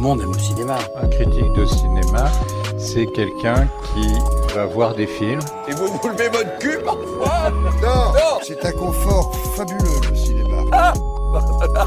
le 0.00 0.06
monde 0.06 0.22
aime 0.22 0.32
le 0.32 0.38
cinéma. 0.38 0.78
Un 0.96 1.08
critique 1.08 1.52
de 1.52 1.66
cinéma, 1.66 2.30
c'est 2.78 3.06
quelqu'un 3.06 3.68
qui 3.92 4.54
va 4.54 4.64
voir 4.64 4.94
des 4.94 5.06
films. 5.06 5.40
Et 5.68 5.72
vous 5.72 5.88
vous 5.88 6.08
levez 6.08 6.28
votre 6.30 6.58
cul 6.58 6.78
parfois 6.84 7.50
Non, 7.82 8.40
c'est 8.42 8.64
un 8.64 8.72
confort 8.72 9.30
fabuleux 9.56 10.00
le 10.08 10.16
cinéma. 10.16 10.62
Ah 10.72 10.94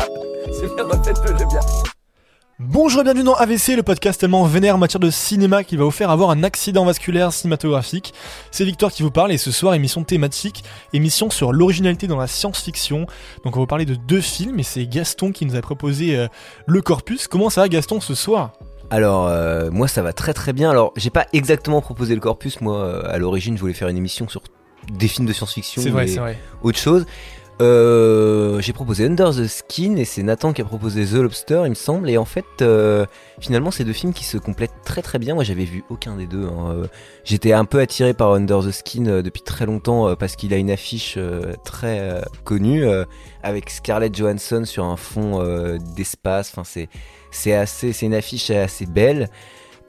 C'est 0.51 0.73
bien, 0.75 0.85
faites-le, 1.03 1.37
j'aime 1.37 1.47
bien. 1.49 1.59
Bonjour 2.65 3.01
et 3.01 3.03
bienvenue 3.03 3.25
dans 3.25 3.33
AVC, 3.35 3.75
le 3.75 3.83
podcast 3.83 4.21
tellement 4.21 4.45
vénère 4.45 4.75
en 4.75 4.77
matière 4.77 5.01
de 5.01 5.09
cinéma 5.09 5.65
qui 5.65 5.75
va 5.75 5.83
vous 5.83 5.91
faire 5.91 6.09
avoir 6.09 6.29
un 6.29 6.43
accident 6.43 6.85
vasculaire 6.85 7.33
cinématographique. 7.33 8.13
C'est 8.51 8.63
Victor 8.63 8.89
qui 8.89 9.03
vous 9.03 9.11
parle 9.11 9.33
et 9.33 9.37
ce 9.37 9.51
soir 9.51 9.73
émission 9.73 10.05
thématique, 10.05 10.63
émission 10.93 11.29
sur 11.29 11.51
l'originalité 11.51 12.07
dans 12.07 12.17
la 12.17 12.27
science-fiction. 12.27 12.99
Donc 13.43 13.47
on 13.47 13.49
va 13.51 13.59
vous 13.59 13.67
parler 13.67 13.85
de 13.85 13.95
deux 13.95 14.21
films 14.21 14.59
et 14.59 14.63
c'est 14.63 14.87
Gaston 14.87 15.33
qui 15.33 15.45
nous 15.45 15.57
a 15.57 15.61
proposé 15.61 16.15
euh, 16.15 16.27
le 16.65 16.81
corpus. 16.81 17.27
Comment 17.27 17.49
ça 17.49 17.61
va 17.61 17.67
Gaston 17.67 17.99
ce 17.99 18.15
soir? 18.15 18.53
Alors 18.89 19.27
euh, 19.27 19.69
moi 19.69 19.89
ça 19.89 20.01
va 20.01 20.13
très 20.13 20.33
très 20.33 20.53
bien. 20.53 20.69
Alors 20.69 20.93
j'ai 20.95 21.09
pas 21.09 21.27
exactement 21.33 21.81
proposé 21.81 22.15
le 22.15 22.21
corpus. 22.21 22.61
Moi 22.61 22.77
euh, 22.77 23.03
à 23.13 23.17
l'origine 23.17 23.55
je 23.57 23.61
voulais 23.61 23.73
faire 23.73 23.89
une 23.89 23.97
émission 23.97 24.29
sur 24.29 24.41
des 24.89 25.09
films 25.09 25.27
de 25.27 25.33
science-fiction 25.33 25.81
C'est 25.81 25.89
vrai, 25.89 26.07
c'est 26.07 26.19
vrai. 26.19 26.39
autre 26.61 26.79
chose. 26.79 27.05
Euh, 27.61 28.61
j'ai 28.61 28.73
proposé 28.73 29.05
Under 29.05 29.29
the 29.29 29.45
Skin 29.45 29.95
et 29.97 30.05
c'est 30.05 30.23
Nathan 30.23 30.53
qui 30.53 30.61
a 30.61 30.65
proposé 30.65 31.05
The 31.05 31.13
Lobster 31.21 31.61
il 31.65 31.69
me 31.69 31.75
semble 31.75 32.09
et 32.09 32.17
en 32.17 32.25
fait 32.25 32.45
euh, 32.61 33.05
finalement 33.39 33.69
c'est 33.69 33.83
deux 33.83 33.93
films 33.93 34.11
qui 34.11 34.23
se 34.23 34.39
complètent 34.39 34.73
très 34.83 35.03
très 35.03 35.19
bien 35.19 35.35
moi 35.35 35.43
j'avais 35.43 35.65
vu 35.65 35.83
aucun 35.91 36.15
des 36.15 36.25
deux 36.25 36.45
hein. 36.45 36.71
Euh, 36.71 36.87
j'étais 37.23 37.53
un 37.53 37.65
peu 37.65 37.79
attiré 37.79 38.15
par 38.15 38.33
Under 38.33 38.61
the 38.61 38.71
Skin 38.71 39.05
euh, 39.05 39.21
depuis 39.21 39.43
très 39.43 39.67
longtemps 39.67 40.15
parce 40.15 40.35
qu'il 40.35 40.51
a 40.51 40.57
une 40.57 40.71
affiche 40.71 41.19
très 41.63 42.23
connue 42.43 42.85
avec 43.43 43.69
Scarlett 43.69 44.15
Johansson 44.15 44.63
sur 44.65 44.85
un 44.85 44.97
fond 44.97 45.43
d'espace 45.95 46.51
enfin 46.51 46.63
c'est 46.63 46.89
c'est 47.29 47.53
assez 47.53 47.93
c'est 47.93 48.07
une 48.07 48.15
affiche 48.15 48.49
assez 48.49 48.87
belle 48.87 49.29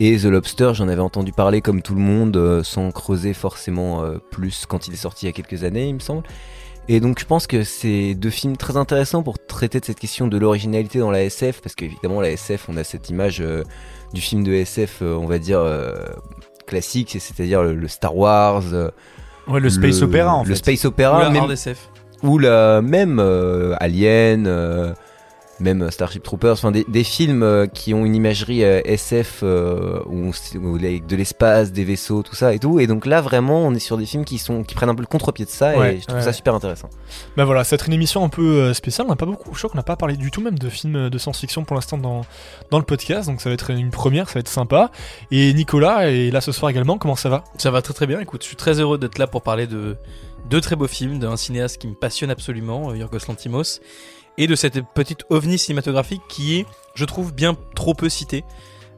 et 0.00 0.17
The 0.19 0.24
Lobster, 0.24 0.72
j'en 0.74 0.89
avais 0.89 1.00
entendu 1.00 1.30
parler 1.30 1.61
comme 1.61 1.80
tout 1.80 1.94
le 1.94 2.00
monde, 2.00 2.62
sans 2.64 2.91
creuser 2.91 3.33
forcément 3.33 4.02
plus 4.33 4.67
quand 4.67 4.89
il 4.89 4.94
est 4.94 4.98
sorti 4.98 5.27
il 5.27 5.28
y 5.28 5.30
a 5.30 5.33
quelques 5.33 5.62
années, 5.62 5.86
il 5.86 5.94
me 5.94 6.00
semble. 6.00 6.24
Et 6.88 7.00
donc 7.00 7.18
je 7.18 7.24
pense 7.24 7.46
que 7.46 7.64
c'est 7.64 8.14
deux 8.14 8.30
films 8.30 8.56
très 8.58 8.77
intéressants 8.77 9.22
pour 9.22 9.38
traiter 9.38 9.80
de 9.80 9.84
cette 9.86 9.98
question 9.98 10.27
de 10.28 10.36
l'originalité 10.36 10.98
dans 10.98 11.10
la 11.10 11.22
SF, 11.24 11.62
parce 11.62 11.74
qu'évidemment 11.74 12.20
la 12.20 12.30
SF, 12.30 12.66
on 12.68 12.77
a 12.77 12.84
cette 12.84 13.08
image 13.08 13.40
euh, 13.40 13.64
du 14.12 14.20
film 14.20 14.44
de 14.44 14.52
SF, 14.52 14.98
euh, 15.00 15.14
on 15.14 15.27
va 15.27 15.38
dire 15.38 15.60
euh, 15.60 15.94
classique, 16.66 17.16
c'est-à-dire 17.18 17.62
le, 17.62 17.74
le 17.74 17.88
Star 17.88 18.14
Wars, 18.16 18.62
euh, 18.72 18.90
Ouais, 19.46 19.60
le 19.60 19.68
space 19.70 20.00
opéra 20.02 20.34
en 20.34 20.42
le 20.42 20.48
fait. 20.50 20.55
space 20.56 20.84
Ou 20.84 20.88
opéra, 20.88 21.22
la 21.22 21.30
même- 21.30 21.42
hard 21.42 21.50
SF. 21.52 21.88
ou 22.22 22.38
la 22.38 22.80
même 22.82 23.18
euh, 23.18 23.74
Alien, 23.80 24.46
euh, 24.46 24.92
même 25.60 25.91
Starship 25.91 26.22
Troopers, 26.22 26.52
enfin 26.52 26.70
des, 26.72 26.84
des 26.88 27.05
films 27.05 27.42
euh, 27.42 27.66
qui 27.66 27.94
ont 27.94 28.05
une 28.05 28.14
imagerie 28.14 28.64
euh, 28.64 28.80
SF 28.84 29.41
euh, 29.42 30.00
où, 30.06 30.30
on 30.30 30.58
où 30.58 30.77
les- 30.77 31.00
de 31.00 31.16
l'espace, 31.16 31.72
des 31.72 31.84
vaisseaux, 31.84 32.22
tout 32.22 32.34
ça 32.34 32.52
et 32.55 32.58
tout. 32.58 32.80
Et 32.80 32.86
donc 32.86 33.06
là 33.06 33.20
vraiment, 33.20 33.61
on 33.66 33.72
est 33.74 33.78
sur 33.78 33.96
des 33.96 34.06
films 34.06 34.24
qui 34.24 34.38
sont 34.38 34.64
qui 34.64 34.74
prennent 34.74 34.88
un 34.88 34.94
peu 34.94 35.02
le 35.02 35.06
contre-pied 35.06 35.44
de 35.44 35.50
ça 35.50 35.77
Ouais, 35.78 35.96
et 35.96 36.00
je 36.00 36.06
trouve 36.06 36.19
ouais. 36.19 36.24
ça 36.24 36.33
super 36.33 36.55
intéressant. 36.55 36.91
Bah 37.36 37.44
voilà, 37.44 37.64
ça 37.64 37.70
va 37.70 37.80
être 37.80 37.86
une 37.88 37.94
émission 37.94 38.24
un 38.24 38.28
peu 38.28 38.72
spéciale. 38.74 39.06
On 39.06 39.11
n'a 39.11 39.16
pas 39.16 39.27
beaucoup, 39.27 39.52
je 39.55 39.58
crois 39.58 39.70
qu'on 39.70 39.77
n'a 39.78 39.83
pas 39.84 39.96
parlé 39.96 40.16
du 40.16 40.30
tout 40.30 40.41
même 40.41 40.58
de 40.58 40.69
films 40.69 41.08
de 41.08 41.19
science-fiction 41.19 41.64
pour 41.64 41.77
l'instant 41.77 41.98
dans, 41.98 42.22
dans 42.70 42.78
le 42.78 42.84
podcast. 42.84 43.28
Donc 43.28 43.41
ça 43.41 43.48
va 43.48 43.55
être 43.55 43.70
une 43.70 43.91
première, 43.91 44.28
ça 44.28 44.34
va 44.34 44.41
être 44.41 44.48
sympa. 44.48 44.91
Et 45.30 45.52
Nicolas 45.55 46.11
est 46.11 46.30
là 46.30 46.41
ce 46.41 46.52
soir 46.52 46.70
également. 46.70 46.98
Comment 46.98 47.16
ça 47.16 47.28
va? 47.28 47.44
Ça 47.58 47.70
va 47.70 47.80
très 47.83 47.94
très 47.94 48.06
bien. 48.06 48.20
Écoute, 48.20 48.42
je 48.42 48.48
suis 48.48 48.56
très 48.56 48.80
heureux 48.80 48.98
d'être 48.98 49.18
là 49.18 49.27
pour 49.27 49.42
parler 49.42 49.66
de 49.66 49.96
deux 50.50 50.61
très 50.61 50.77
beaux 50.77 50.89
films, 50.89 51.18
d'un 51.18 51.36
cinéaste 51.36 51.78
qui 51.78 51.86
me 51.89 51.94
passionne 51.94 52.30
absolument, 52.30 52.92
Yorgos 52.94 53.18
Lantimos, 53.28 53.80
et 54.38 54.46
de 54.46 54.54
cette 54.54 54.80
petite 54.94 55.24
ovni 55.30 55.58
cinématographique 55.58 56.22
qui 56.28 56.58
est, 56.58 56.66
je 56.94 57.04
trouve, 57.04 57.32
bien 57.32 57.56
trop 57.74 57.94
peu 57.94 58.08
citée. 58.08 58.45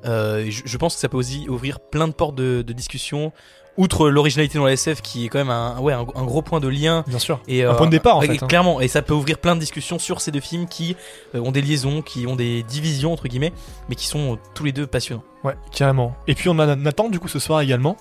Euh, 0.05 0.39
et 0.45 0.51
je, 0.51 0.63
je 0.65 0.77
pense 0.77 0.95
que 0.95 1.01
ça 1.01 1.09
peut 1.09 1.17
aussi 1.17 1.47
ouvrir 1.49 1.81
plein 1.81 2.09
de 2.09 2.13
portes 2.13 2.35
de, 2.35 2.63
de 2.63 2.73
discussion. 2.73 3.33
Outre 3.77 4.09
l'originalité 4.09 4.57
dans 4.57 4.65
la 4.65 4.73
SF, 4.73 5.03
qui 5.03 5.27
est 5.27 5.29
quand 5.29 5.39
même 5.39 5.51
un, 5.51 5.79
ouais, 5.81 5.93
un, 5.93 6.07
un 6.15 6.25
gros 6.25 6.41
point 6.41 6.61
de 6.61 6.69
lien 6.69 7.05
Bien 7.07 7.19
sûr. 7.19 7.41
Et, 7.47 7.63
Un 7.63 7.73
euh, 7.73 7.75
point 7.75 7.87
de 7.87 7.91
départ, 7.91 8.17
en 8.17 8.21
ouais, 8.21 8.27
fait, 8.27 8.43
hein. 8.43 8.47
Clairement, 8.47 8.81
et 8.81 8.89
ça 8.89 9.03
peut 9.03 9.13
ouvrir 9.13 9.37
plein 9.37 9.55
de 9.55 9.61
discussions 9.61 9.99
sur 9.99 10.23
ces 10.23 10.31
deux 10.31 10.41
films 10.41 10.67
qui 10.67 10.97
euh, 11.35 11.41
ont 11.41 11.53
des 11.53 11.61
liaisons, 11.61 12.01
qui 12.01 12.27
ont 12.27 12.37
des 12.37 12.63
divisions, 12.63 13.13
entre 13.13 13.29
guillemets, 13.29 13.53
mais 13.91 13.95
qui 13.95 14.07
sont 14.07 14.39
tous 14.55 14.65
les 14.65 14.73
deux 14.73 14.87
passionnants. 14.87 15.25
Ouais, 15.45 15.57
carrément. 15.73 16.17
Et 16.27 16.35
puis 16.35 16.49
on 16.49 16.59
a 16.59 16.75
Nathan 16.75 17.11
du 17.11 17.21
coup 17.21 17.29
ce 17.29 17.39
soir 17.39 17.61
également. 17.61 17.99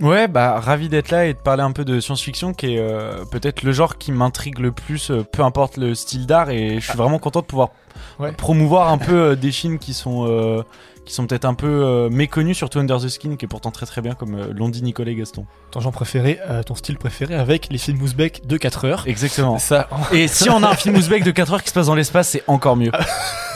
Ouais, 0.00 0.28
bah 0.28 0.60
ravi 0.60 0.88
d'être 0.90 1.10
là 1.10 1.24
et 1.24 1.32
de 1.32 1.38
parler 1.38 1.62
un 1.62 1.72
peu 1.72 1.84
de 1.84 2.00
science-fiction 2.00 2.52
qui 2.52 2.74
est 2.74 2.78
euh, 2.78 3.24
peut-être 3.30 3.62
le 3.62 3.72
genre 3.72 3.96
qui 3.96 4.12
m'intrigue 4.12 4.58
le 4.58 4.70
plus, 4.72 5.10
euh, 5.10 5.22
peu 5.24 5.42
importe 5.42 5.78
le 5.78 5.94
style 5.94 6.26
d'art 6.26 6.50
et 6.50 6.80
je 6.80 6.84
suis 6.90 6.98
vraiment 6.98 7.18
content 7.18 7.40
de 7.40 7.46
pouvoir 7.46 7.70
Ouais. 8.18 8.30
promouvoir 8.32 8.90
un 8.90 8.98
peu 8.98 9.14
euh, 9.30 9.36
des 9.36 9.50
films 9.50 9.78
qui 9.78 9.94
sont 9.94 10.26
euh, 10.28 10.62
qui 11.06 11.14
sont 11.14 11.26
peut-être 11.26 11.46
un 11.46 11.54
peu 11.54 11.66
euh, 11.66 12.10
méconnus, 12.10 12.54
surtout 12.58 12.78
Under 12.78 13.00
the 13.00 13.08
Skin 13.08 13.36
qui 13.36 13.46
est 13.46 13.48
pourtant 13.48 13.70
très 13.70 13.86
très 13.86 14.02
bien 14.02 14.12
comme 14.12 14.34
euh, 14.34 14.52
l'ont 14.54 14.68
dit 14.68 14.82
Nicolas 14.82 15.12
et 15.12 15.14
Gaston. 15.14 15.46
Ton 15.70 15.80
genre 15.80 15.92
préféré, 15.92 16.38
euh, 16.50 16.62
ton 16.62 16.74
style 16.74 16.98
préféré 16.98 17.34
avec 17.34 17.68
les 17.70 17.78
films 17.78 18.02
ouzbeks 18.02 18.46
de 18.46 18.56
4 18.58 18.84
heures. 18.84 19.04
Exactement. 19.06 19.58
Ça, 19.58 19.88
Et 20.12 20.28
si 20.28 20.50
on 20.50 20.62
a 20.62 20.68
un 20.68 20.74
film 20.74 20.94
ouzbek 20.98 21.24
de 21.24 21.30
4 21.30 21.54
heures 21.54 21.62
qui 21.62 21.70
se 21.70 21.74
passe 21.74 21.86
dans 21.86 21.94
l'espace, 21.94 22.28
c'est 22.28 22.42
encore 22.48 22.76
mieux. 22.76 22.92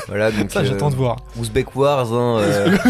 Voilà 0.09 0.31
donc 0.31 0.51
ça 0.51 0.65
j'attends 0.65 0.89
de 0.91 0.97
voir. 0.97 1.17
Ouzbek 1.39 1.77
Wars. 1.77 2.11
Hein, 2.15 2.41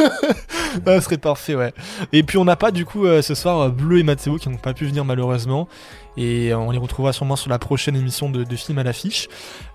euh, 0.00 0.08
Ah, 0.86 1.00
serait 1.00 1.18
parfait, 1.18 1.54
ouais. 1.54 1.72
Et 2.12 2.22
puis 2.22 2.38
on 2.38 2.44
n'a 2.44 2.56
pas 2.56 2.70
du 2.70 2.84
coup 2.84 3.06
euh, 3.06 3.22
ce 3.22 3.34
soir 3.34 3.60
euh, 3.60 3.68
Bleu 3.68 3.98
et 3.98 4.02
Matteo 4.02 4.36
qui 4.36 4.48
n'ont 4.48 4.56
pas 4.56 4.74
pu 4.74 4.86
venir 4.86 5.04
malheureusement. 5.04 5.68
Et 6.16 6.52
euh, 6.52 6.58
on 6.58 6.70
les 6.70 6.78
retrouvera 6.78 7.12
sûrement 7.12 7.36
sur 7.36 7.50
la 7.50 7.58
prochaine 7.58 7.96
émission 7.96 8.30
de, 8.30 8.44
de 8.44 8.56
film 8.56 8.78
à 8.78 8.82
l'affiche. 8.82 9.28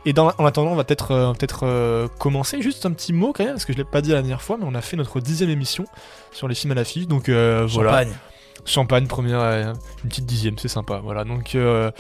Et 0.06 0.14
en 0.18 0.46
attendant, 0.46 0.72
on 0.72 0.76
va 0.76 0.84
peut-être 0.84 1.34
peut-être 1.38 2.08
commencer. 2.20 2.62
Juste 2.62 2.86
un 2.86 2.92
petit 2.92 3.14
mot 3.14 3.34
quand 3.34 3.44
même, 3.44 3.54
parce 3.54 3.66
que 3.66 3.74
je 3.74 3.78
l'ai 3.78 3.84
pas 3.84 4.02
dit 4.02 4.10
la 4.10 4.22
dernière 4.22 4.42
fois, 4.42 4.58
mais 4.60 4.66
on 4.68 4.76
a 4.76 4.82
fait 4.82 4.98
notre 4.98 5.20
dixième 5.20 5.50
émission 5.50 5.86
sur 6.32 6.48
les 6.48 6.56
films 6.56 6.72
à 6.74 6.76
l'affiche. 6.76 7.08
Donc 7.08 7.30
voilà. 7.30 8.06
Champagne. 8.66 9.06
Première, 9.06 9.42
euh, 9.42 9.74
une 10.04 10.10
petite 10.10 10.26
dixième, 10.26 10.58
c'est 10.58 10.68
sympa. 10.68 11.00
Voilà, 11.04 11.24
donc 11.24 11.54
euh, 11.54 11.92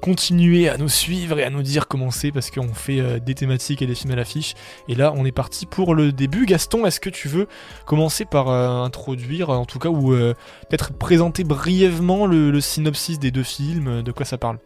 continuez 0.00 0.68
à 0.68 0.78
nous 0.78 0.88
suivre 0.88 1.40
et 1.40 1.42
à 1.42 1.50
nous 1.50 1.62
dire 1.62 1.88
comment 1.88 2.12
c'est 2.12 2.30
parce 2.30 2.52
qu'on 2.52 2.72
fait 2.72 3.00
euh, 3.00 3.18
des 3.18 3.34
thématiques 3.34 3.82
et 3.82 3.86
des 3.86 3.96
films 3.96 4.12
à 4.12 4.16
l'affiche. 4.16 4.54
Et 4.88 4.94
là, 4.94 5.12
on 5.16 5.24
est 5.24 5.32
parti 5.32 5.66
pour 5.66 5.96
le 5.96 6.12
début. 6.12 6.46
Gaston, 6.46 6.86
est-ce 6.86 7.00
que 7.00 7.10
tu 7.10 7.26
veux 7.26 7.48
commencer 7.86 8.24
par 8.24 8.48
introduire, 8.48 9.50
en 9.50 9.64
tout 9.64 9.80
cas, 9.80 9.88
ou 9.88 10.10
peut-être 10.10 10.92
présenter 10.92 11.42
brièvement 11.42 12.26
le, 12.26 12.60
synopsis 12.60 13.18
des 13.18 13.32
deux 13.32 13.42
films, 13.42 14.02
de 14.02 14.12
quoi 14.12 14.24
ça 14.24 14.38
parle? 14.38 14.58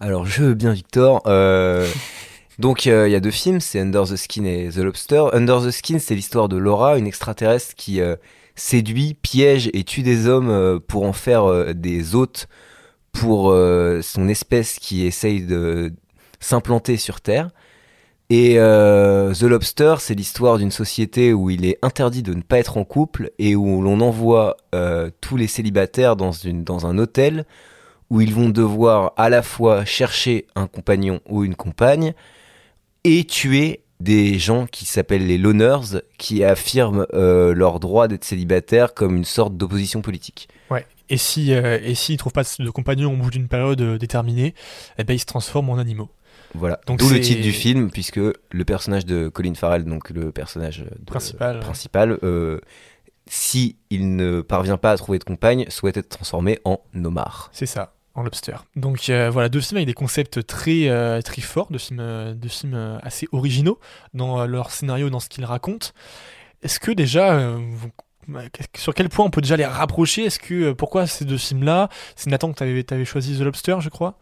Alors 0.00 0.24
je 0.24 0.42
veux 0.42 0.54
bien 0.54 0.72
Victor. 0.72 1.22
Donc 2.58 2.86
il 2.86 2.90
y 2.90 3.14
a 3.14 3.20
deux 3.20 3.30
films, 3.30 3.60
c'est 3.60 3.80
Under 3.80 4.04
the 4.04 4.16
Skin 4.16 4.44
et 4.44 4.70
The 4.70 4.78
Lobster. 4.78 5.24
Under 5.32 5.60
the 5.60 5.70
Skin, 5.70 5.98
c'est 5.98 6.14
l'histoire 6.14 6.48
de 6.48 6.56
Laura, 6.56 6.96
une 6.96 7.06
extraterrestre 7.06 7.74
qui 7.74 8.00
séduit, 8.56 9.14
piège 9.14 9.70
et 9.72 9.84
tue 9.84 10.02
des 10.02 10.26
hommes 10.26 10.50
euh, 10.50 10.78
pour 10.78 11.04
en 11.04 11.12
faire 11.12 11.44
euh, 11.44 11.72
des 11.72 12.14
hôtes 12.14 12.48
pour 13.12 13.50
euh, 13.50 14.02
son 14.02 14.28
espèce 14.28 14.78
qui 14.78 15.06
essaye 15.06 15.44
de 15.44 15.92
s'implanter 16.38 16.96
sur 16.96 17.20
Terre. 17.20 17.50
Et 18.32 18.54
The 18.54 19.42
Lobster, 19.42 19.96
c'est 19.98 20.14
l'histoire 20.14 20.58
d'une 20.58 20.70
société 20.70 21.32
où 21.32 21.50
il 21.50 21.64
est 21.64 21.78
interdit 21.82 22.22
de 22.22 22.32
ne 22.32 22.42
pas 22.42 22.60
être 22.60 22.76
en 22.76 22.84
couple 22.84 23.32
et 23.40 23.56
où 23.56 23.82
l'on 23.82 24.00
envoie 24.00 24.56
tous 25.20 25.36
les 25.36 25.48
célibataires 25.48 26.14
dans, 26.14 26.30
une, 26.30 26.62
dans 26.62 26.86
un 26.86 26.96
hôtel 26.98 27.44
où 28.08 28.20
ils 28.20 28.32
vont 28.32 28.48
devoir 28.48 29.14
à 29.16 29.30
la 29.30 29.42
fois 29.42 29.84
chercher 29.84 30.46
un 30.54 30.68
compagnon 30.68 31.18
ou 31.28 31.42
une 31.42 31.56
compagne 31.56 32.14
et 33.02 33.24
tuer 33.24 33.82
des 34.00 34.38
gens 34.38 34.66
qui 34.66 34.86
s'appellent 34.86 35.26
les 35.26 35.38
loners, 35.38 36.00
qui 36.18 36.42
affirment 36.42 37.06
euh, 37.12 37.52
leur 37.54 37.80
droit 37.80 38.08
d'être 38.08 38.24
célibataire 38.24 38.94
comme 38.94 39.16
une 39.16 39.24
sorte 39.24 39.56
d'opposition 39.56 40.00
politique. 40.02 40.48
Ouais. 40.70 40.86
Et 41.10 41.16
si 41.16 41.52
euh, 41.52 41.78
et 41.82 41.94
s'ils 41.94 42.16
trouvent 42.16 42.32
pas 42.32 42.44
de 42.58 42.70
compagnon 42.70 43.12
au 43.12 43.16
bout 43.16 43.30
d'une 43.30 43.48
période 43.48 43.80
euh, 43.80 43.98
déterminée, 43.98 44.54
eh 44.98 45.04
ben 45.04 45.14
ils 45.14 45.18
se 45.18 45.26
transforment 45.26 45.70
en 45.70 45.78
animaux. 45.78 46.08
Voilà. 46.54 46.80
D'où 46.86 47.08
le 47.10 47.20
titre 47.20 47.42
du 47.42 47.52
film, 47.52 47.90
puisque 47.90 48.16
le 48.18 48.64
personnage 48.64 49.06
de 49.06 49.28
Colin 49.28 49.54
Farrell, 49.54 49.84
donc 49.84 50.10
le 50.10 50.32
personnage 50.32 50.78
de- 50.80 51.04
Principal. 51.04 51.60
principal, 51.60 52.18
euh, 52.24 52.60
si 53.26 53.76
il 53.90 54.16
ne 54.16 54.40
parvient 54.40 54.76
pas 54.76 54.90
à 54.92 54.96
trouver 54.96 55.18
de 55.18 55.24
compagne, 55.24 55.66
souhaite 55.68 55.96
être 55.96 56.08
transformé 56.08 56.58
en 56.64 56.80
homard. 57.04 57.50
C'est 57.52 57.66
ça, 57.66 57.94
en 58.14 58.22
lobster. 58.22 58.56
Donc 58.76 59.08
euh, 59.08 59.30
voilà, 59.30 59.48
deux 59.48 59.60
films 59.60 59.78
avec 59.78 59.86
des 59.86 59.94
concepts 59.94 60.46
très, 60.46 60.88
euh, 60.88 61.20
forts, 61.40 61.68
deux 61.70 61.78
films, 61.78 62.00
euh, 62.00 62.98
assez 63.02 63.28
originaux 63.32 63.78
dans 64.14 64.46
leur 64.46 64.70
scénario, 64.70 65.10
dans 65.10 65.20
ce 65.20 65.28
qu'ils 65.28 65.44
racontent. 65.44 65.88
Est-ce 66.62 66.78
que 66.78 66.90
déjà, 66.90 67.56
sur 68.76 68.94
quel 68.94 69.08
point 69.08 69.24
on 69.24 69.30
peut 69.30 69.40
déjà 69.40 69.56
les 69.56 69.64
rapprocher? 69.64 70.24
Est-ce 70.24 70.38
que 70.38 70.72
pourquoi 70.72 71.06
ces 71.06 71.24
deux 71.24 71.38
films-là? 71.38 71.88
C'est 72.16 72.28
Nathan 72.28 72.52
que 72.52 72.58
tu 72.58 72.94
avais, 72.94 73.04
choisi 73.04 73.38
The 73.38 73.42
Lobster, 73.42 73.76
je 73.80 73.88
crois? 73.88 74.18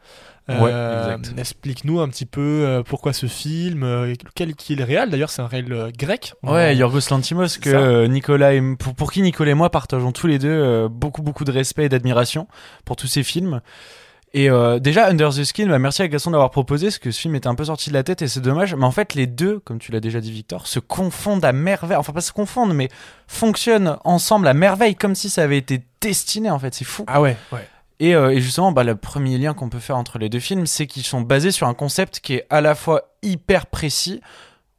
Ouais, 0.48 0.70
Euh, 0.72 1.16
exact. 1.16 1.38
Explique-nous 1.38 2.00
un 2.00 2.08
petit 2.08 2.26
peu 2.26 2.40
euh, 2.40 2.82
pourquoi 2.82 3.12
ce 3.12 3.26
film, 3.26 3.82
euh, 3.82 4.14
quel 4.34 4.54
qui 4.54 4.72
est 4.72 4.76
le 4.76 4.84
réel. 4.84 5.10
D'ailleurs, 5.10 5.30
c'est 5.30 5.42
un 5.42 5.46
réel 5.46 5.72
euh, 5.72 5.90
grec. 5.96 6.34
Ouais, 6.42 6.74
Yorgos 6.76 7.10
Lantimos 7.10 7.58
que 7.60 8.06
Nicolas 8.06 8.54
et, 8.54 8.62
pour, 8.78 8.94
pour 8.94 9.12
qui 9.12 9.22
Nicolas 9.22 9.50
et 9.50 9.54
moi 9.54 9.70
partageons 9.70 10.12
tous 10.12 10.26
les 10.26 10.38
deux 10.38 10.88
beaucoup 10.88 11.22
beaucoup 11.22 11.44
de 11.44 11.52
respect 11.52 11.84
et 11.84 11.88
d'admiration 11.88 12.48
pour 12.84 12.96
tous 12.96 13.06
ces 13.06 13.22
films. 13.22 13.60
Et 14.34 14.50
euh, 14.50 14.78
déjà, 14.78 15.08
Under 15.08 15.30
the 15.30 15.42
Skin, 15.42 15.68
bah, 15.68 15.78
merci 15.78 16.02
à 16.02 16.08
Gaston 16.08 16.32
d'avoir 16.32 16.50
proposé, 16.50 16.88
parce 16.88 16.98
que 16.98 17.10
ce 17.10 17.18
film 17.20 17.34
était 17.34 17.46
un 17.46 17.54
peu 17.54 17.64
sorti 17.64 17.88
de 17.88 17.94
la 17.94 18.02
tête 18.02 18.20
et 18.20 18.28
c'est 18.28 18.40
dommage. 18.40 18.74
Mais 18.74 18.84
en 18.84 18.90
fait, 18.90 19.14
les 19.14 19.26
deux, 19.26 19.58
comme 19.60 19.78
tu 19.78 19.90
l'as 19.90 20.00
déjà 20.00 20.20
dit, 20.20 20.30
Victor, 20.30 20.66
se 20.66 20.80
confondent 20.80 21.44
à 21.46 21.52
merveille. 21.52 21.96
Enfin, 21.96 22.12
pas 22.12 22.20
se 22.20 22.32
confondent, 22.32 22.74
mais 22.74 22.88
fonctionnent 23.26 23.96
ensemble 24.04 24.46
à 24.46 24.52
merveille, 24.54 24.96
comme 24.96 25.14
si 25.14 25.30
ça 25.30 25.42
avait 25.44 25.56
été 25.56 25.82
destiné, 26.02 26.50
en 26.50 26.58
fait. 26.58 26.74
C'est 26.74 26.84
fou. 26.84 27.04
Ah 27.06 27.22
ouais, 27.22 27.36
ouais. 27.52 27.66
Et, 28.00 28.14
euh, 28.14 28.30
et 28.30 28.40
justement, 28.40 28.72
bah, 28.72 28.84
le 28.84 28.96
premier 28.96 29.38
lien 29.38 29.54
qu'on 29.54 29.68
peut 29.68 29.80
faire 29.80 29.96
entre 29.96 30.18
les 30.18 30.28
deux 30.28 30.40
films, 30.40 30.66
c'est 30.66 30.86
qu'ils 30.86 31.04
sont 31.04 31.20
basés 31.20 31.50
sur 31.50 31.66
un 31.66 31.74
concept 31.74 32.20
qui 32.20 32.34
est 32.34 32.46
à 32.50 32.60
la 32.60 32.74
fois 32.74 33.14
hyper 33.22 33.66
précis, 33.66 34.20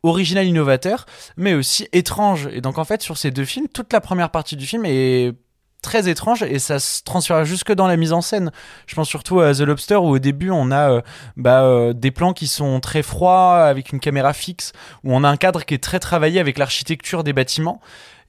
original, 0.04 0.46
innovateur, 0.46 1.06
mais 1.36 1.54
aussi 1.54 1.88
étrange. 1.92 2.48
Et 2.52 2.62
donc, 2.62 2.78
en 2.78 2.86
fait, 2.86 3.02
sur 3.02 3.18
ces 3.18 3.32
deux 3.32 3.46
films, 3.46 3.68
toute 3.68 3.92
la 3.92 4.02
première 4.02 4.30
partie 4.30 4.56
du 4.56 4.66
film 4.66 4.86
est 4.86 5.34
très 5.82 6.10
étrange 6.10 6.44
et 6.44 6.60
ça 6.60 6.80
se 6.80 7.04
transfère 7.04 7.46
jusque 7.46 7.72
dans 7.74 7.88
la 7.88 7.98
mise 7.98 8.14
en 8.14 8.22
scène. 8.22 8.52
Je 8.86 8.96
pense 8.96 9.08
surtout 9.08 9.40
à 9.40 9.54
The 9.54 9.62
Lobster 9.62 9.96
où 9.96 10.10
au 10.10 10.20
début 10.20 10.52
on 10.52 10.72
a 10.72 10.92
euh, 10.92 11.02
bah, 11.38 11.64
euh, 11.64 11.94
des 11.94 12.12
plans 12.12 12.34
qui 12.34 12.48
sont 12.48 12.80
très 12.80 13.02
froids 13.02 13.64
avec 13.66 13.92
une 13.92 14.00
caméra 14.00 14.34
fixe, 14.34 14.74
où 15.04 15.14
on 15.14 15.24
a 15.24 15.30
un 15.30 15.38
cadre 15.38 15.66
qui 15.66 15.74
est 15.74 15.84
très 15.84 16.00
travaillé 16.00 16.40
avec 16.40 16.58
l'architecture 16.58 17.24
des 17.24 17.34
bâtiments. 17.34 17.82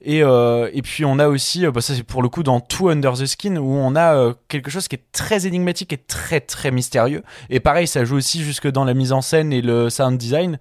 Et, 0.03 0.23
euh, 0.23 0.69
et 0.73 0.81
puis 0.81 1.05
on 1.05 1.19
a 1.19 1.27
aussi, 1.27 1.65
euh, 1.65 1.71
bah, 1.71 1.79
ça 1.81 1.93
c'est 1.93 2.03
pour 2.03 2.23
le 2.23 2.29
coup 2.29 2.41
dans 2.43 2.59
Two 2.59 2.89
Under 2.89 3.13
the 3.13 3.25
Skin, 3.27 3.57
où 3.57 3.71
on 3.75 3.95
a 3.95 4.15
euh, 4.15 4.33
quelque 4.47 4.71
chose 4.71 4.87
qui 4.87 4.95
est 4.95 5.03
très 5.11 5.45
énigmatique 5.45 5.93
et 5.93 5.97
très 5.97 6.39
très 6.41 6.71
mystérieux. 6.71 7.23
Et 7.51 7.59
pareil, 7.59 7.85
ça 7.87 8.03
joue 8.03 8.15
aussi 8.15 8.41
jusque 8.43 8.67
dans 8.67 8.83
la 8.83 8.93
mise 8.95 9.11
en 9.11 9.21
scène 9.21 9.53
et 9.53 9.61
le 9.61 9.89
sound 9.91 10.17
design. 10.17 10.57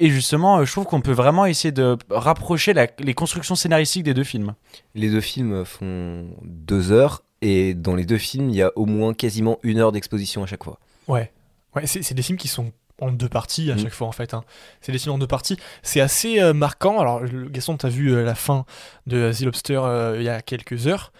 Et 0.00 0.10
justement, 0.10 0.64
je 0.64 0.70
trouve 0.72 0.84
qu'on 0.84 1.00
peut 1.00 1.12
vraiment 1.12 1.44
essayer 1.44 1.72
de 1.72 1.98
rapprocher 2.08 2.72
la- 2.72 2.86
les 3.00 3.14
constructions 3.14 3.56
scénaristiques 3.56 4.04
des 4.04 4.14
deux 4.14 4.24
films. 4.24 4.54
Les 4.94 5.10
deux 5.10 5.20
films 5.20 5.64
font 5.64 6.28
deux 6.44 6.92
heures 6.92 7.24
et 7.42 7.74
dans 7.74 7.94
les 7.94 8.04
deux 8.04 8.16
films, 8.18 8.48
il 8.48 8.56
y 8.56 8.62
a 8.62 8.70
au 8.76 8.86
moins 8.86 9.12
quasiment 9.12 9.58
une 9.64 9.78
heure 9.80 9.92
d'exposition 9.92 10.42
à 10.44 10.46
chaque 10.46 10.64
fois. 10.64 10.78
Ouais, 11.08 11.30
ouais 11.74 11.86
c'est 11.86 12.02
c'est 12.02 12.14
des 12.14 12.22
films 12.22 12.38
qui 12.38 12.48
sont 12.48 12.72
en 13.00 13.10
deux 13.12 13.28
parties 13.28 13.70
à 13.70 13.74
Mm. 13.74 13.78
chaque 13.80 13.92
fois 13.94 14.06
en 14.08 14.12
fait. 14.12 14.34
hein. 14.34 14.42
C'est 14.80 14.92
des 14.92 14.98
films 14.98 15.14
en 15.14 15.18
deux 15.18 15.26
parties. 15.26 15.56
C'est 15.82 16.00
assez 16.00 16.40
euh, 16.40 16.52
marquant. 16.52 16.98
Alors, 17.00 17.20
le- 17.20 17.48
Gaston, 17.48 17.76
t'as 17.76 17.88
vu 17.88 18.12
euh, 18.14 18.24
la 18.24 18.34
fin 18.34 18.64
de 19.06 19.32
The 19.32 19.40
Lobster 19.42 19.80
euh, 19.82 20.16
il 20.18 20.24
y 20.24 20.28
a 20.28 20.42
quelques 20.42 20.86
heures, 20.86 21.12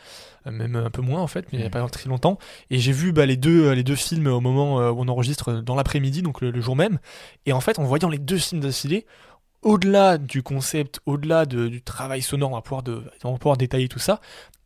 même 0.50 0.76
un 0.76 0.90
peu 0.90 1.02
moins 1.02 1.20
en 1.20 1.26
fait, 1.26 1.40
mais 1.52 1.58
il 1.58 1.60
n'y 1.60 1.66
a 1.66 1.70
pas 1.70 1.86
très 1.88 2.08
longtemps. 2.08 2.38
Et 2.70 2.78
j'ai 2.78 2.92
vu 2.92 3.12
bah, 3.12 3.26
les, 3.26 3.36
deux, 3.36 3.72
les 3.72 3.82
deux 3.84 3.96
films 3.96 4.26
au 4.28 4.40
moment 4.40 4.76
où 4.90 5.00
on 5.02 5.08
enregistre 5.08 5.52
dans 5.60 5.74
l'après-midi, 5.74 6.22
donc 6.22 6.40
le, 6.40 6.50
le 6.50 6.60
jour 6.60 6.74
même. 6.74 6.98
Et 7.46 7.52
en 7.52 7.60
fait, 7.60 7.78
en 7.78 7.84
voyant 7.84 8.08
les 8.08 8.18
deux 8.18 8.38
films 8.38 8.60
d'affilée, 8.62 9.04
au-delà 9.68 10.16
du 10.16 10.42
concept, 10.42 11.00
au-delà 11.04 11.44
de- 11.44 11.68
du 11.68 11.82
travail 11.82 12.22
sonore, 12.22 12.52
on 12.52 12.54
va, 12.54 12.62
pouvoir 12.62 12.82
de, 12.82 13.02
on 13.22 13.32
va 13.32 13.38
pouvoir 13.38 13.58
détailler 13.58 13.88
tout 13.88 13.98
ça. 13.98 14.20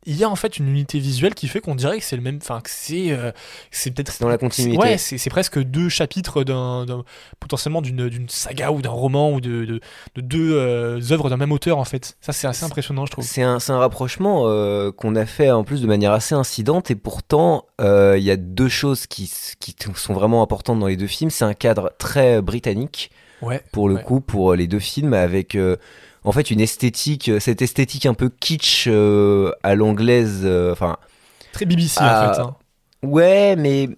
Il 0.05 0.17
y 0.17 0.25
a 0.25 0.29
en 0.29 0.35
fait 0.35 0.59
une 0.59 0.69
unité 0.69 0.99
visuelle 0.99 1.35
qui 1.35 1.47
fait 1.47 1.61
qu'on 1.61 1.77
dirait 1.77 1.99
que 1.99 2.05
c'est 2.05 2.17
le 2.17 2.23
même, 2.23 2.39
enfin 2.43 2.61
que 2.61 2.71
c'est, 2.71 3.13
euh, 3.13 3.31
c'est 3.71 3.93
peut-être 3.93 4.21
Dans 4.21 4.29
la 4.29 4.39
continuité. 4.39 4.77
Ouais, 4.77 4.99
c'est 4.99 5.31
presque 5.31 5.61
deux 5.61 5.89
chapitres 5.89 6.43
d'un, 6.43 7.05
potentiellement 7.39 7.83
d'une, 7.83 8.29
saga 8.29 8.73
ou 8.73 8.83
d'un 8.83 8.91
roman 8.91 9.33
ou 9.33 9.41
de, 9.41 9.65
de, 9.65 9.81
de 10.17 10.21
deux 10.21 10.55
euh, 10.55 11.01
œuvres 11.13 11.31
d'un 11.31 11.37
même 11.37 11.53
auteur 11.53 11.79
en 11.79 11.85
fait. 11.85 12.17
Ça 12.21 12.33
c'est 12.33 12.49
assez 12.49 12.65
impressionnant 12.65 13.07
je 13.07 13.13
trouve. 13.13 13.25
C'est 13.25 13.43
un, 13.43 13.59
rapprochement 13.69 14.45
euh, 14.47 14.91
qu'on 14.91 15.15
a 15.15 15.25
fait 15.25 15.53
en 15.53 15.63
plus 15.63 15.83
de 15.83 15.87
manière 15.87 16.13
assez 16.13 16.35
incidente 16.35 16.91
et 16.91 16.97
pourtant 16.97 17.67
il 17.81 18.23
y 18.23 18.31
a 18.31 18.37
deux 18.37 18.69
choses 18.69 19.07
qui, 19.07 19.31
sont 19.97 20.15
vraiment 20.15 20.43
importantes 20.43 20.81
dans 20.81 20.89
les 20.89 20.97
deux 20.97 21.07
films. 21.07 21.31
C'est 21.31 21.45
un 21.45 21.55
cadre 21.55 21.93
très 21.99 22.43
britannique 22.43 23.11
Ouais. 23.43 23.61
pour 23.73 23.89
le 23.89 23.97
Ouais. 23.97 24.03
coup 24.03 24.21
pour 24.21 24.55
les 24.55 24.67
deux 24.67 24.79
films 24.79 25.15
avec 25.15 25.55
euh, 25.57 25.77
en 26.25 26.33
fait 26.33 26.51
une 26.51 26.61
esthétique, 26.61 27.31
cette 27.41 27.61
esthétique 27.63 28.07
un 28.07 28.15
peu 28.15 28.29
kitsch 28.31 28.87
euh, 28.89 29.53
à 29.63 29.75
l'anglaise. 29.75 30.43
euh, 30.45 30.73
Enfin 30.73 30.97
Très 31.53 31.67
BBC 31.67 31.99
Ah, 32.01 32.31
en 32.31 32.35
fait. 32.35 32.41
hein. 32.41 32.57
ouais, 33.03 33.57
mais 33.57 33.89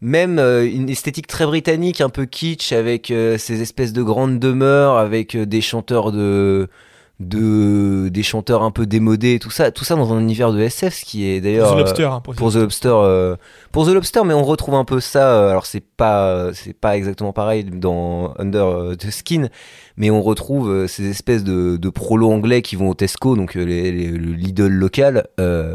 même 0.00 0.38
euh, 0.38 0.66
une 0.70 0.88
esthétique 0.90 1.26
très 1.26 1.46
britannique, 1.46 2.00
un 2.00 2.10
peu 2.10 2.26
kitsch 2.26 2.72
avec 2.72 3.10
euh, 3.10 3.38
ces 3.38 3.62
espèces 3.62 3.92
de 3.92 4.02
grandes 4.02 4.38
demeures 4.38 4.98
avec 4.98 5.34
euh, 5.34 5.46
des 5.46 5.62
chanteurs 5.62 6.12
de 6.12 6.68
de 7.18 8.08
des 8.10 8.22
chanteurs 8.22 8.62
un 8.62 8.70
peu 8.70 8.84
démodés 8.84 9.38
tout 9.38 9.50
ça 9.50 9.70
tout 9.70 9.84
ça 9.84 9.94
dans 9.94 10.12
un 10.12 10.20
univers 10.20 10.52
de 10.52 10.60
SF 10.60 10.94
ce 10.94 11.04
qui 11.04 11.26
est 11.26 11.40
d'ailleurs 11.40 11.70
The 11.70 11.74
euh, 11.74 11.78
Lobster 11.78 12.04
hein, 12.04 12.20
pour, 12.22 12.34
pour 12.34 12.52
The 12.52 12.56
Lobster 12.56 12.92
euh, 12.92 13.36
pour 13.72 13.86
The 13.86 13.90
Lobster 13.90 14.20
mais 14.26 14.34
on 14.34 14.44
retrouve 14.44 14.74
un 14.74 14.84
peu 14.84 15.00
ça 15.00 15.30
euh, 15.32 15.50
alors 15.50 15.64
c'est 15.64 15.80
pas 15.82 16.50
c'est 16.52 16.74
pas 16.74 16.94
exactement 16.96 17.32
pareil 17.32 17.64
dans 17.64 18.34
Under 18.38 18.96
the 18.98 19.10
Skin 19.10 19.48
mais 19.96 20.10
on 20.10 20.20
retrouve 20.20 20.86
ces 20.88 21.08
espèces 21.08 21.42
de, 21.42 21.78
de 21.78 21.88
prolos 21.88 22.30
anglais 22.30 22.60
qui 22.60 22.76
vont 22.76 22.90
au 22.90 22.94
Tesco 22.94 23.34
donc 23.34 23.54
les, 23.54 23.92
les- 23.92 24.08
le 24.10 24.32
Lidl 24.34 24.66
local 24.68 25.26
euh, 25.40 25.74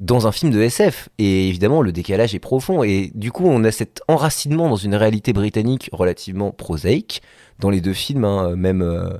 dans 0.00 0.26
un 0.26 0.32
film 0.32 0.50
de 0.50 0.60
SF 0.60 1.10
et 1.18 1.48
évidemment 1.48 1.80
le 1.80 1.92
décalage 1.92 2.34
est 2.34 2.40
profond. 2.40 2.82
Et 2.82 3.12
du 3.14 3.30
coup 3.30 3.44
on 3.46 3.62
a 3.62 3.70
cet 3.70 4.02
enracinement 4.08 4.68
dans 4.68 4.74
une 4.74 4.96
réalité 4.96 5.32
britannique 5.32 5.90
relativement 5.92 6.50
prosaïque 6.50 7.22
dans 7.60 7.70
les 7.70 7.80
deux 7.80 7.92
films 7.92 8.24
hein, 8.24 8.56
même 8.56 8.82
euh, 8.82 9.10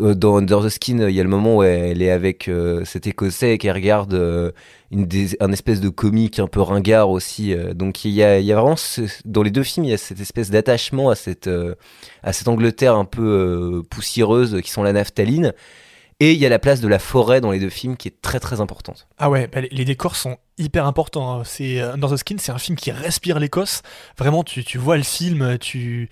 euh, 0.00 0.14
dans 0.14 0.36
Under 0.36 0.62
the 0.62 0.68
Skin, 0.68 1.08
il 1.08 1.14
y 1.14 1.20
a 1.20 1.22
le 1.22 1.28
moment 1.28 1.56
où 1.56 1.62
elle 1.62 2.02
est 2.02 2.10
avec 2.10 2.48
euh, 2.48 2.84
cet 2.84 3.06
Écossais 3.06 3.54
et 3.54 3.58
qu'elle 3.58 3.74
regarde 3.74 4.14
euh, 4.14 4.52
une 4.90 5.08
un 5.40 5.52
espèce 5.52 5.80
de 5.80 5.88
comique 5.88 6.38
un 6.38 6.46
peu 6.46 6.60
ringard 6.60 7.10
aussi. 7.10 7.54
donc 7.74 8.04
il 8.04 8.12
y 8.12 8.22
a, 8.22 8.40
vraiment, 8.40 8.76
dans 9.24 9.42
les 9.42 9.50
deux 9.50 9.62
films, 9.62 9.84
il 9.84 9.90
y 9.90 9.94
a 9.94 9.98
cette 9.98 10.20
espèce 10.20 10.50
d'attachement 10.50 11.10
à 11.10 11.14
cette, 11.14 11.50
Angleterre 12.46 12.94
un 12.94 13.04
peu 13.04 13.82
poussiéreuse 13.90 14.60
qui 14.62 14.70
sont 14.70 14.82
la 14.82 14.92
naphtaline. 14.92 15.52
Et 16.20 16.32
il 16.32 16.38
y 16.38 16.46
a 16.46 16.48
la 16.48 16.58
place 16.58 16.80
de 16.80 16.88
la 16.88 16.98
forêt 16.98 17.40
dans 17.40 17.52
les 17.52 17.60
deux 17.60 17.68
films 17.68 17.96
qui 17.96 18.08
est 18.08 18.20
très 18.22 18.40
très 18.40 18.60
importante. 18.60 19.06
Ah 19.18 19.30
ouais, 19.30 19.46
bah, 19.46 19.60
les 19.70 19.84
décors 19.84 20.16
sont 20.16 20.38
hyper 20.58 20.86
importants. 20.86 21.40
hein. 21.40 21.42
C'est 21.44 21.80
euh, 21.80 21.92
Under 21.94 22.10
the 22.10 22.16
Skin, 22.16 22.36
c'est 22.38 22.52
un 22.52 22.58
film 22.58 22.76
qui 22.76 22.90
respire 22.90 23.38
l'Écosse. 23.38 23.82
Vraiment, 24.18 24.44
tu, 24.44 24.64
tu 24.64 24.78
vois 24.78 24.96
le 24.96 25.02
film, 25.02 25.58
tu 25.58 26.08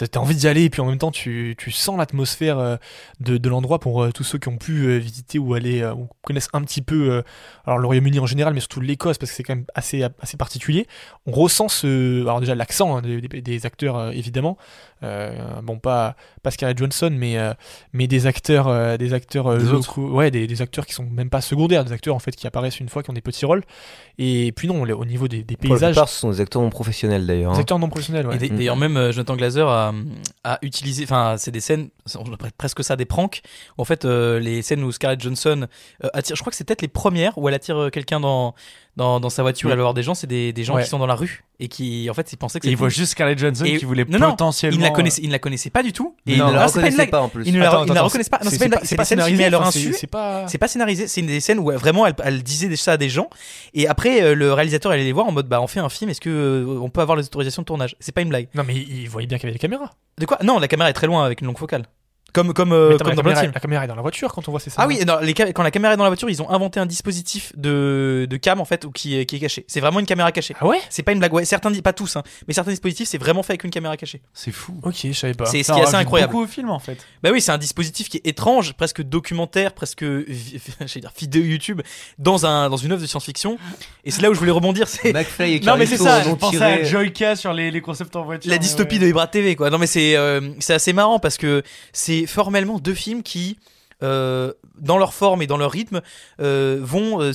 as 0.00 0.18
envie 0.18 0.34
d'y 0.34 0.48
aller, 0.48 0.64
et 0.64 0.70
puis 0.70 0.80
en 0.80 0.86
même 0.86 0.98
temps, 0.98 1.10
tu, 1.10 1.54
tu 1.58 1.70
sens 1.70 1.98
l'atmosphère 1.98 2.58
euh, 2.58 2.76
de, 3.20 3.36
de 3.36 3.48
l'endroit 3.48 3.78
pour 3.78 4.02
euh, 4.02 4.10
tous 4.12 4.24
ceux 4.24 4.38
qui 4.38 4.48
ont 4.48 4.56
pu 4.56 4.86
euh, 4.86 4.96
visiter 4.98 5.38
ou 5.38 5.52
aller 5.54 5.82
euh, 5.82 5.92
ou 5.94 6.08
connaissent 6.22 6.48
un 6.54 6.62
petit 6.62 6.80
peu, 6.82 7.10
euh, 7.12 7.22
alors 7.66 7.78
le 7.78 7.86
Royaume-Uni 7.86 8.18
en 8.18 8.26
général, 8.26 8.54
mais 8.54 8.60
surtout 8.60 8.80
l'Écosse 8.80 9.18
parce 9.18 9.30
que 9.30 9.36
c'est 9.36 9.42
quand 9.42 9.54
même 9.56 9.66
assez 9.74 10.02
assez 10.20 10.36
particulier. 10.38 10.86
On 11.26 11.32
ressent 11.32 11.68
ce, 11.68 12.22
alors 12.22 12.40
déjà 12.40 12.54
l'accent 12.54 12.96
hein, 12.96 13.02
des, 13.02 13.20
des- 13.20 13.66
acteurs 13.66 13.96
euh, 13.98 14.10
évidemment. 14.12 14.56
Euh, 15.02 15.60
bon, 15.62 15.78
pas 15.78 16.14
pas 16.42 16.50
Scarlett 16.50 16.76
Johansson, 16.78 17.10
mais 17.12 17.38
euh, 17.38 17.52
mais 17.92 18.06
des 18.06 18.26
acteurs, 18.26 18.68
euh, 18.68 18.96
des 18.96 19.12
acteurs 19.14 19.46
euh, 19.46 19.58
Des 19.58 19.64
locaux, 19.64 20.10
ouais, 20.10 20.30
des, 20.30 20.46
des 20.46 20.62
acteurs 20.62 20.86
qui 20.86 20.92
sont 20.94 21.04
même 21.04 21.30
pas 21.30 21.40
secondaires, 21.40 21.84
des 21.84 21.92
acteurs 21.92 22.14
en 22.14 22.18
fait 22.18 22.32
qui 22.36 22.46
apparaissent 22.46 22.80
une 22.80 22.88
fois, 22.88 23.02
qui 23.02 23.10
ont 23.10 23.14
des 23.14 23.20
petits 23.22 23.44
rôles. 23.46 23.62
Et 24.22 24.52
puis 24.52 24.68
non, 24.68 24.82
au 24.82 25.04
niveau 25.06 25.28
des, 25.28 25.42
des 25.42 25.56
Pour 25.56 25.70
la 25.70 25.74
paysages, 25.76 25.94
plupart, 25.94 26.08
ce 26.10 26.20
sont 26.20 26.30
des 26.30 26.40
acteurs 26.42 26.60
non 26.60 26.68
professionnels 26.68 27.26
d'ailleurs. 27.26 27.52
des 27.52 27.58
hein. 27.58 27.60
acteurs 27.60 27.78
non 27.78 27.88
professionnels, 27.88 28.26
ouais. 28.26 28.36
D'ailleurs, 28.36 28.76
même 28.76 28.98
euh, 28.98 29.12
Jonathan 29.12 29.34
Glazer 29.34 29.66
a, 29.66 29.94
a 30.44 30.58
utilisé, 30.60 31.04
enfin, 31.04 31.36
c'est 31.38 31.50
des 31.50 31.60
scènes, 31.60 31.88
on 32.18 32.30
appelle 32.32 32.52
presque 32.52 32.84
ça 32.84 32.96
des 32.96 33.06
pranks. 33.06 33.40
où, 33.78 33.82
en 33.82 33.84
fait, 33.86 34.04
euh, 34.04 34.38
les 34.38 34.60
scènes 34.60 34.84
où 34.84 34.92
Scarlett 34.92 35.20
Johnson 35.20 35.66
euh, 36.04 36.08
attire, 36.12 36.36
je 36.36 36.42
crois 36.42 36.50
que 36.50 36.56
c'est 36.56 36.64
peut-être 36.64 36.82
les 36.82 36.88
premières 36.88 37.38
où 37.38 37.48
elle 37.48 37.54
attire 37.54 37.88
quelqu'un 37.90 38.20
dans, 38.20 38.54
dans, 39.00 39.18
dans 39.18 39.30
sa 39.30 39.40
voiture, 39.42 39.70
elle 39.70 39.78
va 39.78 39.82
voir 39.84 39.94
des 39.94 40.02
gens, 40.02 40.14
c'est 40.14 40.26
des, 40.26 40.52
des 40.52 40.62
gens 40.62 40.74
Ouais. 40.74 40.82
qui 40.82 40.88
sont 40.90 40.98
dans 40.98 41.06
la 41.06 41.14
rue 41.14 41.42
et 41.58 41.68
qui, 41.68 42.08
en 42.10 42.14
fait, 42.14 42.32
ils 42.34 42.36
pensaient 42.36 42.60
que 42.60 42.66
Et 42.66 42.68
il 42.68 42.72
c'était- 42.72 42.78
voit 42.78 42.88
juste 42.90 43.12
Scarlett 43.12 43.38
Johansson 43.38 43.64
Et- 43.64 43.78
qui 43.78 43.86
voulait 43.86 44.04
non, 44.06 44.18
non, 44.18 44.30
potentiellement. 44.30 44.74
ils 44.76 44.78
ne 44.78 44.84
la 44.84 44.90
ne 45.28 45.32
la 45.32 45.38
connaissaient 45.38 45.70
pas 45.70 45.82
du 45.82 45.94
tout. 45.94 46.14
Et 46.26 46.32
Ils 46.32 46.38
ne 46.38 46.42
non, 46.44 46.50
la 46.50 46.68
c'est 46.68 47.06
pas 47.10 47.22
en 47.22 47.30
plus. 47.30 47.44
Ils 47.46 47.54
ne 47.54 47.60
la, 47.60 47.70
ne 47.70 47.76
reconnaissent 48.00 48.28
pas. 48.28 48.40
Non, 48.44 48.50
c'est- 48.50 48.68
pas, 48.68 48.76
pas- 48.78 48.96
pas 48.96 49.04
scénarisé, 49.06 49.44
à 49.44 49.48
leur 49.50 49.66
insu. 49.66 49.94
C'est 49.94 50.06
pas. 50.06 50.46
Scénarisé, 50.68 51.08
c'est 51.08 51.22
une 51.22 51.28
des 51.28 51.40
scènes 51.40 51.58
où 51.58 51.70
euh, 51.70 51.76
vraiment 51.78 52.06
elle, 52.06 52.14
elle 52.22 52.42
disait 52.42 52.76
ça 52.76 52.92
à 52.92 52.96
des 52.98 53.08
gens 53.08 53.30
et 53.72 53.88
après 53.88 54.22
euh, 54.22 54.34
le 54.34 54.52
réalisateur 54.52 54.92
allait 54.92 55.02
les 55.04 55.12
voir 55.12 55.26
en 55.26 55.32
mode 55.32 55.48
bah 55.48 55.60
on 55.62 55.66
fait 55.66 55.80
un 55.80 55.88
film, 55.88 56.10
est-ce 56.10 56.20
que 56.20 56.28
euh, 56.30 56.78
on 56.82 56.90
peut 56.90 57.00
avoir 57.00 57.16
les 57.16 57.24
autorisations 57.24 57.62
de 57.62 57.66
tournage? 57.66 57.96
C'est 58.00 58.12
pas 58.12 58.20
une 58.20 58.28
blague. 58.28 58.48
Non, 58.54 58.64
mais 58.66 58.74
ils 58.76 59.08
voyaient 59.08 59.26
bien 59.26 59.38
qu'il 59.38 59.46
y 59.46 59.48
avait 59.48 59.54
des 59.54 59.58
caméras. 59.58 59.90
De 60.18 60.26
quoi? 60.26 60.38
Non, 60.44 60.58
la 60.58 60.68
caméra 60.68 60.90
est 60.90 60.92
très 60.92 61.06
loin 61.06 61.24
avec 61.24 61.40
une 61.40 61.46
longue 61.46 61.58
focale. 61.58 61.86
Comme 62.32 62.52
comme 62.52 62.72
euh, 62.72 62.96
comme 62.98 63.08
la, 63.08 63.14
dans 63.16 63.22
caméra, 63.22 63.42
la 63.42 63.60
caméra 63.60 63.84
est 63.84 63.88
dans 63.88 63.94
la 63.96 64.02
voiture 64.02 64.32
quand 64.32 64.46
on 64.48 64.50
voit 64.50 64.60
ces 64.60 64.70
scènes. 64.70 64.82
Ah 64.82 64.86
oui, 64.86 65.00
les 65.22 65.34
quand 65.34 65.62
la 65.62 65.70
caméra 65.70 65.94
est 65.94 65.96
dans 65.96 66.04
la 66.04 66.10
voiture, 66.10 66.30
ils 66.30 66.40
ont 66.42 66.50
inventé 66.50 66.78
un 66.80 66.86
dispositif 66.86 67.52
de, 67.56 68.26
de 68.28 68.36
cam 68.36 68.60
en 68.60 68.64
fait 68.64 68.84
ou 68.84 68.90
qui, 68.90 69.18
est- 69.18 69.26
qui 69.26 69.36
est 69.36 69.40
caché. 69.40 69.64
C'est 69.68 69.80
vraiment 69.80 70.00
une 70.00 70.06
caméra 70.06 70.30
cachée. 70.32 70.54
Ah 70.60 70.66
ouais? 70.66 70.78
C'est 70.90 71.02
pas 71.02 71.12
une 71.12 71.18
blague. 71.18 71.32
Ouais, 71.32 71.44
certains 71.44 71.72
pas 71.80 71.92
tous, 71.92 72.16
hein, 72.16 72.22
mais 72.46 72.54
certains 72.54 72.70
dispositifs 72.72 73.08
c'est 73.08 73.18
vraiment 73.18 73.42
fait 73.42 73.52
avec 73.52 73.64
une 73.64 73.70
caméra 73.70 73.96
cachée. 73.96 74.20
C'est 74.34 74.52
fou. 74.52 74.74
Ok, 74.82 74.96
je 75.04 75.12
savais 75.12 75.34
pas. 75.34 75.46
C'est 75.46 75.62
ce 75.62 75.72
qui 75.72 75.78
est 75.78 75.82
assez 75.82 75.94
incroyable. 75.94 76.32
beaucoup 76.32 76.44
au 76.44 76.48
film 76.48 76.70
en 76.70 76.78
fait. 76.78 76.98
Bah 77.22 77.30
oui, 77.32 77.40
c'est 77.40 77.52
un 77.52 77.58
dispositif 77.58 78.08
qui 78.08 78.18
est 78.18 78.26
étrange, 78.26 78.74
presque 78.74 79.02
documentaire, 79.02 79.72
presque 79.72 80.04
dire 80.04 81.12
vidéo 81.18 81.42
YouTube 81.42 81.80
dans 82.18 82.46
un 82.46 82.68
dans 82.70 82.76
une 82.76 82.92
œuvre 82.92 83.02
de 83.02 83.06
science-fiction. 83.06 83.58
Et 84.04 84.10
c'est 84.10 84.22
là 84.22 84.30
où 84.30 84.34
je 84.34 84.38
voulais 84.38 84.50
rebondir, 84.50 84.88
c'est 84.88 85.12
McFly 85.14 85.54
et 85.56 85.60
Non, 85.60 85.76
mais 85.76 85.86
c'est 85.86 85.96
ça, 85.96 86.22
Je 86.22 86.30
pensais 86.34 86.62
à 86.62 86.82
Joyka 86.84 87.36
sur 87.36 87.52
les, 87.52 87.70
les 87.70 87.80
concepts 87.80 88.14
en 88.16 88.22
voiture. 88.24 88.50
la 88.50 88.58
dystopie 88.58 88.96
ouais. 88.96 89.02
de 89.02 89.08
Ibra 89.08 89.26
TV 89.26 89.56
quoi. 89.56 89.70
Non 89.70 89.78
mais 89.78 89.86
c'est 89.86 90.16
euh, 90.16 90.50
c'est 90.58 90.74
assez 90.74 90.92
marrant 90.92 91.18
parce 91.18 91.36
que 91.36 91.62
c'est 91.92 92.19
formellement 92.26 92.78
deux 92.78 92.94
films 92.94 93.22
qui 93.22 93.58
euh, 94.02 94.54
dans 94.78 94.96
leur 94.96 95.12
forme 95.12 95.42
et 95.42 95.46
dans 95.46 95.58
leur 95.58 95.70
rythme 95.70 96.00
euh, 96.40 96.78
vont 96.80 97.20
euh, 97.20 97.32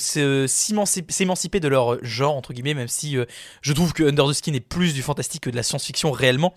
s'émanciper 0.48 1.60
de 1.60 1.68
leur 1.68 2.04
genre 2.04 2.36
entre 2.36 2.54
guillemets 2.54 2.74
même 2.74 2.88
si 2.88 3.18
je 3.62 3.74
trouve 3.74 3.94
que 3.94 4.04
Under 4.04 4.28
the 4.28 4.34
Skin 4.34 4.54
est 4.54 4.60
plus 4.60 4.94
du 4.96 5.04
fantastique 5.04 5.44
que 5.44 5.50
de 5.52 5.56
la 5.56 5.62
science-fiction 5.64 6.12
réellement 6.12 6.56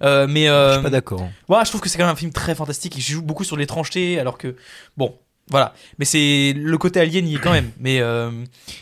mais 0.00 0.46
Je 0.46 0.72
suis 0.74 0.82
pas 0.82 0.90
d'accord. 0.90 1.28
ouais, 1.48 1.58
je 1.64 1.68
trouve 1.70 1.80
que 1.80 1.88
c'est 1.88 1.98
quand 1.98 2.04
même 2.04 2.12
un 2.12 2.16
film 2.16 2.32
très 2.32 2.54
fantastique 2.54 2.92
qui 2.92 3.00
joue 3.00 3.22
beaucoup 3.22 3.42
sur 3.44 3.56
l'étrangeté 3.56 4.20
alors 4.20 4.38
que 4.38 4.54
bon 4.96 5.18
Voilà, 5.50 5.72
mais 5.98 6.04
c'est 6.04 6.52
le 6.56 6.78
côté 6.78 7.00
alien 7.00 7.26
y 7.26 7.34
est 7.36 7.38
quand 7.40 7.52
même. 7.52 7.70
Mais 7.80 8.00
euh, 8.00 8.30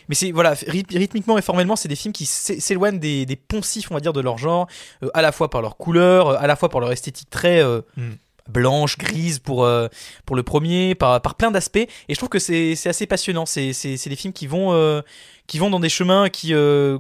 mais 0.08 0.14
c'est 0.16 0.32
voilà 0.32 0.54
ryth- 0.54 0.98
rythmiquement 0.98 1.38
et 1.38 1.42
formellement, 1.42 1.76
c'est 1.76 1.88
des 1.88 1.94
films 1.96 2.12
qui 2.12 2.26
s'é- 2.26 2.58
s'éloignent 2.58 2.98
des, 2.98 3.24
des 3.24 3.36
poncifs, 3.36 3.88
on 3.92 3.94
va 3.94 4.00
dire, 4.00 4.12
de 4.12 4.20
leur 4.20 4.36
genre, 4.36 4.66
euh, 5.04 5.08
à 5.14 5.22
la 5.22 5.30
fois 5.30 5.48
par 5.48 5.62
leur 5.62 5.76
couleur, 5.76 6.28
euh, 6.30 6.36
à 6.40 6.48
la 6.48 6.56
fois 6.56 6.68
par 6.68 6.80
leur 6.80 6.90
esthétique 6.90 7.30
très 7.30 7.62
euh, 7.62 7.82
Mm. 7.96 8.10
Blanche, 8.48 8.98
grise 8.98 9.38
pour 9.38 9.64
euh, 9.64 9.88
pour 10.24 10.36
le 10.36 10.42
premier, 10.42 10.94
par 10.94 11.20
par 11.20 11.34
plein 11.34 11.50
d'aspects. 11.50 11.76
Et 11.76 11.88
je 12.08 12.16
trouve 12.16 12.28
que 12.28 12.38
c'est 12.38 12.72
assez 12.86 13.06
passionnant. 13.06 13.46
C'est 13.46 13.72
des 13.84 14.16
films 14.16 14.32
qui 14.32 14.46
vont 14.46 14.72
euh, 14.72 15.02
qui 15.46 15.58
vont 15.58 15.70
dans 15.70 15.80
des 15.80 15.88
chemins 15.88 16.28
qui 16.28 16.54
euh, 16.54 16.98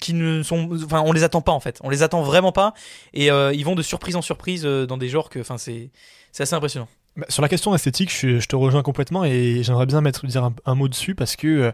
qui 0.00 0.12
ne 0.14 0.42
sont 0.42 0.68
enfin 0.84 1.02
on 1.04 1.12
les 1.12 1.22
attend 1.24 1.40
pas 1.40 1.52
en 1.52 1.60
fait 1.60 1.78
on 1.82 1.88
les 1.88 2.02
attend 2.02 2.22
vraiment 2.22 2.52
pas 2.52 2.74
et 3.14 3.28
ils 3.28 3.64
vont 3.64 3.74
de 3.74 3.82
surprise 3.82 4.16
en 4.16 4.22
surprise 4.22 4.64
dans 4.64 4.98
des 4.98 5.08
genres 5.08 5.30
que 5.30 5.38
enfin 5.38 5.56
c'est 5.56 5.90
assez 6.38 6.54
impressionnant 6.54 6.88
Bah, 7.16 7.24
sur 7.30 7.42
la 7.42 7.48
question 7.48 7.74
esthétique, 7.74 8.12
je, 8.12 8.38
je 8.38 8.48
te 8.48 8.56
rejoins 8.56 8.82
complètement 8.82 9.24
et 9.24 9.62
j'aimerais 9.62 9.86
bien 9.86 10.00
mettre 10.00 10.26
dire 10.26 10.44
un, 10.44 10.54
un 10.66 10.74
mot 10.74 10.88
dessus 10.88 11.14
parce 11.14 11.36
que 11.36 11.72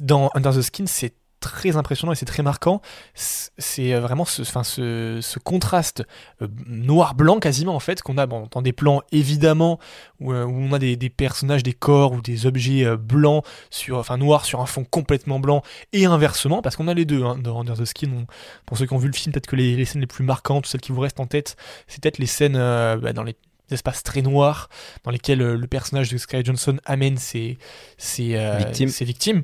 dans 0.00 0.30
Under 0.34 0.54
the 0.54 0.62
Skin, 0.62 0.86
c'est 0.86 1.12
très 1.40 1.76
impressionnant 1.76 2.12
et 2.12 2.16
c'est 2.16 2.26
très 2.26 2.42
marquant. 2.42 2.80
C'est 3.14 3.92
euh, 3.94 4.00
vraiment 4.00 4.24
ce, 4.24 4.42
enfin, 4.42 4.62
ce, 4.62 5.18
ce 5.22 5.38
contraste 5.38 6.04
euh, 6.42 6.48
noir-blanc 6.66 7.40
quasiment 7.40 7.74
en 7.74 7.80
fait 7.80 8.02
qu'on 8.02 8.18
a 8.18 8.26
bon, 8.26 8.46
dans 8.50 8.62
des 8.62 8.72
plans 8.72 9.02
évidemment 9.10 9.78
où, 10.20 10.32
euh, 10.32 10.44
où 10.44 10.52
on 10.54 10.72
a 10.72 10.78
des, 10.78 10.96
des 10.96 11.10
personnages, 11.10 11.62
des 11.62 11.72
corps 11.72 12.12
ou 12.12 12.20
des 12.20 12.46
objets 12.46 12.96
blancs 12.96 13.44
sur, 13.70 13.98
enfin 13.98 14.16
noirs 14.16 14.44
sur 14.44 14.60
un 14.60 14.66
fond 14.66 14.84
complètement 14.84 15.40
blanc 15.40 15.62
et 15.92 16.04
inversement 16.06 16.62
parce 16.62 16.76
qu'on 16.76 16.88
a 16.88 16.94
les 16.94 17.04
deux 17.04 17.24
hein, 17.24 17.38
dans 17.38 17.60
Under 17.60 17.76
the 17.76 17.84
Skin. 17.84 18.10
On- 18.14 18.26
pour 18.66 18.78
ceux 18.78 18.86
qui 18.86 18.92
ont 18.92 18.98
vu 18.98 19.08
le 19.08 19.12
film, 19.14 19.32
peut-être 19.32 19.46
que 19.46 19.56
les, 19.56 19.76
les 19.76 19.84
scènes 19.84 20.00
les 20.02 20.06
plus 20.06 20.24
marquantes, 20.24 20.66
celles 20.66 20.80
qui 20.80 20.92
vous 20.92 21.00
restent 21.00 21.20
en 21.20 21.26
tête, 21.26 21.56
c'est 21.88 22.00
peut-être 22.02 22.18
les 22.18 22.26
scènes 22.26 22.56
euh, 22.56 22.96
bah, 22.96 23.12
dans 23.12 23.22
les 23.24 23.34
espaces 23.70 24.02
très 24.02 24.20
noirs 24.22 24.68
dans 25.04 25.10
lesquels 25.10 25.38
le 25.38 25.66
personnage 25.68 26.10
de 26.10 26.18
Sky 26.18 26.44
Johnson 26.44 26.78
amène 26.84 27.16
ses, 27.18 27.56
ses, 27.98 28.34
euh, 28.36 28.56
Victimes. 28.58 28.88
ses 28.88 29.04
victimes. 29.04 29.42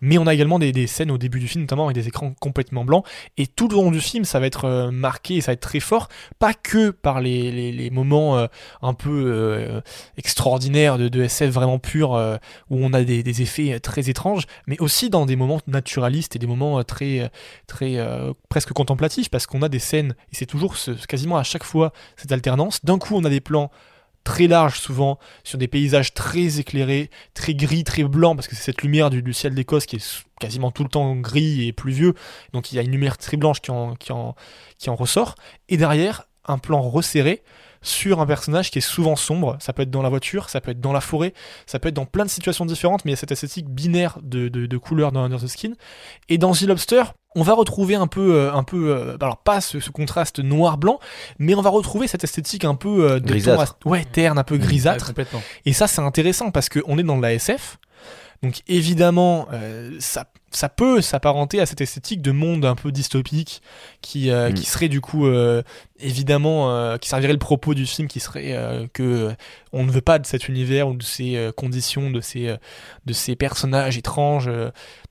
Mais 0.00 0.18
on 0.18 0.26
a 0.26 0.34
également 0.34 0.58
des, 0.58 0.86
scènes 0.86 1.10
au 1.10 1.18
début 1.18 1.40
du 1.40 1.48
film, 1.48 1.62
notamment 1.62 1.84
avec 1.84 1.94
des 1.94 2.08
écrans 2.08 2.34
complètement 2.40 2.84
blancs. 2.84 3.04
Et 3.36 3.46
tout 3.46 3.68
le 3.68 3.74
long 3.74 3.90
du 3.90 4.00
film, 4.00 4.24
ça 4.24 4.40
va 4.40 4.46
être 4.46 4.64
euh, 4.64 4.90
marqué 4.90 5.36
et 5.36 5.40
ça 5.40 5.52
va 5.52 5.54
être 5.54 5.60
très 5.60 5.80
fort. 5.80 6.08
Pas 6.38 6.54
que 6.54 6.90
par 6.90 7.20
les, 7.20 7.90
moments 7.90 8.38
euh, 8.38 8.46
un 8.82 8.94
peu 8.94 9.24
euh, 9.26 9.80
extraordinaires 10.16 10.98
de, 10.98 11.22
SF 11.22 11.50
vraiment 11.50 11.78
pur, 11.78 12.10
où 12.70 12.78
on 12.84 12.92
a 12.92 13.02
des, 13.02 13.42
effets 13.42 13.80
très 13.80 14.08
étranges, 14.08 14.44
mais 14.66 14.78
aussi 14.80 15.10
dans 15.10 15.26
des 15.26 15.36
moments 15.36 15.60
naturalistes 15.66 16.36
et 16.36 16.38
des 16.38 16.46
moments 16.46 16.82
très, 16.84 17.30
très 17.66 17.98
presque 18.48 18.72
contemplatifs, 18.72 19.30
parce 19.30 19.46
qu'on 19.46 19.62
a 19.62 19.68
des 19.68 19.78
scènes, 19.78 20.14
et 20.32 20.36
c'est 20.36 20.46
toujours 20.46 20.76
ce- 20.76 20.92
quasiment 21.06 21.36
à 21.36 21.42
chaque 21.42 21.64
fois 21.64 21.92
cette 22.16 22.32
alternance. 22.32 22.84
D'un 22.84 22.98
coup, 22.98 23.14
on 23.16 23.24
a 23.24 23.30
des 23.30 23.40
plans 23.40 23.70
très 24.26 24.48
larges 24.48 24.80
souvent 24.80 25.20
sur 25.44 25.56
des 25.56 25.68
paysages 25.68 26.12
très 26.12 26.58
éclairés, 26.58 27.10
très 27.32 27.54
gris, 27.54 27.84
très 27.84 28.02
blancs 28.02 28.36
parce 28.36 28.48
que 28.48 28.56
c'est 28.56 28.64
cette 28.64 28.82
lumière 28.82 29.08
du, 29.08 29.32
ciel 29.32 29.54
d'Écosse 29.54 29.86
qui 29.86 29.96
est 29.96 30.24
quasiment 30.40 30.72
tout 30.72 30.82
le 30.82 30.88
temps 30.88 31.14
gris 31.14 31.68
et 31.68 31.72
pluvieux. 31.72 32.14
Donc 32.52 32.72
il 32.72 32.74
y 32.74 32.78
a 32.80 32.82
une 32.82 32.90
lumière 32.90 33.16
très 33.18 33.36
blanche 33.36 33.60
qui 33.60 33.70
en 33.70 34.34
ressort. 34.96 35.36
Et 35.68 35.76
derrière, 35.76 36.24
un 36.44 36.58
plan 36.58 36.82
resserré 36.82 37.44
sur 37.86 38.20
un 38.20 38.26
personnage 38.26 38.70
qui 38.70 38.78
est 38.78 38.82
souvent 38.82 39.16
sombre. 39.16 39.56
Ça 39.60 39.72
peut 39.72 39.82
être 39.82 39.90
dans 39.90 40.02
la 40.02 40.08
voiture, 40.08 40.48
ça 40.48 40.60
peut 40.60 40.70
être 40.72 40.80
dans 40.80 40.92
la 40.92 41.00
forêt, 41.00 41.32
ça 41.66 41.78
peut 41.78 41.88
être 41.88 41.94
dans 41.94 42.06
plein 42.06 42.24
de 42.24 42.30
situations 42.30 42.66
différentes, 42.66 43.04
mais 43.04 43.10
il 43.10 43.14
y 43.14 43.18
a 43.18 43.18
cette 43.18 43.32
esthétique 43.32 43.68
binaire 43.68 44.18
de, 44.22 44.48
de, 44.48 44.66
de 44.66 44.78
couleurs 44.78 45.12
dans 45.12 45.22
Under 45.22 45.40
the 45.40 45.46
Skin. 45.46 45.72
Et 46.28 46.38
dans 46.38 46.52
The 46.52 46.62
Lobster, 46.62 47.02
on 47.36 47.42
va 47.42 47.54
retrouver 47.54 47.94
un 47.94 48.06
peu, 48.06 48.34
euh, 48.34 48.52
un 48.52 48.64
peu, 48.64 48.90
euh, 48.90 49.16
alors 49.20 49.36
pas 49.36 49.60
ce, 49.60 49.78
ce 49.78 49.90
contraste 49.90 50.40
noir-blanc, 50.40 50.98
mais 51.38 51.54
on 51.54 51.60
va 51.60 51.70
retrouver 51.70 52.08
cette 52.08 52.24
esthétique 52.24 52.64
un 52.64 52.74
peu 52.74 53.10
euh, 53.10 53.20
de 53.20 53.88
ouais, 53.88 54.04
terne, 54.04 54.38
un 54.38 54.44
peu 54.44 54.56
grisâtre. 54.56 55.04
Ouais, 55.04 55.08
complètement 55.08 55.42
Et 55.66 55.72
ça, 55.72 55.86
c'est 55.86 56.00
intéressant 56.00 56.50
parce 56.50 56.68
qu'on 56.68 56.98
est 56.98 57.02
dans 57.02 57.18
de 57.18 57.22
la 57.22 57.34
SF. 57.34 57.78
Donc 58.42 58.62
évidemment, 58.68 59.48
euh, 59.52 59.96
ça, 59.98 60.26
ça 60.50 60.68
peut 60.68 61.00
s'apparenter 61.00 61.60
à 61.60 61.66
cette 61.66 61.80
esthétique 61.80 62.22
de 62.22 62.32
monde 62.32 62.64
un 62.64 62.74
peu 62.74 62.92
dystopique 62.92 63.62
qui, 64.02 64.30
euh, 64.30 64.50
Mm. 64.50 64.54
qui 64.54 64.66
serait 64.66 64.88
du 64.88 65.00
coup, 65.00 65.26
euh, 65.26 65.62
évidemment, 65.98 66.96
qui 66.98 67.08
servirait 67.08 67.32
le 67.32 67.38
propos 67.38 67.74
du 67.74 67.86
film 67.86 68.08
qui 68.08 68.20
serait 68.20 68.88
que 68.92 69.34
on 69.72 69.84
ne 69.84 69.90
veut 69.90 70.00
pas 70.00 70.18
de 70.18 70.26
cet 70.26 70.48
univers 70.48 70.88
ou 70.88 70.94
de 70.94 71.02
ces 71.02 71.50
conditions, 71.56 72.10
de 72.10 72.20
ces, 72.20 72.54
de 73.06 73.12
ces 73.12 73.36
personnages 73.36 73.96
étranges, 73.96 74.50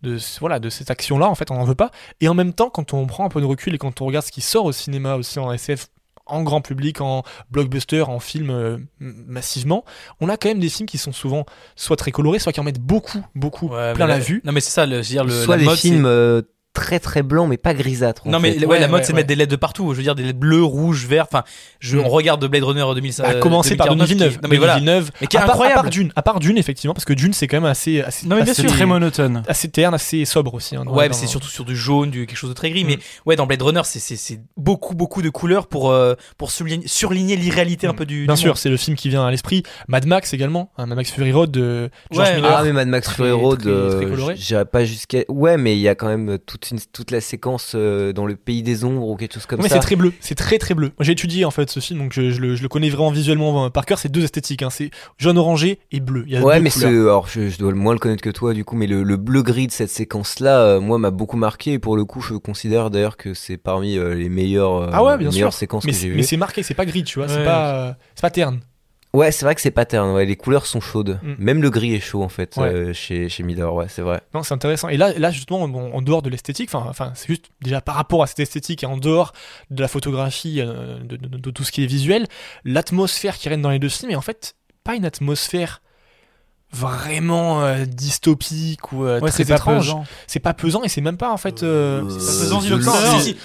de, 0.03 0.17
voilà, 0.39 0.59
de 0.59 0.69
cette 0.69 0.91
action-là, 0.91 1.27
en 1.27 1.35
fait, 1.35 1.49
on 1.51 1.55
n'en 1.55 1.63
veut 1.65 1.75
pas. 1.75 1.91
Et 2.21 2.27
en 2.27 2.33
même 2.35 2.53
temps, 2.53 2.69
quand 2.69 2.93
on 2.93 3.05
prend 3.07 3.25
un 3.25 3.29
peu 3.29 3.41
de 3.41 3.45
recul 3.45 3.73
et 3.73 3.77
quand 3.77 4.01
on 4.01 4.05
regarde 4.05 4.25
ce 4.25 4.31
qui 4.31 4.41
sort 4.41 4.65
au 4.65 4.71
cinéma 4.71 5.15
aussi 5.15 5.39
en 5.39 5.51
SF, 5.51 5.87
en 6.25 6.43
grand 6.43 6.61
public, 6.61 7.01
en 7.01 7.23
blockbuster, 7.51 8.01
en 8.01 8.19
film 8.19 8.49
euh, 8.49 8.77
massivement, 8.99 9.85
on 10.19 10.29
a 10.29 10.37
quand 10.37 10.49
même 10.49 10.59
des 10.59 10.69
films 10.69 10.87
qui 10.87 10.97
sont 10.97 11.11
souvent 11.11 11.45
soit 11.75 11.95
très 11.97 12.11
colorés, 12.11 12.39
soit 12.39 12.51
qui 12.51 12.59
en 12.59 12.63
mettent 12.63 12.79
beaucoup, 12.79 13.23
beaucoup 13.35 13.67
Ouais, 13.69 13.93
plein 13.93 14.07
la 14.07 14.19
vue. 14.19 14.41
non 14.43 14.51
mais 14.51 14.59
c'est 14.61 14.71
ça 14.71 14.85
le, 14.85 15.01
je 15.01 15.09
veux 15.09 15.13
dire, 15.15 15.23
le 15.23 15.31
Soit 15.43 15.55
la 15.55 15.59
des 15.61 15.65
mode, 15.65 15.77
films 15.77 16.05
euh, 16.05 16.41
très 16.75 16.99
très 16.99 17.23
blancs 17.23 17.49
mais 17.49 17.57
pas 17.57 17.73
grisâtres. 17.73 18.21
en 18.27 18.29
non 18.29 18.39
mais 18.39 18.51
fait. 18.51 18.59
ouais, 18.59 18.65
Ouais, 18.67 18.79
la 18.79 18.87
mode 18.87 18.99
ouais, 18.99 19.05
c'est 19.05 19.13
de 19.13 19.15
mettre 19.15 19.27
des 19.29 19.35
LED 19.35 19.49
de 19.49 19.55
partout 19.55 19.91
je 19.93 19.97
veux 19.97 20.03
dire 20.03 20.13
des 20.13 20.23
LED 20.23 20.37
bleus 20.37 20.63
rouges 20.63 21.07
verts 21.07 21.25
enfin 21.27 21.43
je 21.79 21.97
Mm. 21.97 22.01
on 22.05 22.09
regarde 22.09 22.41
de 22.41 22.47
Blade 22.47 22.63
Runner 22.63 22.83
2005 22.93 23.23
à 23.25 23.33
commencer 23.35 23.75
par 23.75 23.87
Denis 23.87 23.99
2049 24.15 24.33
qui- 24.37 24.43
non 24.43 24.49
mais 24.49 24.57
voilà 24.57 24.75
Villeneuve, 24.75 25.09
et 25.21 25.27
qui 25.27 25.37
est 25.37 25.39
à 25.39 25.43
part- 25.43 25.51
incroyable 25.51 25.79
À 25.79 25.81
part 25.83 25.89
Dune, 25.89 26.11
à 26.15 26.21
part 26.21 26.39
Dune, 26.39 26.57
effectivement, 26.57 26.93
parce 26.93 27.05
que 27.05 27.13
Dune 27.13 27.33
c'est 27.33 27.47
quand 27.47 27.57
même 27.57 27.65
assez, 27.65 28.01
assez, 28.01 28.27
Non, 28.27 28.35
mais 28.35 28.43
bien 28.43 28.51
assez, 28.51 28.61
sûr. 28.61 28.69
C'est 28.69 28.75
très 28.75 28.85
monotone. 28.85 29.43
assez 29.47 29.69
terne, 29.69 29.93
assez 29.93 30.25
sobre 30.25 30.53
aussi. 30.53 30.75
hein, 30.75 30.83
Ouais, 30.87 31.03
mais 31.05 31.09
dans- 31.09 31.15
c'est 31.15 31.27
surtout 31.27 31.47
sur 31.47 31.63
du 31.65 31.75
jaune, 31.75 32.11
du 32.11 32.25
quelque 32.27 32.37
chose 32.37 32.49
de 32.49 32.55
très 32.55 32.69
gris. 32.69 32.83
Mm. 32.83 32.87
Mais 32.87 32.99
ouais, 33.25 33.35
dans 33.37 33.45
Blade 33.47 33.61
Runner, 33.61 33.81
c'est 33.85 33.99
c'est 33.99 34.15
c'est 34.17 34.39
beaucoup 34.57 34.93
beaucoup 34.95 35.21
de 35.21 35.29
couleurs 35.29 35.67
pour 35.67 35.91
euh, 35.91 36.15
pour 36.37 36.51
surligner, 36.51 36.87
surligner 36.87 37.35
l'irréalité 37.37 37.87
un 37.87 37.93
Mm. 37.93 37.95
peu 37.95 38.05
du. 38.05 38.25
Bien 38.25 38.33
du 38.35 38.39
sûr, 38.41 38.49
monde. 38.49 38.57
c'est 38.57 38.69
le 38.69 38.77
film 38.77 38.97
qui 38.97 39.07
vient 39.09 39.25
à 39.25 39.31
l'esprit. 39.31 39.63
Mad 39.87 40.05
Max 40.05 40.33
également, 40.33 40.71
hein, 40.77 40.85
Mad 40.87 40.97
Max 40.97 41.11
Fury 41.11 41.31
Road 41.31 41.51
de 41.51 41.89
George 42.11 42.33
Miller. 42.35 42.55
Ah 42.57 42.63
mais 42.63 42.73
Mad 42.73 42.87
Max 42.87 43.09
Fury 43.11 43.31
Road, 43.31 43.65
euh, 43.65 44.33
j'irais 44.35 44.65
pas 44.65 44.83
jusqu'à. 44.85 45.19
Ouais, 45.29 45.57
mais 45.57 45.73
il 45.75 45.79
y 45.81 45.87
a 45.87 45.95
quand 45.95 46.07
même 46.07 46.37
toute 46.45 46.64
une 46.71 46.79
toute 46.93 47.11
la 47.11 47.21
séquence 47.21 47.73
euh, 47.75 48.13
dans 48.13 48.25
le 48.25 48.35
pays 48.35 48.63
des 48.63 48.83
ombres 48.83 49.07
ou 49.07 49.15
quelque 49.15 49.33
chose 49.33 49.45
comme 49.45 49.61
mais 49.61 49.69
ça. 49.69 49.75
c'est 49.75 49.81
très 49.81 49.95
bleu, 49.95 50.13
c'est 50.19 50.35
très 50.35 50.57
très 50.57 50.73
bleu. 50.73 50.87
Moi 50.97 51.03
j'ai 51.05 51.11
étudié 51.13 51.45
en 51.45 51.51
fait 51.51 51.69
ce 51.69 51.79
film, 51.79 51.99
donc 51.99 52.13
je, 52.13 52.31
je 52.31 52.39
le, 52.41 52.55
je 52.55 52.61
le 52.63 52.69
connais 52.69 52.89
vraiment 52.89 53.11
visuellement 53.11 53.65
euh, 53.65 53.69
par 53.69 53.85
cœur. 53.85 53.99
C'est 53.99 54.09
deux 54.11 54.23
esthétiques, 54.23 54.61
hein. 54.63 54.69
c'est 54.69 54.89
jaune 55.17 55.37
orangé 55.37 55.79
et 55.91 55.99
bleu. 55.99 56.23
Il 56.27 56.33
y 56.33 56.37
a 56.37 56.41
Ouais, 56.41 56.57
deux 56.57 56.63
mais 56.63 56.69
couleurs. 56.69 56.89
c'est 56.91 56.97
alors 56.97 57.27
je, 57.27 57.49
je 57.49 57.57
dois 57.57 57.73
moins 57.73 57.93
le 57.93 57.99
connaître 57.99 58.21
que 58.23 58.29
toi 58.29 58.53
du 58.53 58.63
coup, 58.65 58.75
mais 58.75 58.87
le, 58.87 59.03
le 59.03 59.17
bleu 59.17 59.41
gris 59.43 59.67
de 59.67 59.71
cette 59.71 59.89
séquence 59.89 60.39
là, 60.39 60.79
moi 60.79 60.97
m'a 60.97 61.11
beaucoup 61.11 61.37
marqué 61.37 61.73
et 61.73 61.79
pour 61.79 61.95
le 61.97 62.05
coup, 62.05 62.21
je 62.21 62.35
considère 62.35 62.89
d'ailleurs 62.89 63.17
que 63.17 63.33
c'est 63.33 63.57
parmi 63.57 63.97
euh, 63.97 64.13
les 64.15 64.29
meilleures 64.29 64.75
euh, 64.75 64.89
Ah 64.93 65.03
ouais, 65.03 65.17
bien 65.17 65.29
les 65.29 65.35
meilleures 65.35 65.53
sûr. 65.53 65.59
séquences 65.59 65.85
Mais, 65.85 65.91
que 65.91 65.97
j'ai 65.97 66.09
mais 66.09 66.15
vues. 66.15 66.23
c'est 66.23 66.37
marqué, 66.37 66.63
c'est 66.63 66.73
pas 66.73 66.85
gris, 66.85 67.03
tu 67.03 67.19
vois, 67.19 67.27
c'est 67.27 67.43
pas, 67.43 67.75
euh, 67.75 67.93
c'est 68.15 68.21
pas 68.21 68.29
terne. 68.29 68.59
Ouais, 69.15 69.31
c'est 69.31 69.45
vrai 69.45 69.55
que 69.55 69.61
c'est 69.61 69.71
pas 69.71 69.85
terne. 69.85 70.11
Ouais, 70.11 70.25
les 70.25 70.35
couleurs 70.35 70.65
sont 70.65 70.79
chaudes. 70.81 71.19
Mm. 71.23 71.33
Même 71.39 71.61
le 71.61 71.69
gris 71.69 71.93
est 71.95 71.99
chaud 71.99 72.21
en 72.23 72.29
fait 72.29 72.55
Ouais. 72.57 72.67
euh, 72.67 72.93
chez 72.93 73.29
chez 73.29 73.43
Midor. 73.43 73.73
Ouais, 73.75 73.87
c'est 73.87 74.01
vrai. 74.01 74.21
Non, 74.33 74.43
c'est 74.43 74.53
intéressant. 74.53 74.89
Et 74.89 74.97
là, 74.97 75.13
là 75.17 75.31
justement, 75.31 75.61
en 75.63 76.01
dehors 76.01 76.21
de 76.21 76.29
l'esthétique, 76.29 76.69
enfin, 76.73 77.11
c'est 77.15 77.27
juste 77.27 77.45
déjà 77.61 77.81
par 77.81 77.95
rapport 77.95 78.21
à 78.23 78.27
cette 78.27 78.39
esthétique 78.39 78.83
et 78.83 78.85
en 78.87 78.97
dehors 78.97 79.33
de 79.71 79.81
la 79.81 79.87
photographie, 79.87 80.61
euh, 80.61 80.99
de, 80.99 81.15
de- 81.17 81.37
de 81.37 81.51
tout 81.51 81.63
ce 81.63 81.71
qui 81.71 81.83
est 81.83 81.87
visuel, 81.87 82.27
l'atmosphère 82.65 83.37
qui 83.37 83.49
règne 83.49 83.61
dans 83.61 83.69
les 83.71 83.79
deux 83.79 83.89
films 83.89 84.11
est 84.11 84.15
en 84.15 84.21
fait 84.21 84.55
pas 84.83 84.95
une 84.95 85.05
atmosphère 85.05 85.81
vraiment 86.75 87.61
euh, 87.63 87.85
dystopique 87.85 88.91
ou 88.91 89.05
euh, 89.05 89.19
Ouais, 89.19 89.29
très 89.31 89.43
c'est 89.43 89.49
pas 89.49 89.55
étrange. 89.55 89.85
pesant. 89.87 90.05
C'est 90.27 90.39
pas 90.39 90.53
pesant 90.53 90.83
et 90.83 90.89
c'est 90.89 91.01
même 91.01 91.17
pas 91.17 91.31
en 91.31 91.37
fait. 91.37 91.63
euh, 91.63 92.03
Euh, 92.03 92.09
c'est 92.09 92.43
pesant, 92.43 92.57
pas 92.57 92.61
dis-le. 92.63 92.77
pesant, 92.77 92.91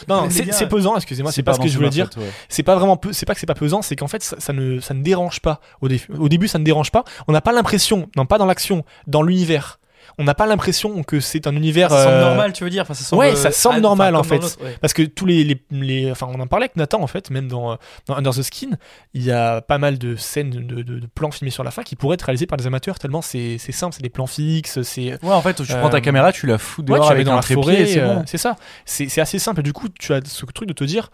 Non, 0.09 0.29
c'est 0.31 0.67
pesant. 0.69 0.97
Excusez-moi, 0.97 1.33
c'est 1.33 1.43
pas 1.43 1.55
ce 1.55 1.61
que 1.61 1.69
je 1.69 1.77
voulais 1.77 1.91
dire. 1.91 2.11
ouais. 2.17 2.25
C'est 2.49 2.63
pas 2.63 2.77
vraiment 2.77 3.01
c'est 3.13 3.27
pas 3.27 3.35
que 3.35 3.41
c'est 3.41 3.47
pas 3.47 3.55
pesant, 3.55 3.83
c'est 3.83 3.97
qu'en 3.97 4.09
fait 4.09 4.23
ça, 4.23 4.37
ça 4.39 4.53
ne 4.53 4.81
ça 4.81 4.95
ne 4.95 5.03
dérange 5.03 5.41
pas 5.41 5.61
au, 5.81 5.89
dé- 5.89 6.01
au 6.19 6.29
début 6.29 6.49
ça 6.49 6.59
ne 6.59 6.65
dérange 6.65 6.91
pas. 6.91 7.05
On 7.29 7.33
n'a 7.33 7.41
pas 7.41 7.53
l'impression, 7.53 8.09
non 8.17 8.27
pas 8.27 8.39
dans 8.39 8.47
l'action, 8.47 8.85
dans 9.07 9.23
l'univers. 9.23 9.80
On 10.21 10.25
n'a 10.25 10.35
pas 10.35 10.45
l'impression 10.47 11.03
que 11.03 11.19
c'est 11.19 11.47
un 11.47 11.57
univers 11.57 11.91
Ça 11.91 12.05
semble 12.05 12.17
euh, 12.17 12.21
normal, 12.27 12.53
tu 12.53 12.63
veux 12.63 12.69
dire. 12.71 12.83
Enfin, 12.83 12.93
ça 12.95 13.05
semble, 13.05 13.21
ouais, 13.23 13.35
ça 13.35 13.51
semble 13.51 13.77
ah, 13.79 13.81
normal, 13.81 14.15
en 14.17 14.23
fait. 14.23 14.43
ouais. 14.63 14.77
parce 14.81 14.93
que 14.93 15.03
tous 15.03 15.25
les, 15.25 15.43
les, 15.45 15.63
les- 15.71 16.11
enfin 16.11 16.29
on 16.31 16.39
en 16.41 16.47
parlait 16.47 16.65
avec 16.65 16.77
Nathan 16.77 17.03
en 17.03 17.07
fait, 17.07 17.31
même 17.31 17.49
dans, 17.49 17.73
euh, 17.73 17.77
dans 18.07 18.17
Under 18.17 18.33
the 18.35 18.43
Skin, 18.43 18.77
il 19.15 19.25
y 19.25 19.33
a 19.33 19.63
pas 19.63 19.79
mal 19.79 19.99
de 19.99 20.17
scènes 20.17 20.51
de, 20.51 20.83
de- 20.83 20.99
de 21.01 21.07
plans 21.07 21.31
filmés 21.31 21.51
sur 21.51 21.65
la 21.65 21.71
fin 21.71 21.83
qui 21.83 21.97
pourraient 21.97 22.15
être 22.15 22.23
réalisés 22.23 22.47
par 22.47 22.59
des 22.59 22.67
amateurs 22.67 22.99
tellement 22.99 23.23
c'est 23.23 23.57
simple, 23.59 23.95
c'est 23.97 24.03
des 24.03 24.11
plans 24.11 24.27
fixes, 24.27 24.83
c'est 24.83 25.13
Ouais, 25.25 25.33
en 25.33 25.41
fait, 25.43 25.55
tu 25.55 25.65
prends 25.73 25.87
Euh, 25.87 25.89
ta 25.91 26.01
caméra, 26.03 26.33
tu 26.33 26.47
la 26.47 26.59
fous 26.59 26.83
Ouais, 26.83 26.87
dehors 26.89 27.01
tu 27.07 27.09
la 27.09 27.15
avec 27.15 27.27
dans 27.27 27.33
un 27.33 27.37
la 27.37 27.43
forêt, 27.43 27.87
c'est 27.87 28.01
euh, 28.01 28.15
bon. 28.17 28.25
ça. 28.27 28.57
C'est 28.85 29.09
c'est 29.09 29.23
assez 29.23 29.39
simple. 29.39 29.61
Et 29.61 29.63
du 29.63 29.73
coup, 29.73 29.89
tu 29.89 30.13
as 30.13 30.21
ce 30.25 30.45
truc 30.47 30.69
de 30.69 30.75
te 30.75 30.85
dire, 30.85 31.11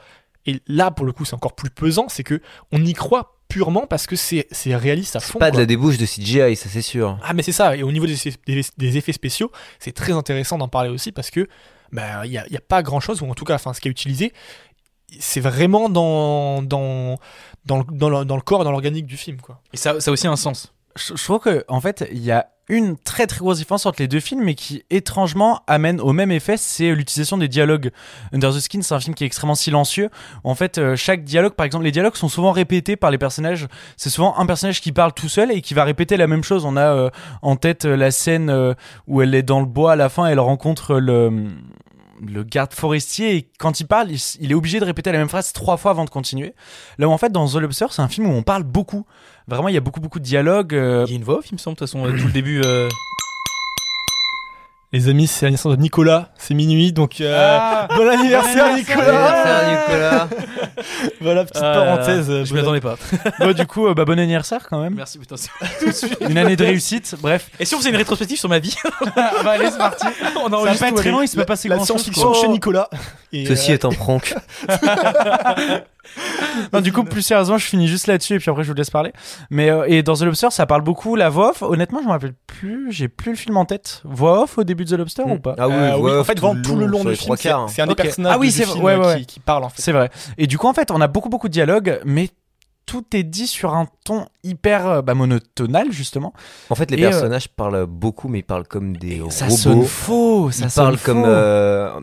et 0.46 0.60
là 0.66 0.90
pour 0.90 1.06
le 1.06 1.12
coup, 1.12 1.24
c'est 1.24 1.34
encore 1.34 1.54
plus 1.54 1.70
pesant, 1.70 2.06
c'est 2.08 2.24
que 2.24 2.40
on 2.72 2.84
y 2.84 2.92
croit 2.92 3.35
purement 3.48 3.86
parce 3.86 4.06
que 4.06 4.16
c'est 4.16 4.46
c'est 4.50 4.74
réaliste 4.76 5.16
à 5.16 5.20
C'est 5.20 5.32
fond. 5.32 5.38
pas 5.38 5.50
de 5.50 5.58
la 5.58 5.66
débouche 5.66 5.98
de 5.98 6.06
CGI, 6.06 6.56
ça 6.56 6.68
c'est 6.68 6.82
sûr. 6.82 7.18
Ah 7.22 7.32
mais 7.32 7.42
c'est 7.42 7.52
ça. 7.52 7.76
Et 7.76 7.82
au 7.82 7.92
niveau 7.92 8.06
des, 8.06 8.16
des- 8.46 8.62
des 8.76 8.96
effets 8.96 9.12
spéciaux, 9.12 9.50
c'est 9.78 9.92
très 9.92 10.12
intéressant 10.12 10.58
d'en 10.58 10.68
parler 10.68 10.90
aussi 10.90 11.12
parce 11.12 11.30
que 11.30 11.48
bah 11.92 12.26
il 12.26 12.32
y 12.32 12.38
a, 12.38 12.46
y 12.48 12.56
a 12.56 12.60
pas 12.60 12.82
grand 12.82 13.00
chose 13.00 13.22
ou 13.22 13.26
en 13.30 13.34
tout 13.34 13.44
cas, 13.44 13.54
enfin 13.54 13.72
ce 13.72 13.80
qui 13.80 13.88
est 13.88 13.90
utilisé, 13.90 14.32
c'est 15.20 15.40
vraiment 15.40 15.88
dans 15.88 16.62
dans 16.62 17.18
dans 17.64 17.78
le, 17.78 17.84
dans 17.90 18.08
le, 18.10 18.24
dans 18.24 18.36
le 18.36 18.42
corps 18.42 18.62
et 18.62 18.64
dans 18.64 18.72
l'organique 18.72 19.06
du 19.06 19.16
film 19.16 19.40
quoi. 19.40 19.60
Et 19.72 19.76
ça, 19.76 20.00
ça 20.00 20.10
a 20.10 20.12
aussi 20.12 20.26
un 20.26 20.36
sens. 20.36 20.72
Je, 20.96 21.14
je 21.16 21.22
trouve 21.24 21.38
que 21.40 21.64
en 21.68 21.80
fait, 21.80 22.04
il 22.10 22.22
y 22.22 22.32
a 22.32 22.48
une 22.68 22.96
très 22.96 23.26
très 23.26 23.38
grosse 23.38 23.58
différence 23.58 23.86
entre 23.86 24.00
les 24.00 24.08
deux 24.08 24.20
films, 24.20 24.42
mais 24.42 24.54
qui 24.54 24.84
étrangement 24.90 25.62
amène 25.66 26.00
au 26.00 26.12
même 26.12 26.32
effet, 26.32 26.56
c'est 26.56 26.94
l'utilisation 26.94 27.38
des 27.38 27.48
dialogues. 27.48 27.90
Under 28.32 28.52
the 28.52 28.60
Skin, 28.60 28.82
c'est 28.82 28.94
un 28.94 29.00
film 29.00 29.14
qui 29.14 29.24
est 29.24 29.26
extrêmement 29.26 29.54
silencieux. 29.54 30.10
En 30.42 30.54
fait, 30.54 30.78
euh, 30.78 30.96
chaque 30.96 31.24
dialogue, 31.24 31.54
par 31.54 31.64
exemple, 31.66 31.84
les 31.84 31.92
dialogues 31.92 32.16
sont 32.16 32.28
souvent 32.28 32.52
répétés 32.52 32.96
par 32.96 33.10
les 33.10 33.18
personnages. 33.18 33.68
C'est 33.96 34.10
souvent 34.10 34.36
un 34.38 34.46
personnage 34.46 34.80
qui 34.80 34.92
parle 34.92 35.12
tout 35.12 35.28
seul 35.28 35.52
et 35.52 35.60
qui 35.60 35.74
va 35.74 35.84
répéter 35.84 36.16
la 36.16 36.26
même 36.26 36.42
chose. 36.42 36.64
On 36.64 36.76
a 36.76 36.92
euh, 36.92 37.10
en 37.42 37.56
tête 37.56 37.84
euh, 37.84 37.96
la 37.96 38.10
scène 38.10 38.74
où 39.06 39.22
elle 39.22 39.34
est 39.34 39.42
dans 39.42 39.60
le 39.60 39.66
bois 39.66 39.92
à 39.92 39.96
la 39.96 40.08
fin, 40.08 40.26
elle 40.26 40.40
rencontre 40.40 40.96
le 40.96 41.48
le 42.24 42.42
garde 42.44 42.72
forestier 42.72 43.48
quand 43.58 43.80
il 43.80 43.86
parle, 43.86 44.10
il, 44.10 44.18
il 44.40 44.50
est 44.50 44.54
obligé 44.54 44.80
de 44.80 44.84
répéter 44.84 45.12
la 45.12 45.18
même 45.18 45.28
phrase 45.28 45.52
trois 45.52 45.76
fois 45.76 45.90
avant 45.90 46.04
de 46.04 46.10
continuer. 46.10 46.54
Là 46.98 47.08
où 47.08 47.12
en 47.12 47.18
fait 47.18 47.30
dans 47.32 47.46
The 47.48 47.56
Lobster, 47.56 47.86
c'est 47.90 48.02
un 48.02 48.08
film 48.08 48.26
où 48.28 48.32
on 48.32 48.42
parle 48.42 48.62
beaucoup. 48.62 49.04
Vraiment, 49.48 49.68
il 49.68 49.74
y 49.74 49.78
a 49.78 49.80
beaucoup 49.80 50.00
beaucoup 50.00 50.18
de 50.18 50.24
dialogues. 50.24 50.74
euh, 50.74 51.04
Il 51.06 51.10
y 51.10 51.14
a 51.14 51.16
une 51.16 51.24
voix 51.24 51.38
off, 51.38 51.46
il 51.50 51.54
me 51.54 51.58
semble, 51.58 51.74
de 51.76 51.78
toute 51.80 51.88
façon, 51.88 52.04
euh, 52.06 52.18
tout 52.18 52.26
le 52.26 52.32
début. 52.32 52.60
euh, 52.64 52.88
Les 54.96 55.10
amis, 55.10 55.26
c'est 55.26 55.44
l'anniversaire 55.44 55.72
de 55.72 55.76
Nicolas, 55.76 56.30
c'est 56.38 56.54
minuit, 56.54 56.90
donc 56.90 57.20
euh, 57.20 57.34
Ah, 57.38 57.86
bon 57.94 58.08
anniversaire 58.08 58.68
bon 58.70 58.76
Nicolas 58.76 59.70
Nicolas. 59.70 60.28
Voilà, 61.20 61.44
petite 61.44 61.62
ah, 61.62 61.72
parenthèse. 61.74 62.30
euh, 62.30 62.44
Je 62.46 62.50
bon 62.50 62.54
m'y 62.56 62.60
attendais 62.62 62.80
pas. 62.80 62.96
Bon, 63.40 63.52
du 63.52 63.66
coup, 63.66 63.86
euh, 63.88 63.92
bah, 63.94 64.06
bon 64.06 64.18
anniversaire 64.18 64.66
quand 64.68 64.80
même. 64.80 64.94
Merci, 64.94 65.18
putain. 65.18 65.36
c'est- 65.36 66.20
Une 66.30 66.38
année 66.38 66.56
de 66.56 66.64
réussite. 66.64 67.14
Bref. 67.20 67.50
Et 67.60 67.66
si 67.66 67.74
on 67.74 67.78
faisait 67.78 67.90
une 67.90 67.96
rétrospective 67.96 68.38
sur 68.38 68.48
ma 68.48 68.58
vie 68.58 68.74
bah, 69.14 69.50
allez, 69.50 69.70
c'est 69.70 69.76
parti. 69.76 70.06
On 70.36 70.44
Ça 70.44 70.48
va 70.48 70.56
enregistre 70.56 70.80
pas 70.80 70.88
être 70.88 70.94
tout, 70.94 71.00
très 71.02 71.10
long, 71.10 71.20
il 71.20 71.28
se 71.28 71.36
peut 71.36 71.44
passer 71.44 71.68
La 71.68 71.76
grand 71.76 71.84
chose. 71.84 71.96
science-fiction 72.00 72.32
chez 72.32 72.48
Nicolas. 72.48 72.88
Et, 73.32 73.44
Ceci 73.44 73.72
euh, 73.72 73.74
est 73.74 73.84
un 73.84 73.90
prank. 73.90 74.34
Non, 76.72 76.80
du 76.80 76.92
coup, 76.92 77.04
plus 77.04 77.22
sérieusement, 77.22 77.58
je 77.58 77.66
finis 77.66 77.86
juste 77.88 78.06
là-dessus 78.06 78.34
et 78.34 78.38
puis 78.38 78.50
après, 78.50 78.62
je 78.64 78.68
vous 78.68 78.74
laisse 78.74 78.90
parler. 78.90 79.12
Mais 79.50 79.70
euh, 79.70 79.84
et 79.86 80.02
dans 80.02 80.14
The 80.14 80.22
Lobster, 80.22 80.48
ça 80.50 80.64
parle 80.66 80.82
beaucoup 80.82 81.14
la 81.16 81.28
voix 81.28 81.50
off. 81.50 81.62
Honnêtement, 81.62 82.00
je 82.00 82.06
me 82.06 82.10
rappelle 82.12 82.34
plus. 82.46 82.90
J'ai 82.92 83.08
plus 83.08 83.32
le 83.32 83.36
film 83.36 83.56
en 83.56 83.64
tête. 83.64 84.00
Voix 84.04 84.42
off 84.44 84.58
au 84.58 84.64
début 84.64 84.84
de 84.84 84.90
The 84.90 84.98
Lobster 84.98 85.22
ou 85.24 85.38
pas 85.38 85.54
Ah 85.58 85.68
oui, 85.68 85.74
euh, 85.74 85.96
oui, 85.98 86.12
en 86.18 86.24
fait, 86.24 86.38
vraiment 86.40 86.60
tout 86.62 86.76
le 86.76 86.86
long 86.86 87.04
du 87.04 87.14
film, 87.16 87.36
c'est 87.36 87.50
hein. 87.50 87.66
un 87.78 87.86
des 87.86 87.92
Ok. 87.92 87.96
personnages 88.02 88.32
Ah 88.34 88.38
oui, 88.38 88.46
du 88.48 88.52
c'est 88.54 88.64
film 88.64 88.78
vrai, 88.80 88.96
ouais, 88.96 89.06
ouais. 89.06 89.18
qui, 89.20 89.26
qui 89.26 89.40
parle 89.40 89.64
en 89.64 89.68
fait. 89.68 89.82
C'est 89.82 89.92
vrai. 89.92 90.10
Et 90.38 90.46
du 90.46 90.56
coup, 90.58 90.66
en 90.66 90.72
fait, 90.74 90.90
on 90.90 91.00
a 91.00 91.06
beaucoup 91.08 91.28
beaucoup 91.28 91.48
de 91.48 91.52
dialogues, 91.52 92.00
mais 92.04 92.30
tout 92.86 93.04
est 93.14 93.24
dit 93.24 93.48
sur 93.48 93.74
un 93.74 93.88
ton 94.04 94.26
hyper 94.44 94.86
euh, 94.86 95.02
bah, 95.02 95.14
monotonal 95.14 95.90
justement. 95.90 96.32
En 96.70 96.76
fait, 96.76 96.88
les 96.90 96.98
Et, 96.98 97.04
euh, 97.04 97.10
personnages 97.10 97.48
parlent 97.48 97.84
beaucoup, 97.86 98.28
mais 98.28 98.38
ils 98.38 98.44
parlent 98.44 98.66
comme 98.68 98.96
des 98.96 99.20
Ça 99.28 99.46
robots. 99.46 99.56
sonne 99.56 99.82
faux. 99.84 100.50
Ça 100.52 100.66
ils 100.66 100.70
sonne 100.70 100.84
parlent 100.84 100.98
comme. 100.98 101.22
faux. 101.24 101.28
euh, 101.28 102.00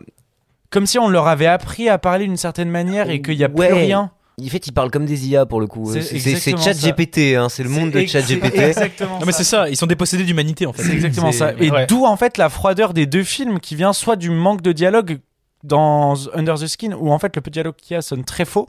comme 0.74 0.86
si 0.86 0.98
on 0.98 1.08
leur 1.08 1.26
avait 1.28 1.46
appris 1.46 1.88
à 1.88 1.96
parler 1.98 2.26
d'une 2.26 2.36
certaine 2.36 2.68
manière 2.68 3.08
et 3.08 3.22
qu'il 3.22 3.36
n'y 3.38 3.44
a 3.44 3.48
Ouais. 3.48 3.68
plus 3.68 3.76
rien. 3.76 4.10
En 4.42 4.46
fait, 4.48 4.66
ils 4.66 4.72
parlent 4.72 4.90
comme 4.90 5.06
des 5.06 5.28
IA 5.28 5.46
pour 5.46 5.60
le 5.60 5.68
coup. 5.68 5.88
C'est 5.92 6.02
C'est 6.02 6.18
c'est 6.18 6.30
exactement 6.30 6.62
Chat 6.64 6.74
ça. 6.74 6.90
GPT, 6.90 7.36
hein, 7.36 7.48
c'est 7.48 7.62
le 7.62 7.68
monde 7.68 7.92
de 7.92 8.00
C'est 8.00 8.06
Chat 8.08 8.18
ex- 8.18 8.28
c'est 8.28 8.34
GPT. 8.40 8.58
Exactement. 8.58 9.20
Non, 9.20 9.26
mais 9.26 9.32
c'est 9.32 9.44
ça, 9.44 9.68
ils 9.68 9.76
sont 9.76 9.86
dépossédés 9.86 10.24
d'humanité 10.24 10.66
en 10.66 10.72
fait. 10.72 10.82
C'est 10.82 10.92
exactement 10.92 11.30
ça. 11.30 11.52
Et 11.60 11.70
ouais. 11.70 11.86
d'où 11.86 12.04
en 12.04 12.16
fait 12.16 12.36
la 12.36 12.48
froideur 12.48 12.92
des 12.94 13.06
deux 13.06 13.22
films 13.22 13.60
qui 13.60 13.76
vient 13.76 13.92
soit 13.92 14.16
du 14.16 14.30
manque 14.30 14.60
de 14.60 14.72
dialogue 14.72 15.20
dans 15.62 16.14
Under 16.34 16.56
the 16.58 16.66
Skin 16.66 16.92
où 16.98 17.12
en 17.12 17.18
fait 17.20 17.34
le 17.36 17.42
peu 17.42 17.50
de 17.50 17.54
dialogue 17.54 17.76
qu'il 17.80 17.94
y 17.94 17.96
a 17.96 18.02
sonne 18.02 18.24
très 18.24 18.44
faux, 18.44 18.68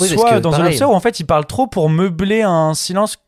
Oui, 0.00 0.08
soit 0.08 0.30
que, 0.30 0.38
dans 0.38 0.48
The 0.50 0.52
pareil. 0.54 0.64
Lobster 0.70 0.84
où 0.86 0.94
en 0.94 1.00
fait 1.00 1.20
ils 1.20 1.26
parlent 1.26 1.46
trop 1.46 1.66
pour 1.66 1.88
meubler 1.90 2.42
un 2.42 2.72
silence 2.74 3.18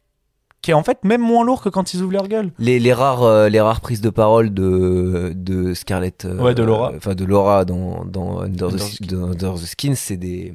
qui 0.64 0.71
est 0.71 0.75
en 0.75 0.83
fait 0.83 1.04
même 1.04 1.21
moins 1.21 1.44
lourd 1.44 1.61
que 1.62 1.68
quand 1.68 1.92
ils 1.92 2.00
ouvrent 2.00 2.12
leur 2.14 2.26
gueule. 2.28 2.50
Les, 2.59 2.78
les 2.78 2.92
rares 2.94 3.23
euh, 3.23 3.49
les 3.50 3.61
rares 3.61 3.83
prises 3.83 4.00
de 4.00 4.09
parole 4.11 4.54
de 4.54 5.33
de 5.37 5.75
Scarlett 5.75 6.25
euh, 6.25 6.38
Ouais, 6.42 6.54
de 6.54 6.62
Laura. 6.62 6.92
enfin 6.97 7.14
de 7.14 7.25
Laura 7.26 7.64
dans 7.66 8.04
dans 8.06 8.40
Under, 8.40 8.68
Under 8.68 8.78
the, 8.78 8.80
the 8.80 8.94
Skin. 8.94 9.06
dans 9.16 9.26
Under 9.33 9.54
the 9.54 9.66
Skin 9.66 9.92
c'est 9.94 10.16
des 10.16 10.54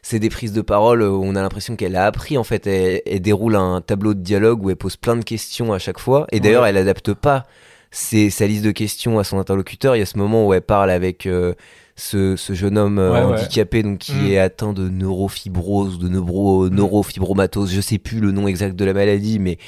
c'est 0.00 0.18
des 0.18 0.30
prises 0.30 0.52
de 0.52 0.62
parole 0.62 1.02
où 1.02 1.22
on 1.22 1.34
a 1.36 1.42
l'impression 1.42 1.76
qu'elle 1.76 1.96
a 1.96 2.06
appris 2.06 2.38
en 2.38 2.44
fait 2.44 2.66
elle, 2.66 3.02
elle 3.04 3.20
déroule 3.20 3.56
un 3.56 3.80
tableau 3.82 4.14
de 4.14 4.20
dialogue 4.20 4.64
où 4.64 4.70
elle 4.70 4.76
pose 4.76 4.96
plein 4.96 5.16
de 5.16 5.24
questions 5.24 5.72
à 5.74 5.78
chaque 5.78 5.98
fois 5.98 6.26
et 6.32 6.40
d'ailleurs 6.40 6.62
Ouais. 6.62 6.70
elle 6.70 6.78
adapte 6.78 7.12
pas 7.12 7.44
ses, 7.90 8.30
sa 8.30 8.46
liste 8.46 8.64
de 8.64 8.70
questions 8.72 9.18
à 9.18 9.24
son 9.24 9.38
interlocuteur 9.38 9.94
il 9.94 10.00
y 10.00 10.02
a 10.02 10.06
ce 10.06 10.16
moment 10.18 10.46
où 10.46 10.54
elle 10.54 10.62
parle 10.62 10.90
avec 10.90 11.26
euh, 11.26 11.52
ce, 11.96 12.36
ce 12.36 12.52
jeune 12.54 12.76
homme 12.78 12.98
euh, 12.98 13.12
ouais. 13.12 13.20
handicapé 13.20 13.82
donc 13.82 13.98
qui 13.98 14.12
Mm. 14.14 14.26
est 14.26 14.38
atteint 14.38 14.72
de 14.72 14.88
neurofibrose 14.88 15.98
de 15.98 16.08
neuro, 16.08 16.68
neurofibromatose 16.68 17.72
je 17.72 17.80
sais 17.80 17.98
plus 17.98 18.20
le 18.20 18.32
nom 18.32 18.46
exact 18.48 18.74
de 18.76 18.84
la 18.84 18.92
maladie 18.92 19.38
mais 19.38 19.58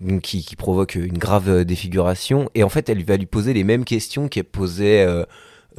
donc 0.00 0.20
qui, 0.22 0.44
qui 0.44 0.56
provoque 0.56 0.96
une 0.96 1.16
grave 1.18 1.48
euh, 1.48 1.64
défiguration. 1.64 2.48
Et 2.56 2.64
en 2.64 2.68
fait, 2.68 2.88
elle 2.88 3.04
va 3.04 3.16
lui 3.16 3.26
poser 3.26 3.52
les 3.52 3.62
mêmes 3.62 3.84
questions 3.84 4.26
qu'elle 4.26 4.42
posait 4.44 5.06
euh, 5.06 5.24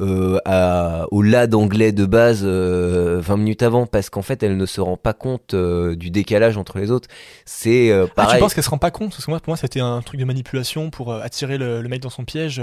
euh, 0.00 0.38
à- 0.46 1.04
au 1.10 1.20
lad 1.20 1.54
anglais 1.54 1.92
de 1.92 2.06
base 2.06 2.40
euh, 2.42 3.20
20 3.22 3.36
minutes 3.36 3.62
avant, 3.62 3.84
parce 3.86 4.08
qu'en 4.08 4.22
fait, 4.22 4.42
elle 4.42 4.56
ne 4.56 4.64
se 4.64 4.80
rend 4.80 4.96
pas 4.96 5.12
compte 5.12 5.54
du 5.54 6.10
décalage 6.10 6.56
entre 6.56 6.78
les 6.78 6.90
autres. 6.90 7.08
C'est 7.44 7.90
euh, 7.90 8.04
Ah, 8.04 8.08
tu 8.08 8.14
pareil. 8.14 8.40
penses 8.40 8.54
qu'elle 8.54 8.64
se 8.64 8.70
rend 8.70 8.78
pas 8.78 8.90
compte? 8.90 9.10
Parce 9.10 9.26
que 9.26 9.30
moi, 9.30 9.40
pour 9.40 9.50
moi, 9.50 9.56
c'était 9.58 9.80
un 9.80 10.00
truc 10.00 10.18
de 10.18 10.24
manipulation 10.24 10.88
pour 10.88 11.12
attirer 11.12 11.58
le, 11.58 11.82
le 11.82 11.88
mec 11.90 12.00
dans 12.00 12.08
son 12.10 12.24
piège. 12.24 12.62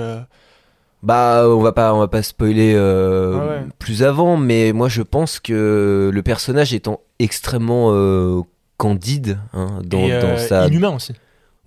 Euh. 1.03 1.07
Bah, 1.07 1.43
on 1.47 1.61
va 1.61 1.71
pas, 1.71 1.93
on 1.93 1.99
va 1.99 2.07
pas 2.07 2.21
spoiler 2.21 2.73
euh, 2.75 3.39
Ah 3.41 3.47
ouais. 3.47 3.63
plus 3.79 4.03
avant, 4.03 4.37
mais 4.37 4.71
moi, 4.73 4.87
je 4.87 5.01
pense 5.01 5.39
que 5.39 6.09
le 6.13 6.23
personnage 6.23 6.73
étant 6.73 7.01
extrêmement 7.19 7.89
euh, 7.91 8.41
candide 8.77 9.39
hein, 9.53 9.81
dans, 9.83 9.99
et 9.99 10.13
euh, 10.13 10.21
dans 10.21 10.37
sa 10.37 10.67
inhumain 10.67 10.95
aussi. 10.95 11.13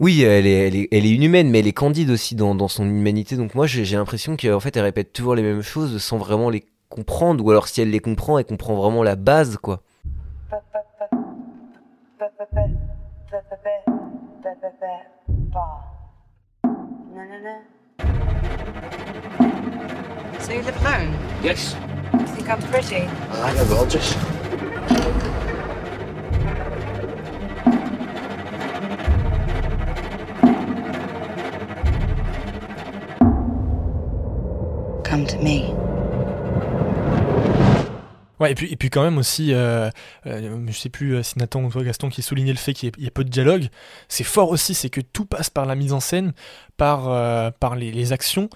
Oui, 0.00 0.22
elle 0.22 0.46
est, 0.46 0.66
elle 0.68 0.76
est, 0.76 0.88
elle 0.90 1.06
est 1.06 1.10
inhumaine, 1.10 1.50
mais 1.50 1.60
elle 1.60 1.68
est 1.68 1.72
candide 1.72 2.10
aussi 2.10 2.34
dans, 2.34 2.54
dans 2.54 2.68
son 2.68 2.84
humanité. 2.84 3.36
Donc 3.36 3.54
moi, 3.54 3.66
j'ai 3.66 3.84
j'ai 3.84 3.96
l'impression 3.96 4.36
qu'en 4.36 4.60
fait, 4.60 4.76
elle 4.76 4.82
répète 4.82 5.12
toujours 5.12 5.34
les 5.36 5.42
mêmes 5.42 5.62
choses 5.62 6.02
sans 6.02 6.18
vraiment 6.18 6.50
les 6.50 6.64
comprendre. 6.88 7.44
Ou 7.44 7.50
alors, 7.50 7.68
si 7.68 7.80
elle 7.80 7.90
les 7.90 8.00
comprend, 8.00 8.38
elle 8.38 8.44
comprend 8.44 8.74
vraiment 8.74 9.02
la 9.02 9.14
base, 9.14 9.56
quoi. 9.56 9.82
So 20.40 20.52
you 20.52 20.62
live 20.62 20.76
alone? 20.82 21.16
Yes, 21.42 21.74
Think 22.44 22.48
I'm 22.48 22.62
pretty? 22.62 22.96
I 22.96 23.54
know 23.54 23.66
gorgeous. 23.66 24.12
Come 35.04 35.26
to 35.26 35.38
me. 35.38 35.83
Ouais, 38.40 38.50
et 38.52 38.54
puis, 38.54 38.72
et 38.72 38.76
puis 38.76 38.90
quand 38.90 39.02
même 39.02 39.18
aussi, 39.18 39.52
euh, 39.52 39.90
euh, 40.26 40.66
je 40.66 40.72
sais 40.72 40.88
plus 40.88 41.14
euh, 41.14 41.22
si 41.22 41.38
Nathan 41.38 41.62
ou 41.62 41.70
toi 41.70 41.84
Gaston 41.84 42.08
qui 42.08 42.20
soulignait 42.22 42.52
le 42.52 42.58
fait 42.58 42.72
qu'il 42.72 42.90
y, 42.98 43.06
a 43.06 43.10
peu 43.10 43.22
de 43.22 43.28
dialogue. 43.28 43.68
C'est 44.08 44.24
fort 44.24 44.50
aussi, 44.50 44.74
c'est 44.74 44.90
que 44.90 45.00
tout 45.00 45.24
passe 45.24 45.50
par 45.50 45.66
la 45.66 45.76
mise 45.76 45.92
en 45.92 46.00
scène, 46.00 46.32
par, 46.76 47.08
euh, 47.08 47.50
par 47.52 47.76
les, 47.76 48.12
actions, 48.12 48.50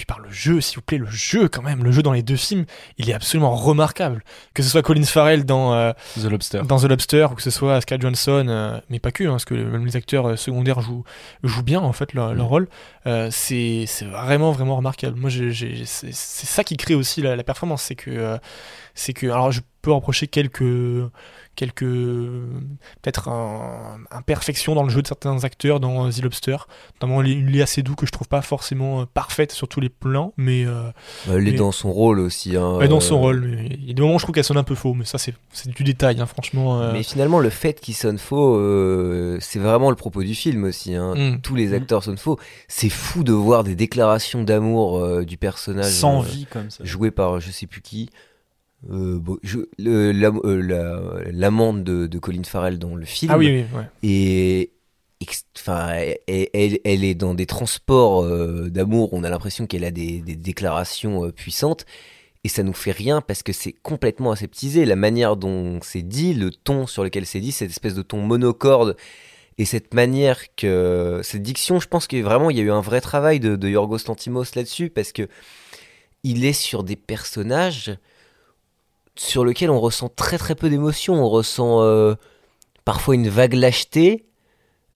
puis 0.00 0.06
par 0.06 0.18
le 0.18 0.30
jeu, 0.30 0.62
s'il 0.62 0.76
vous 0.76 0.82
plaît, 0.82 0.96
le 0.96 1.10
jeu 1.10 1.46
quand 1.46 1.60
même, 1.60 1.84
le 1.84 1.92
jeu 1.92 2.02
dans 2.02 2.14
les 2.14 2.22
deux 2.22 2.36
films, 2.36 2.64
il 2.96 3.10
est 3.10 3.12
absolument 3.12 3.54
remarquable. 3.54 4.24
Que 4.54 4.62
ce 4.62 4.70
soit 4.70 4.80
Colin 4.80 5.02
Farrell 5.02 5.44
dans, 5.44 5.74
euh, 5.74 5.92
The 6.16 6.24
Lobster. 6.24 6.62
dans 6.66 6.78
The 6.78 6.84
Lobster 6.84 7.26
ou 7.30 7.34
que 7.34 7.42
ce 7.42 7.50
soit 7.50 7.82
Scarlett 7.82 8.00
Johansson, 8.00 8.46
euh, 8.48 8.80
mais 8.88 8.98
pas 8.98 9.12
que, 9.12 9.24
hein, 9.24 9.32
parce 9.32 9.44
que 9.44 9.52
même 9.52 9.84
les 9.84 9.96
acteurs 9.96 10.26
euh, 10.26 10.36
secondaires 10.36 10.80
jouent, 10.80 11.04
jouent 11.42 11.62
bien 11.62 11.80
en 11.80 11.92
fait 11.92 12.14
leur, 12.14 12.32
leur 12.32 12.46
rôle. 12.46 12.66
Euh, 13.06 13.28
c'est 13.30 13.84
vraiment 14.10 14.52
vraiment 14.52 14.76
remarquable. 14.76 15.18
Moi, 15.18 15.28
c'est 15.28 16.14
ça 16.14 16.64
qui 16.64 16.78
crée 16.78 16.94
aussi 16.94 17.20
la, 17.20 17.36
la 17.36 17.44
performance, 17.44 17.82
c'est 17.82 17.94
que 17.94 18.38
c'est 18.94 19.12
que 19.12 19.26
alors 19.26 19.52
je 19.52 19.60
peux 19.82 19.92
reprocher 19.92 20.26
quelques 20.26 20.62
quelques 21.56 21.80
peut-être 23.02 23.28
un, 23.28 23.98
imperfections 24.10 24.74
dans 24.74 24.82
le 24.84 24.88
jeu 24.90 25.02
de 25.02 25.06
certains 25.06 25.44
acteurs 25.44 25.80
dans 25.80 26.06
euh, 26.06 26.10
The 26.10 26.22
Lobster, 26.22 26.56
notamment 26.94 27.20
une 27.22 27.46
Léa 27.48 27.66
Seydoux 27.66 27.94
que 27.96 28.06
je 28.06 28.12
trouve 28.12 28.28
pas 28.28 28.40
forcément 28.40 29.02
euh, 29.02 29.04
parfaite 29.12 29.52
sur 29.52 29.68
tous 29.68 29.80
les 29.80 29.88
plans, 29.88 30.32
mais 30.36 30.64
euh, 30.64 30.90
Elle 31.28 31.48
est 31.48 31.52
Mais- 31.52 31.58
dans 31.58 31.72
son 31.72 31.92
rôle 31.92 32.20
aussi. 32.20 32.56
Hein, 32.56 32.76
ouais, 32.76 32.88
dans 32.88 32.96
euh, 32.98 33.00
son 33.00 33.18
rôle. 33.20 33.40
Mais 33.42 33.66
il 33.72 33.88
y 33.88 33.90
a 33.90 33.94
des 33.94 34.00
moments 34.02 34.14
où 34.14 34.18
je 34.18 34.24
trouve 34.24 34.34
qu'elle 34.34 34.44
sonne 34.44 34.56
un 34.56 34.62
peu 34.64 34.74
faux, 34.74 34.94
mais 34.94 35.04
ça 35.04 35.18
c'est 35.18 35.34
c'est 35.52 35.70
du 35.70 35.84
détail, 35.84 36.20
hein, 36.20 36.26
franchement. 36.26 36.80
euh. 36.80 36.92
Mais 36.92 37.02
finalement, 37.02 37.40
le 37.40 37.50
fait 37.50 37.80
qu'il 37.80 37.94
sonne 37.94 38.18
faux, 38.18 38.56
euh, 38.56 39.36
c'est 39.40 39.58
vraiment 39.58 39.90
le 39.90 39.96
propos 39.96 40.22
du 40.22 40.34
film 40.34 40.64
aussi. 40.64 40.94
hein. 40.94 41.14
Mm. 41.14 41.40
Tous 41.42 41.56
les 41.56 41.68
Mm. 41.68 41.74
acteurs 41.74 42.04
sonnent 42.04 42.16
faux. 42.18 42.38
C'est 42.68 42.88
fou 42.90 43.22
de 43.24 43.32
voir 43.32 43.64
des 43.64 43.74
déclarations 43.74 44.44
d'amour 44.44 44.98
euh, 44.98 45.24
du 45.24 45.36
personnage 45.36 45.92
Sans 45.92 46.22
euh, 46.22 46.26
vie 46.26 46.46
comme 46.50 46.70
ça. 46.70 46.84
joué 46.84 47.10
par 47.10 47.40
je 47.40 47.50
sais 47.50 47.66
plus 47.66 47.82
qui. 47.82 48.08
Euh, 48.88 49.18
bon, 49.18 49.36
euh, 49.44 50.12
la- 50.12 50.30
de, 51.72 52.06
de 52.06 52.18
Colin 52.18 52.44
Farrell 52.44 52.78
dans 52.78 52.94
le 52.94 53.04
film 53.04 53.30
Ah 53.34 53.36
oui, 53.38 53.46
oui, 53.48 53.64
ouais. 53.76 53.84
et 54.02 54.70
enfin 55.58 55.90
elle, 56.26 56.48
elle- 56.54 56.78
elle 56.84 57.04
est 57.04 57.14
dans 57.14 57.34
des 57.34 57.44
transports 57.46 58.22
euh, 58.24 58.70
d'amour. 58.70 59.10
On 59.12 59.22
a 59.24 59.28
l'impression 59.28 59.66
qu'elle 59.66 59.84
a 59.84 59.90
des, 59.90 60.20
des 60.20 60.36
déclarations 60.36 61.26
euh, 61.26 61.30
puissantes. 61.32 61.84
Et 62.42 62.48
ça 62.48 62.62
nous 62.62 62.72
fait 62.72 62.92
rien 62.92 63.20
parce 63.20 63.42
que 63.42 63.52
c'est 63.52 63.72
complètement 63.72 64.30
aseptisé. 64.32 64.86
La 64.86 64.96
manière 64.96 65.36
dont 65.36 65.78
c'est 65.82 66.00
dit 66.00 66.32
le 66.32 66.50
ton 66.50 66.86
sur 66.86 67.04
lequel 67.04 67.26
c'est 67.26 67.40
dit 67.40 67.52
cette 67.52 67.68
espèce 67.68 67.94
de 67.94 68.00
ton 68.00 68.22
monocorde 68.22 68.96
et 69.58 69.66
cette 69.66 69.92
manière 69.92 70.38
que 70.56 71.20
cette 71.22 71.42
diction 71.42 71.80
je 71.80 71.86
pense 71.88 72.06
que 72.06 72.16
vraiment 72.22 72.48
il 72.48 72.56
y 72.56 72.60
a 72.60 72.62
eu 72.62 72.70
un 72.70 72.80
vrai 72.80 73.02
travail 73.02 73.40
de, 73.40 73.56
de 73.56 73.68
Yorgos 73.68 73.98
Lantimos 74.08 74.44
là-dessus 74.56 74.88
parce 74.88 75.12
que 75.12 75.28
il 76.22 76.46
est 76.46 76.54
sur 76.54 76.82
des 76.82 76.96
personnages 76.96 77.94
sur 79.20 79.44
lesquels 79.44 79.68
on 79.68 79.78
ressent 79.78 80.08
très 80.08 80.38
très 80.38 80.54
peu 80.54 80.70
d'émotion 80.70 81.14
on 81.14 81.28
ressent 81.28 81.82
euh, 81.82 82.14
parfois 82.86 83.14
une 83.14 83.28
vague 83.28 83.52
lâcheté 83.52 84.24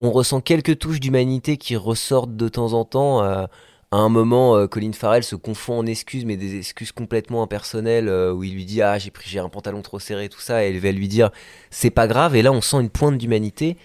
on 0.00 0.10
ressent 0.10 0.40
quelques 0.40 0.78
touches 0.78 0.98
d'humanité 0.98 1.58
qui 1.58 1.76
ressortent 1.76 2.34
de 2.34 2.48
temps 2.48 2.72
en 2.72 2.84
temps. 2.84 3.22
euh, 3.22 3.46
à 3.90 3.96
un 3.98 4.08
moment, 4.08 4.56
euh, 4.56 4.66
Colin 4.66 4.92
Farrell 4.92 5.22
se 5.22 5.36
confond 5.36 5.78
en 5.78 5.86
excuses, 5.86 6.24
mais 6.24 6.36
des 6.36 6.56
excuses 6.58 6.90
complètement 6.90 7.42
impersonnelles, 7.42 8.10
où 8.10 8.42
il 8.42 8.52
lui 8.52 8.64
dit 8.64 8.82
ah 8.82 8.98
j'ai 8.98 9.10
pris 9.10 9.30
j'ai 9.30 9.38
un 9.38 9.48
pantalon 9.48 9.82
trop 9.82 9.98
serré, 10.00 10.28
tout 10.28 10.40
ça, 10.40 10.64
et 10.64 10.70
elle 10.70 10.80
va 10.80 10.90
lui 10.90 11.06
dire 11.08 11.30
c'est 11.70 11.90
pas 11.90 12.06
grave. 12.06 12.34
Et 12.36 12.42
là, 12.42 12.52
on 12.52 12.60
sent 12.60 12.78
une 12.80 12.90
pointe 12.90 13.16
d'humanité. 13.16 13.76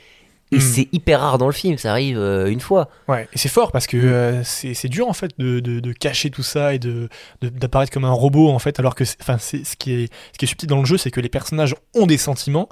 Et 0.51 0.57
Mm. 0.57 0.61
c'est 0.61 0.87
hyper 0.93 1.19
rare 1.21 1.37
dans 1.37 1.45
le 1.45 1.51
film, 1.53 1.77
ça 1.77 1.91
arrive 1.91 2.17
euh, 2.17 2.47
une 2.49 2.59
fois. 2.59 2.89
Ouais, 3.07 3.27
et 3.33 3.37
c'est 3.37 3.49
fort 3.49 3.71
parce 3.71 3.85
que 3.85 3.97
euh, 3.97 4.43
c'est 4.43 4.87
dur 4.87 5.07
en 5.07 5.13
fait 5.13 5.31
de, 5.37 5.59
de, 5.59 5.79
de 5.79 5.91
cacher 5.93 6.31
tout 6.31 6.41
ça 6.41 6.73
et 6.73 6.79
de 6.79 7.07
de- 7.41 7.49
d'apparaître 7.49 7.91
comme 7.93 8.03
un 8.05 8.11
robot 8.11 8.49
en 8.49 8.57
fait, 8.57 8.79
alors 8.79 8.95
que 8.95 9.03
enfin 9.21 9.37
c'est 9.37 9.63
ce 9.63 9.75
qui 9.77 9.93
est 9.93 10.13
ce 10.33 10.37
qui 10.39 10.45
est 10.45 10.47
subtil 10.47 10.67
dans 10.67 10.79
le 10.79 10.85
jeu, 10.85 10.97
c'est 10.97 11.11
que 11.11 11.21
les 11.21 11.29
personnages 11.29 11.75
ont 11.93 12.07
des 12.07 12.17
sentiments, 12.17 12.67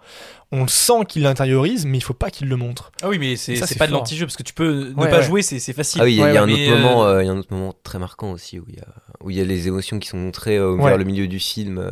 on 0.51 0.63
le 0.63 0.67
sent 0.69 1.05
qu'ils 1.07 1.21
l'intériorisent, 1.21 1.85
mais 1.85 1.99
il 1.99 2.01
faut 2.03 2.15
pas 2.15 2.31
qu'ils 2.31 2.47
le 2.49 2.55
montrent. 2.55 2.91
Ah 3.03 3.09
oui, 3.09 3.19
mais 3.19 3.35
c'est 3.35 3.55
Ça, 3.57 3.67
c'est 3.67 3.77
pas 3.77 3.85
de 3.85 3.91
l'anti-jeu 3.91 4.25
parce 4.25 4.37
que 4.37 4.43
tu 4.43 4.53
peux 4.53 4.89
ne 4.89 4.93
Ouais, 4.95 5.09
pas 5.11 5.17
ouais. 5.17 5.23
jouer, 5.23 5.41
c'est 5.43 5.59
c'est 5.59 5.73
facile. 5.73 6.01
Ah 6.01 6.05
oui, 6.05 6.13
il 6.13 6.17
y 6.17 6.21
a, 6.21 6.25
Ouais, 6.25 6.31
il 6.31 6.33
y 6.33 6.37
a 6.37 6.41
un 6.41 6.49
autre 6.49 6.61
euh, 6.71 6.77
moment, 6.81 7.05
euh, 7.05 7.21
il 7.23 7.27
y 7.27 7.29
a 7.29 7.31
un 7.31 7.37
autre 7.37 7.53
moment 7.53 7.75
très 7.83 7.99
marquant 7.99 8.31
aussi 8.31 8.57
où 8.59 8.65
il 8.69 8.75
y 8.77 8.79
a 8.79 8.87
où 9.21 9.29
il 9.29 9.37
y 9.37 9.41
a 9.41 9.43
les 9.43 9.67
émotions 9.67 9.99
qui 9.99 10.07
sont 10.07 10.17
montrées 10.17 10.57
euh, 10.57 10.71
Ouais. 10.73 10.85
vers 10.89 10.97
le 10.97 11.03
milieu 11.03 11.27
du 11.27 11.37
film, 11.39 11.77
euh, 11.77 11.91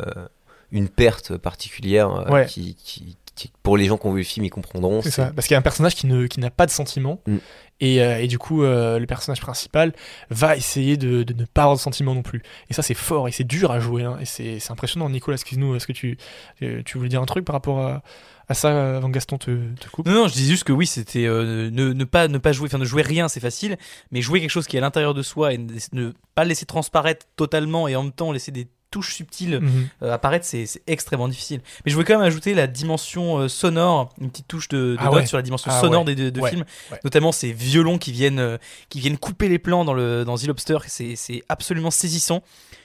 une 0.71 0.89
perte 0.89 1.38
particulière 1.38 2.10
euh, 2.10 2.32
Ouais. 2.32 2.45
qui, 2.48 2.76
qui- 2.76 3.17
qui- 3.36 3.52
pour 3.63 3.78
les 3.78 3.86
gens 3.86 3.98
qui 3.98 4.08
ont 4.08 4.12
vu 4.13 4.19
le 4.19 4.24
film, 4.26 4.45
ils 4.45 4.50
comprendront. 4.50 5.02
C'est 5.02 5.12
ça, 5.12 5.32
parce 5.36 5.48
qu'il 5.48 5.54
y 5.54 5.56
a 5.56 5.60
un 5.60 5.63
personnage 5.63 5.95
qui 5.95 6.08
ne 6.08 6.26
qui 6.28 6.39
n'a 6.39 6.50
pas 6.50 6.65
de 6.65 6.71
sentiments. 6.71 7.21
Mm. 7.28 7.38
Et, 7.82 8.02
euh, 8.02 8.19
et 8.21 8.28
du 8.28 8.39
coup, 8.39 8.63
euh, 8.63 9.00
le 9.00 9.06
personnage 9.06 9.41
principal 9.41 9.93
va 10.30 10.56
essayer 10.56 10.95
de, 10.95 11.24
de 11.24 11.34
ne 11.34 11.43
pas 11.43 11.63
avoir 11.63 11.76
de 11.76 11.82
sentiments 11.82 12.15
non 12.15 12.21
plus. 12.24 12.41
Et 12.69 12.74
ça, 12.74 12.82
c'est 12.82 12.93
fort 12.93 13.28
et 13.28 13.34
c'est 13.34 13.43
dur 13.43 13.69
à 13.71 13.82
jouer. 13.82 14.04
hein. 14.04 14.17
et 14.21 14.26
c'est 14.26 14.60
c'est 14.60 14.71
impressionnant. 14.71 15.10
Nicolas, 15.10 15.36
excuse-nous, 15.36 15.76
est-ce 15.76 15.86
que 15.86 15.91
tu, 15.91 16.17
euh, 16.62 16.82
tu 16.86 16.98
voulais 16.98 17.10
dire 17.10 17.21
un 17.21 17.26
truc 17.26 17.43
par 17.43 17.54
rapport 17.54 17.82
à, 17.82 18.02
à 18.48 18.54
ça 18.54 18.95
avant 18.95 19.10
que 19.10 19.13
Gaston 19.15 19.38
te, 19.38 19.52
te 19.76 19.89
coupe? 19.89 20.06
Non, 20.06 20.13
non, 20.13 20.28
je 20.30 20.34
dis 20.36 20.45
juste 20.48 20.63
que 20.63 20.71
oui, 20.71 20.88
c'était 20.88 21.26
euh, 21.26 21.69
ne, 21.69 21.91
ne 21.91 22.04
pas 22.06 22.30
ne 22.30 22.38
pas 22.38 22.54
jouer, 22.54 22.67
enfin 22.67 22.78
ne 22.78 22.86
jouer 22.86 23.02
rien, 23.02 23.28
c'est 23.28 23.41
facile, 23.41 23.76
mais 24.10 24.21
jouer 24.21 24.39
quelque 24.39 24.52
chose 24.52 24.67
qui 24.67 24.78
est 24.78 24.80
à 24.80 24.82
l'intérieur 24.82 25.13
de 25.13 25.21
soi 25.21 25.52
et 25.54 25.58
ne, 25.58 25.74
ne 25.91 26.13
pas 26.34 26.43
le 26.43 26.50
laisser 26.50 26.65
transparaître 26.65 27.26
totalement 27.36 27.89
et 27.89 27.98
en 27.98 28.04
même 28.04 28.12
temps 28.13 28.32
laisser 28.32 28.54
des 28.54 28.67
touches 28.95 29.13
subtiles 29.15 29.60
Mhm. 29.62 29.88
euh, 30.03 30.13
apparaître, 30.13 30.45
c'est 30.45 30.65
extrêmement 30.88 31.27
difficile. 31.27 31.60
Mais 31.86 31.91
je 31.91 31.95
voulais 31.95 32.05
quand 32.05 32.17
même 32.17 32.25
ajouter 32.27 32.53
la 32.53 32.67
dimension 32.67 33.39
euh, 33.39 33.47
sonore, 33.49 34.13
une 34.21 34.29
petite 34.29 34.47
touche 34.47 34.69
de, 34.69 34.93
de 34.93 34.97
Ah 34.99 35.05
note 35.05 35.13
ouais. 35.15 35.25
sur 35.25 35.38
la 35.38 35.41
dimension 35.43 35.69
Ah 35.73 35.81
sonore 35.81 36.05
ouais. 36.05 36.15
des 36.15 36.31
deux 36.31 36.41
Ouais. 36.41 36.49
films, 36.51 36.63
notamment 37.03 37.31
ces 37.34 37.51
violons 37.51 37.97
qui 37.97 38.12
viennent 38.13 38.39
euh, 38.39 38.58
qui 38.89 38.99
viennent 39.01 39.17
couper 39.17 39.49
les 39.49 39.60
plans 39.60 39.84
dans 39.84 39.93
le 39.93 40.23
dans 40.23 40.38
The 40.38 40.47
Lobster, 40.47 40.77
c'est 40.88 41.15
c'est 41.17 41.43
absolument 41.49 41.91
saisissant, 41.91 42.41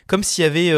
comme 0.08 0.24
s'il 0.24 0.42
y 0.42 0.46
avait 0.46 0.72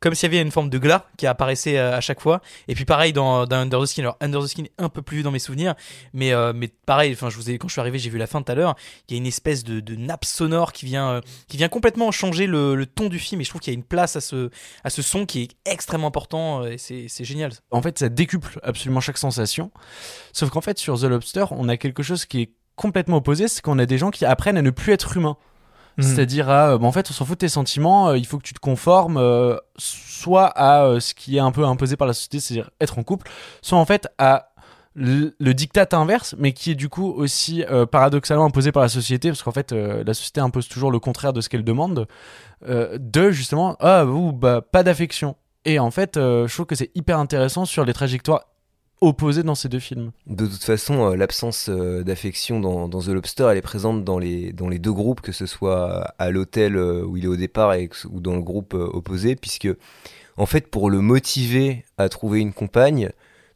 comme 0.00 0.14
s'il 0.14 0.32
y 0.32 0.34
avait 0.34 0.42
une 0.42 0.50
forme 0.50 0.70
de 0.70 0.78
glas 0.78 1.06
qui 1.16 1.26
apparaissait 1.26 1.78
à, 1.78 1.96
à 1.96 2.00
chaque 2.00 2.20
fois. 2.20 2.40
Et 2.68 2.74
puis 2.74 2.84
pareil 2.84 3.12
dans, 3.12 3.50
Under 3.50 3.80
the 3.80 3.86
Skin. 3.86 4.02
Alors 4.02 4.16
Under 4.20 4.42
the 4.42 4.46
Skin 4.46 4.64
un 4.78 4.88
peu 4.88 5.02
plus 5.02 5.22
dans 5.22 5.30
mes 5.30 5.38
souvenirs, 5.38 5.74
mais 6.12 6.32
euh, 6.32 6.52
mais 6.54 6.68
pareil. 6.86 7.12
Enfin, 7.12 7.28
je 7.30 7.38
quand 7.56 7.68
je 7.68 7.72
suis 7.72 7.80
arrivé, 7.80 7.98
j'ai 7.98 8.10
vu 8.10 8.18
la 8.18 8.26
fin 8.26 8.42
tout 8.42 8.50
à 8.50 8.54
l'heure. 8.54 8.74
Il 9.08 9.12
y 9.12 9.14
a 9.14 9.18
une 9.18 9.26
espèce 9.26 9.64
de, 9.64 9.94
nappe 9.94 10.24
sonore 10.24 10.72
qui 10.72 10.86
vient 10.86 11.10
euh, 11.10 11.20
qui 11.48 11.56
vient 11.56 11.68
complètement 11.68 12.10
changer 12.10 12.46
le, 12.46 12.86
ton 12.86 13.08
du 13.08 13.18
film. 13.18 13.40
Et 13.40 13.44
je 13.44 13.50
trouve 13.50 13.60
qu'il 13.60 13.72
y 13.72 13.76
a 13.76 13.78
une 13.78 13.84
place 13.84 14.16
à 14.16 14.20
ce 14.20 14.50
à 14.84 14.90
ce 14.90 15.02
son 15.02 15.26
qui 15.26 15.42
est 15.42 15.70
extrêmement 15.70 16.08
important. 16.08 16.64
euh, 16.64 16.72
Et 16.72 16.78
c'est 16.78 17.24
génial. 17.24 17.52
En 17.70 17.82
fait, 17.82 17.98
ça 17.98 18.08
décuple 18.08 18.58
absolument 18.62 19.00
chaque 19.00 19.18
sensation. 19.18 19.70
Sauf 20.32 20.50
qu'en 20.50 20.60
fait, 20.60 20.78
sur 20.78 20.98
The 20.98 21.04
Lobster, 21.04 21.44
on 21.50 21.68
a 21.68 21.76
quelque 21.76 22.02
chose 22.02 22.24
qui 22.24 22.42
est 22.42 22.52
complètement 22.76 23.18
opposé, 23.18 23.46
c'est 23.48 23.60
qu'on 23.60 23.78
a 23.78 23.84
des 23.84 23.98
gens 23.98 24.10
qui 24.10 24.24
apprennent 24.24 24.56
à 24.56 24.62
ne 24.62 24.70
plus 24.70 24.92
être 24.94 25.16
humains. 25.16 25.36
Mhm. 25.96 26.04
C'est-à-dire 26.04 26.50
à, 26.50 26.72
euh, 26.72 26.78
bah, 26.78 26.86
en 26.86 26.92
fait, 26.92 27.08
on 27.10 27.12
s'en 27.12 27.24
fout 27.24 27.36
de 27.36 27.46
tes 27.46 27.48
sentiments, 27.48 28.08
euh, 28.08 28.18
il 28.18 28.26
faut 28.26 28.38
que 28.38 28.42
tu 28.42 28.54
te 28.54 28.60
conformes 28.60 29.16
euh, 29.16 29.56
soit 29.76 30.52
à 30.56 31.00
ce 31.00 31.14
qui 31.14 31.36
est 31.36 31.40
un 31.40 31.52
peu 31.52 31.64
imposé 31.64 31.96
par 31.96 32.06
la 32.06 32.12
société, 32.12 32.40
c'est-à-dire 32.40 32.70
être 32.80 32.98
en 32.98 33.02
couple, 33.02 33.30
soit 33.62 33.78
en 33.78 33.84
fait 33.84 34.08
à 34.18 34.48
le, 34.94 35.32
diktat 35.52 35.88
inverse, 35.92 36.34
mais 36.38 36.52
qui 36.52 36.72
est 36.72 36.74
du 36.74 36.88
coup 36.88 37.10
aussi 37.10 37.64
paradoxalement 37.92 38.44
imposé 38.44 38.72
par 38.72 38.82
la 38.82 38.88
société, 38.88 39.28
parce 39.28 39.42
qu'en 39.42 39.52
fait, 39.52 39.72
la 39.72 40.12
société 40.14 40.40
impose 40.40 40.68
toujours 40.68 40.90
le 40.90 40.98
contraire 40.98 41.32
de 41.32 41.40
ce 41.40 41.48
qu'elle 41.48 41.64
demande, 41.64 42.06
de 42.68 43.30
justement, 43.30 43.76
ah, 43.80 44.04
ou 44.04 44.32
bah, 44.32 44.60
pas 44.60 44.82
d'affection. 44.82 45.36
Et 45.64 45.78
en 45.78 45.92
fait, 45.92 46.16
je 46.16 46.52
trouve 46.52 46.66
que 46.66 46.74
c'est 46.74 46.90
hyper 46.96 47.18
intéressant 47.18 47.64
sur 47.64 47.84
les 47.84 47.92
trajectoires 47.94 48.49
opposées 49.00 49.42
dans 49.42 49.54
ces 49.54 49.68
deux 49.68 49.78
films. 49.78 50.12
De 50.26 50.46
toute 50.46 50.62
façon, 50.62 51.10
euh, 51.10 51.16
l'absence 51.16 51.68
euh, 51.68 52.02
d'affection 52.02 52.60
dans, 52.60 52.88
The 52.88 53.08
Lobster, 53.08 53.48
elle 53.50 53.58
est 53.58 53.62
présente 53.62 54.04
dans 54.04 54.18
les, 54.18 54.52
deux 54.52 54.92
groupes, 54.92 55.20
que 55.20 55.32
ce 55.32 55.46
soit 55.46 56.14
à 56.18 56.30
l'hôtel 56.30 56.76
euh, 56.76 57.02
où 57.04 57.16
il 57.16 57.24
est 57.24 57.28
au 57.28 57.36
départ 57.36 57.74
ou 58.10 58.20
dans 58.20 58.34
le 58.34 58.42
groupe 58.42 58.74
opposé, 58.74 59.36
puisque, 59.36 59.68
en 60.36 60.46
fait, 60.46 60.68
pour 60.68 60.90
le 60.90 61.00
motiver 61.00 61.84
à 61.98 62.08
trouver 62.08 62.40
une 62.40 62.52
compagne, 62.52 63.10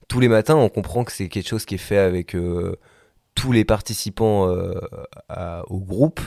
tous 0.09 0.21
les 0.21 0.29
matins, 0.29 0.57
on 0.57 0.69
comprend 0.69 1.05
que 1.05 1.13
c'est 1.13 1.29
quelque 1.29 1.49
chose 1.49 1.65
qui 1.65 1.75
est 1.75 1.79
fait 1.79 1.99
avec 1.99 2.37
tous 3.35 3.53
les 3.53 3.65
participants 3.65 4.49
au 5.67 5.79
groupe. 5.79 6.21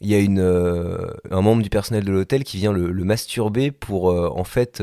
Il 0.00 0.08
y 0.08 0.16
a 0.16 0.18
un 0.18 1.40
membre 1.40 1.62
du 1.62 1.70
personnel 1.70 2.04
de 2.04 2.10
l'hôtel 2.10 2.42
qui 2.42 2.56
vient 2.56 2.72
le, 2.72 3.04
masturber 3.04 3.70
pour, 3.70 4.06
en 4.06 4.44
fait, 4.44 4.82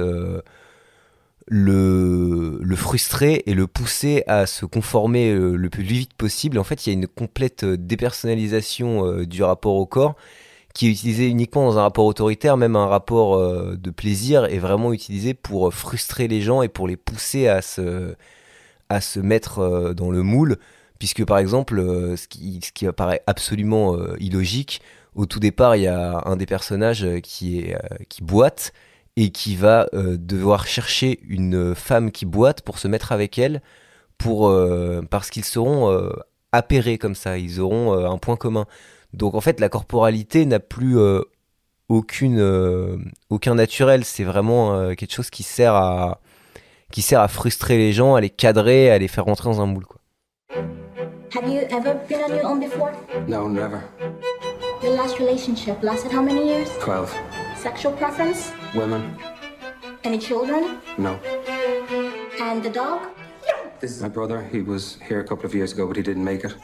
le, 1.49 2.75
frustrer 2.75 3.43
et 3.45 3.53
le 3.53 3.67
pousser 3.67 4.23
à 4.27 4.45
se 4.45 4.65
conformer 4.65 5.31
euh, 5.31 5.55
le 5.55 5.69
plus 5.69 5.83
vite 5.83 6.13
possible. 6.13 6.59
En 6.59 6.63
fait, 6.63 6.85
il 6.85 6.89
y 6.89 6.91
a 6.91 6.93
une 6.93 7.07
complète 7.07 7.63
euh, 7.63 7.77
dépersonnalisation 7.77 9.05
euh, 9.05 9.25
du 9.25 9.43
rapport 9.43 9.75
au 9.75 9.85
corps 9.85 10.15
qui 10.75 10.88
est 10.88 10.91
utilisé 10.91 11.27
uniquement 11.27 11.65
dans 11.65 11.79
un 11.79 11.81
rapport 11.81 12.05
autoritaire, 12.05 12.55
même 12.55 12.75
un 12.75 12.85
rapport 12.85 13.41
de 13.75 13.89
plaisir 13.89 14.45
est 14.45 14.59
vraiment 14.59 14.93
utilisé 14.93 15.33
pour 15.33 15.73
frustrer 15.73 16.27
les 16.27 16.41
gens 16.41 16.62
et 16.62 16.69
pour 16.69 16.88
les 16.88 16.95
pousser 16.95 17.47
à 17.47 17.63
se, 17.63 18.13
à 18.88 19.01
se 19.01 19.19
mettre 19.19 19.93
dans 19.95 20.12
le 20.12 20.21
moule. 20.21 20.57
Puisque 20.99 21.25
par 21.25 21.39
exemple, 21.39 21.81
ce 22.15 22.27
qui, 22.27 22.62
ce 22.63 22.71
qui 22.71 22.85
apparaît 22.85 23.23
absolument 23.25 23.97
illogique, 24.19 24.81
au 25.15 25.25
tout 25.25 25.39
départ, 25.39 25.75
il 25.75 25.81
y 25.81 25.88
a 25.88 26.21
un 26.25 26.38
des 26.38 26.45
personnages 26.45 27.05
qui, 27.23 27.73
qui 28.07 28.21
boite 28.23 28.71
et 29.21 29.32
qui 29.32 29.58
va 29.58 29.86
euh, 29.93 30.15
devoir 30.17 30.65
chercher 30.65 31.19
une 31.27 31.75
femme 31.75 32.10
qui 32.10 32.25
boite 32.25 32.62
pour 32.62 32.79
se 32.79 32.88
mettre 32.88 33.12
avec 33.12 33.38
elle 33.38 33.62
pour 34.17 34.47
euh, 34.47 35.01
parce 35.10 35.29
qu'ils 35.29 35.43
seront 35.43 35.91
euh, 35.91 36.12
appairés 36.53 36.97
comme 36.97 37.15
ça, 37.15 37.38
ils 37.38 37.60
auront 37.60 37.93
euh, 37.93 38.08
un 38.08 38.17
point 38.17 38.38
commun. 38.38 38.65
Donc 39.12 39.36
en 39.36 39.41
fait, 39.41 39.60
la 39.60 39.67
corporalité 39.67 40.45
n'a 40.45 40.62
plus 40.62 40.97
euh, 40.97 41.19
aucune 41.89 42.39
euh, 42.39 42.95
aucun 43.29 43.55
naturel, 43.55 44.05
c'est 44.05 44.23
vraiment 44.23 44.73
euh, 44.73 44.93
quelque 44.93 45.13
chose 45.13 45.29
qui 45.29 45.43
sert 45.43 45.75
à 45.75 46.21
qui 46.89 47.01
sert 47.01 47.19
à 47.19 47.27
frustrer 47.27 47.77
les 47.77 47.91
gens, 47.91 48.15
à 48.15 48.21
les 48.21 48.29
cadrer, 48.29 48.89
à 48.89 48.97
les 48.99 49.10
faire 49.10 49.25
rentrer 49.25 49.49
dans 49.49 49.60
un 49.60 49.65
moule 49.65 49.86
quoi. 49.86 49.99
Have 51.36 51.45
you 51.45 51.60
ever 51.69 51.93
been 52.08 52.21
on 52.25 52.34
your 52.34 52.45
own 52.45 52.60
before? 52.62 52.91
No, 53.27 53.49
never. 53.49 53.82
Your 54.82 54.95
last 54.95 55.19
relationship 55.19 55.84
lasted 55.84 56.13
how 56.13 56.21
many 56.23 56.47
years? 56.47 56.69
Twelve. 56.79 57.13
Sexual 57.59 57.91
preference? 57.97 58.53
Women? 58.73 59.17
Any 60.05 60.17
children? 60.17 60.77
No. 60.97 61.15
And 62.39 62.63
the 62.63 62.69
dog? 62.69 63.09
This 63.81 63.91
is 63.91 64.01
my 64.01 64.07
brother. 64.07 64.41
He 64.41 64.61
was 64.61 64.97
here 65.05 65.19
a 65.19 65.27
couple 65.27 65.45
of 65.45 65.53
years 65.53 65.73
ago, 65.73 65.85
but 65.85 65.97
he 65.97 66.01
didn't 66.01 66.23
make 66.23 66.45
it. 66.45 66.55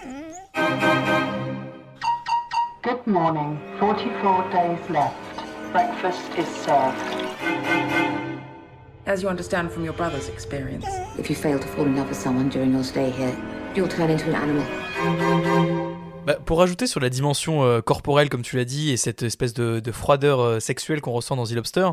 Good 2.82 3.06
morning. 3.06 3.60
44 3.78 4.50
days 4.52 4.90
left. 4.90 5.18
Breakfast 5.74 6.30
is 6.38 6.48
served. 6.48 6.98
As 9.06 9.22
you 9.22 9.28
understand 9.28 9.74
from 9.74 9.84
your 9.84 9.94
brother's 9.94 10.30
experience. 10.30 10.86
If 11.20 11.30
you 11.30 11.36
fail 11.36 11.60
to 11.60 11.68
fall 11.68 11.86
in 11.86 11.98
love 11.98 12.08
with 12.08 12.18
someone 12.18 12.48
during 12.48 12.72
your 12.72 12.86
stay 12.86 13.10
here, 13.10 13.38
you'll 13.76 13.90
turn 13.90 14.10
into 14.10 14.30
an 14.30 14.36
animal. 14.36 15.95
Bah, 16.26 16.40
pour 16.44 16.62
ajouter 16.64 16.88
sur 16.88 17.00
la 17.00 17.10
dimension 17.10 17.64
euh, 17.64 17.82
corporelle, 17.82 18.30
comme 18.30 18.42
tu 18.42 18.58
l'as 18.58 18.66
dit, 18.66 18.92
et 18.92 18.98
cette 18.98 19.22
espèce 19.22 19.54
de, 19.54 19.80
de 19.80 19.92
froideur 19.92 20.40
euh, 20.40 20.60
sexuelle 20.60 21.00
qu'on 21.00 21.12
ressent 21.12 21.36
dans 21.36 21.46
The 21.46 21.52
Lobster, 21.52 21.90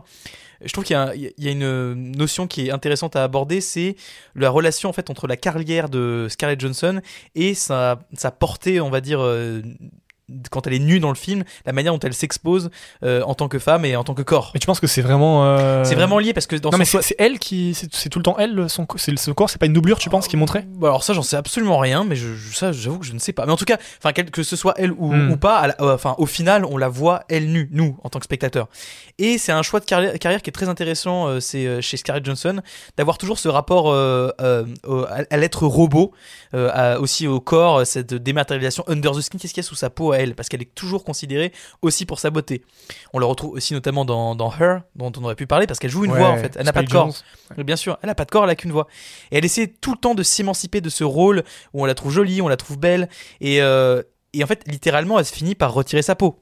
je 0.64 0.72
trouve 0.72 0.84
qu'il 0.84 0.96
y 1.16 1.42
y 1.44 1.48
a 1.48 1.50
une 1.50 2.12
notion 2.16 2.46
qui 2.46 2.66
est 2.66 2.70
intéressante 2.70 3.14
à 3.16 3.24
aborder, 3.24 3.60
c'est 3.60 3.96
la 4.34 4.48
relation 4.48 4.88
en 4.88 4.92
fait 4.92 5.10
entre 5.10 5.26
la 5.26 5.36
carrière 5.36 5.88
de 5.88 6.28
Scarlett 6.30 6.60
Johansson 6.60 7.00
et 7.34 7.52
sa, 7.54 8.00
sa 8.14 8.30
portée, 8.30 8.80
on 8.80 8.88
va 8.88 9.00
dire, 9.00 9.20
euh, 9.20 9.60
quand 10.50 10.66
elle 10.66 10.74
est 10.74 10.78
nue 10.78 11.00
dans 11.00 11.08
le 11.10 11.14
film, 11.14 11.44
la 11.66 11.72
manière 11.72 11.92
dont 11.92 11.98
elle 12.00 12.14
s'expose 12.14 12.70
euh, 13.04 13.22
en 13.24 13.34
tant 13.34 13.48
que 13.48 13.58
femme 13.58 13.84
et 13.84 13.96
en 13.96 14.04
tant 14.04 14.14
que 14.14 14.22
corps. 14.22 14.50
Mais 14.54 14.60
tu 14.60 14.66
penses 14.66 14.80
que 14.80 14.86
c'est 14.86 15.02
vraiment. 15.02 15.44
euh, 15.44 15.84
C'est 15.84 15.94
vraiment 15.94 16.18
lié 16.18 16.32
parce 16.32 16.46
que 16.46 16.56
dans 16.56 16.70
Non, 16.70 16.78
mais 16.78 16.84
c'est 16.84 17.14
elle 17.18 17.38
qui. 17.38 17.74
C'est 17.74 18.08
tout 18.08 18.18
le 18.18 18.22
temps 18.24 18.36
elle, 18.38 18.68
son, 18.68 18.86
co- 18.86 18.98
c'est 18.98 19.10
le- 19.10 19.16
son 19.16 19.34
corps, 19.34 19.50
c'est 19.50 19.58
pas 19.58 19.66
une 19.66 19.72
doublure, 19.72 19.98
tu 19.98 20.10
penses, 20.10 20.28
qui 20.28 20.36
est 20.36 20.38
montrée? 20.38 20.64
Bah 20.76 20.88
alors 20.88 21.04
ça 21.04 21.12
j'en 21.14 21.22
sais 21.22 21.36
absolument 21.36 21.78
rien 21.78 22.04
mais 22.04 22.16
je, 22.16 22.34
je- 22.34 22.54
ça 22.56 22.72
j'avoue 22.72 22.98
que 22.98 23.06
je 23.06 23.12
ne 23.12 23.18
sais 23.18 23.32
pas 23.32 23.46
mais 23.46 23.52
en 23.52 23.56
tout 23.56 23.64
cas 23.64 23.76
enfin 23.98 24.12
que 24.12 24.42
ce 24.42 24.56
soit 24.56 24.74
elle 24.76 24.92
ou, 24.92 25.12
Hmm. 25.12 25.30
ou 25.32 25.36
pas 25.36 25.74
euh, 25.80 25.94
enfin 25.94 26.14
au 26.18 26.26
final 26.26 26.64
on 26.64 26.76
la 26.76 26.88
voit 26.88 27.24
elle 27.28 27.50
nue 27.50 27.68
nous 27.72 27.96
en 28.02 28.08
tant 28.08 28.18
que 28.18 28.24
spectateur 28.24 28.68
Et 29.18 29.38
c'est 29.38 29.52
un 29.52 29.62
choix 29.62 29.80
de 29.80 29.84
carrière, 29.84 30.18
carrière 30.18 30.42
qui 30.42 30.50
est 30.50 30.52
très 30.52 30.68
intéressant 30.68 31.28
euh, 31.28 31.40
c'est 31.40 31.66
euh, 31.66 31.80
chez 31.80 31.96
Scarlett 31.96 32.24
Johansson 32.24 32.60
d'avoir 32.96 33.18
toujours 33.18 33.38
ce 33.38 33.48
rapport 33.48 33.90
euh, 33.92 34.30
à, 35.30 35.36
l'être 35.36 35.66
robot, 35.66 36.12
à- 36.52 36.98
aussi 36.98 37.26
au 37.26 37.40
corps, 37.40 37.86
cette 37.86 38.14
dématérialisation 38.14 38.84
under 38.88 39.12
the 39.12 39.20
skin. 39.20 39.38
Qu'est-ce 39.38 39.52
qu'il 39.54 39.62
y 39.62 39.66
a 39.66 39.68
sous 39.68 39.74
sa 39.74 39.90
peau 39.90 40.12
à 40.12 40.18
elle? 40.18 40.34
Parce 40.34 40.48
qu'elle 40.48 40.62
est 40.62 40.74
toujours 40.74 41.04
considérée 41.04 41.52
aussi 41.82 42.06
pour 42.06 42.18
sa 42.18 42.30
beauté. 42.30 42.62
On 43.12 43.18
le 43.18 43.26
retrouve 43.26 43.52
aussi 43.52 43.74
notamment 43.74 44.04
dans, 44.04 44.34
dans 44.34 44.52
Her, 44.52 44.80
dont 44.96 45.12
on 45.16 45.24
aurait 45.24 45.34
pu 45.34 45.46
parler, 45.46 45.66
parce 45.66 45.78
qu'elle 45.78 45.90
joue 45.90 46.04
une 46.04 46.12
Ouais, 46.12 46.18
voix 46.18 46.28
en 46.30 46.38
fait. 46.38 46.56
Elle 46.58 46.66
n'a 46.66 46.72
pas 46.72 46.82
de 46.82 46.90
corps. 46.90 47.12
Bien 47.58 47.76
sûr, 47.76 47.98
elle 48.02 48.08
n'a 48.08 48.14
pas 48.14 48.24
de 48.24 48.30
corps, 48.30 48.44
elle 48.44 48.50
a 48.50 48.56
qu'une 48.56 48.72
voix. 48.72 48.86
Et 49.30 49.38
elle 49.38 49.44
essaie 49.44 49.66
tout 49.68 49.92
le 49.92 49.98
temps 49.98 50.14
de 50.14 50.22
s'émanciper 50.22 50.80
de 50.80 50.88
ce 50.90 51.04
rôle 51.04 51.42
où 51.74 51.82
on 51.82 51.84
la 51.84 51.94
trouve 51.94 52.12
jolie, 52.12 52.42
on 52.42 52.48
la 52.48 52.56
trouve 52.56 52.78
belle. 52.78 53.08
Et, 53.40 53.62
euh, 53.62 54.02
et 54.32 54.42
en 54.42 54.46
fait, 54.46 54.62
littéralement, 54.66 55.18
elle 55.18 55.24
se 55.26 55.32
finit 55.34 55.54
par 55.54 55.72
retirer 55.74 56.02
sa 56.02 56.14
peau. 56.14 56.41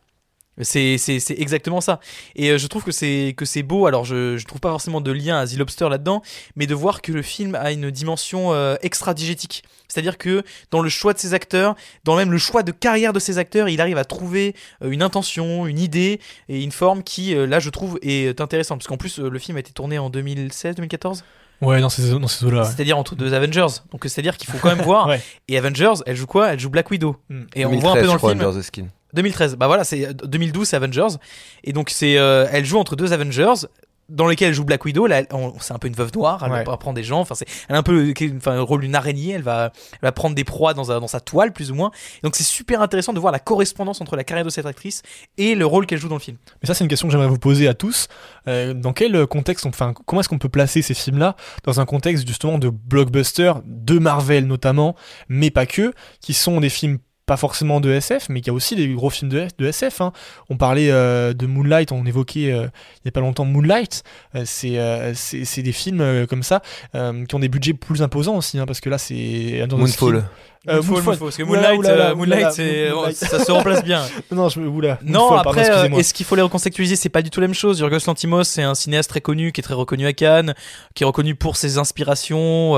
C'est, 0.63 0.99
c'est, 0.99 1.21
c'est 1.21 1.39
exactement 1.39 1.81
ça. 1.81 2.01
Et 2.37 2.51
euh, 2.51 2.59
je 2.59 2.67
trouve 2.67 2.85
que 2.85 2.93
c'est, 2.93 3.35
que 3.37 3.45
c'est 3.45 3.63
beau. 3.63 3.87
Alors, 3.87 4.05
je, 4.05 4.37
je 4.37 4.45
trouve 4.47 4.61
pas 4.61 4.71
forcément 4.71 5.01
de 5.01 5.13
lien 5.13 5.39
à 5.39 5.47
The 5.47 5.57
Lobster 5.57 5.89
là-dedans, 5.89 6.23
mais 6.57 6.67
de 6.67 6.75
voir 6.75 7.03
que 7.03 7.13
le 7.13 7.23
film 7.23 7.55
a 7.55 7.73
une 7.73 7.91
dimension 7.91 8.53
euh, 8.53 8.77
extra-digétique. 8.83 9.65
C'est-à-dire 9.91 10.19
que 10.19 10.43
dans 10.71 10.81
le 10.81 10.89
choix 10.89 11.13
de 11.13 11.19
ses 11.19 11.35
acteurs, 11.35 11.75
dans 12.05 12.17
même 12.17 12.31
le 12.33 12.39
choix 12.39 12.63
de 12.63 12.73
carrière 12.73 13.13
de 13.13 13.19
ses 13.19 13.39
acteurs, 13.39 13.69
il 13.69 13.81
arrive 13.81 13.99
à 13.99 14.05
trouver 14.05 14.55
euh, 14.83 14.91
une 14.91 15.03
intention, 15.03 15.67
une 15.67 15.79
idée 15.79 16.21
et 16.49 16.63
une 16.63 16.73
forme 16.73 17.03
qui, 17.03 17.35
euh, 17.35 17.47
là, 17.47 17.59
je 17.59 17.71
trouve, 17.71 17.99
est 18.03 18.41
intéressante. 18.41 18.79
Parce 18.79 18.89
qu'en 18.89 18.97
plus, 18.97 19.19
euh, 19.19 19.29
le 19.29 19.39
film 19.39 19.57
a 19.57 19.61
été 19.61 19.73
tourné 19.73 19.99
en 19.99 20.11
2016-2014 20.11 21.23
Ouais, 21.61 21.79
dans 21.83 21.91
ces, 21.91 22.19
dans 22.19 22.27
ces 22.27 22.47
eaux-là. 22.47 22.65
c'est-à-dire 22.65 22.97
entre 22.97 23.15
deux 23.15 23.35
Avengers. 23.35 23.67
Donc 23.93 24.05
c'est-à-dire 24.05 24.39
qu'il 24.39 24.49
faut 24.49 24.57
quand 24.57 24.75
même 24.75 24.83
voir. 24.83 25.07
Ouais. 25.09 25.21
Et 25.49 25.59
Avengers, 25.59 25.93
elle 26.07 26.17
joue 26.17 26.27
quoi? 26.27 26.55
Elle 26.55 26.59
joue 26.59 26.71
Black 26.71 26.91
Widow. 26.91 27.17
Mm. 27.29 27.43
Et 27.55 27.67
on 27.67 27.79
voit 27.79 27.91
un 27.91 27.95
peu 27.97 28.01
2013, 28.03 28.07
dans 28.07 28.15
le 28.15 28.19
film. 28.19 28.49
Under 28.49 28.59
the 28.59 28.65
Skin. 28.65 28.87
2013. 29.15 29.57
Bah 29.57 29.67
voilà, 29.67 29.85
c'est 29.85 30.13
2012, 30.27 30.69
c'est 30.69 30.77
Avengers. 30.77 31.17
Et 31.65 31.73
donc 31.73 31.91
c'est, 31.91 32.19
euh, 32.19 32.47
elle 32.53 32.65
joue 32.65 32.79
entre 32.79 32.97
deux 32.97 33.13
Avengers 33.13 33.67
dans 34.09 34.27
lesquels 34.27 34.49
elle 34.49 34.55
joue 34.55 34.65
Black 34.65 34.85
Widow. 34.85 35.07
Là, 35.07 35.23
on- 35.31 35.55
c'est 35.61 35.73
un 35.73 35.79
peu 35.79 35.87
une 35.87 35.95
veuve 35.95 36.11
noire. 36.17 36.43
Elle 36.45 36.51
Ouais. 36.51 36.65
va 36.65 36.77
prendre 36.77 36.97
des 36.97 37.05
gens. 37.05 37.21
Enfin, 37.21 37.37
c'est, 37.37 37.47
elle 37.69 37.77
a 37.77 37.79
un 37.79 37.85
peu 37.85 37.93
le, 37.93 38.13
enfin, 38.39 38.55
le 38.57 38.63
rôle 38.63 38.81
d'une 38.81 38.97
araignée. 38.97 39.31
Elle 39.35 39.43
va, 39.43 39.71
elle 39.93 39.99
va 40.03 40.11
prendre 40.11 40.35
des 40.35 40.43
proies 40.43 40.75
dans, 40.75 40.83
sa- 40.83 40.99
dans 40.99 41.07
sa 41.07 41.21
toile, 41.21 41.53
plus 41.53 41.71
ou 41.71 41.77
moins. 41.77 41.93
Donc 42.25 42.35
c'est 42.35 42.43
super 42.43 42.83
intéressant 42.83 43.13
de 43.13 43.21
voir 43.21 43.33
la 43.33 43.39
correspondance 43.39 44.01
entre 44.01 44.17
la 44.17 44.25
carrière 44.25 44.45
de 44.45 44.51
cette 44.51 44.67
actrice 44.67 45.03
et 45.39 45.55
le 45.55 45.65
rôle 45.65 45.87
qu'elle 45.87 46.01
joue 46.01 46.09
dans 46.09 46.17
le 46.17 46.21
film. 46.21 46.39
Mais 46.61 46.67
ça, 46.67 46.75
c'est 46.75 46.83
une 46.83 46.89
question 46.91 47.07
que 47.07 47.13
j'aimerais 47.13 47.29
vous 47.29 47.39
poser 47.39 47.69
à 47.69 47.75
tous. 47.75 48.09
Euh, 48.49 48.75
dans 48.75 48.93
quel 48.93 49.29
contexte, 49.29 49.65
on- 49.65 49.69
enfin, 49.69 49.95
comment 50.07 50.19
est-ce 50.21 50.29
qu'on 50.29 50.39
peut 50.39 50.49
placer 50.49 50.83
ces 50.83 50.95
films-là 50.95 51.37
dans 51.63 51.79
un 51.79 51.87
contexte 51.87 52.27
justement 52.27 52.59
de 52.59 52.69
blockbuster, 52.69 53.53
de 53.65 54.01
Marvel 54.01 54.49
notamment, 54.49 54.97
mais 55.29 55.53
pas 55.53 55.67
que, 55.67 55.93
qui 56.21 56.35
sont 56.35 56.59
des 56.61 56.69
films 56.69 56.99
pas 57.31 57.37
forcément 57.37 57.79
de 57.79 57.93
SF, 57.93 58.29
mais 58.29 58.41
il 58.41 58.47
y 58.49 58.51
a 58.51 58.53
aussi 58.53 58.75
des 58.75 58.89
gros 58.89 59.09
films 59.09 59.31
de, 59.31 59.47
de 59.57 59.67
SF. 59.69 60.01
hein. 60.01 60.13
On 60.49 60.57
parlait 60.57 60.91
euh, 60.91 61.33
de 61.33 61.47
Moonlight, 61.47 61.93
on 61.93 62.05
évoquait 62.05 62.51
euh, 62.51 62.67
il 62.97 63.03
y 63.05 63.09
a 63.09 63.13
pas 63.13 63.21
longtemps 63.21 63.45
Moonlight. 63.45 64.03
Euh, 64.35 64.43
c'est 64.45 64.79
euh, 64.81 65.13
c'est 65.15 65.45
c'est 65.45 65.63
des 65.63 65.71
films 65.71 66.01
euh, 66.01 66.27
comme 66.27 66.43
ça 66.43 66.61
euh, 66.97 67.25
qui 67.27 67.35
ont 67.37 67.39
des 67.39 67.49
budgets 67.49 67.73
plus 67.73 68.03
imposants 68.03 68.37
aussi, 68.37 68.59
hein, 68.59 68.67
parce 68.67 68.81
que 68.81 68.91
là 68.91 68.99
c'est 68.99 69.65
Moonfall. 69.71 70.25
Euh, 70.69 70.83
Moonfall, 70.83 70.93
Moonfall, 71.05 71.19
parce 71.19 71.37
que 71.39 71.43
Oulala, 71.43 71.75
Moonlight, 72.15 72.59
Moonlight, 72.59 73.17
ça 73.17 73.43
se 73.43 73.51
remplace 73.51 73.83
bien. 73.83 74.03
non, 74.31 74.51
je 74.51 74.61
oula. 74.61 74.99
Non, 75.03 75.21
Moonfall, 75.21 75.39
après, 75.39 75.61
excusez-moi. 75.67 76.01
est-ce 76.01 76.13
qu'il 76.13 76.27
faut 76.27 76.37
les 76.37 76.43
recontextualiser? 76.43 76.97
C'est 76.97 77.09
pas 77.09 77.23
du 77.23 77.31
tout 77.31 77.41
la 77.41 77.47
même 77.47 77.55
chose. 77.55 77.81
Yorgos 77.81 77.97
Lantimos, 78.07 78.45
c'est 78.45 78.63
un 78.63 78.75
cinéaste 78.75 79.09
très 79.09 79.23
connu, 79.23 79.53
qui 79.53 79.63
est 79.63 79.65
très 79.65 79.73
reconnu 79.73 80.07
à 80.07 80.13
Cannes, 80.13 80.55
qui 80.95 81.03
est 81.05 81.07
reconnu 81.07 81.35
pour 81.35 81.57
ses 81.57 81.79
inspirations, 81.79 82.77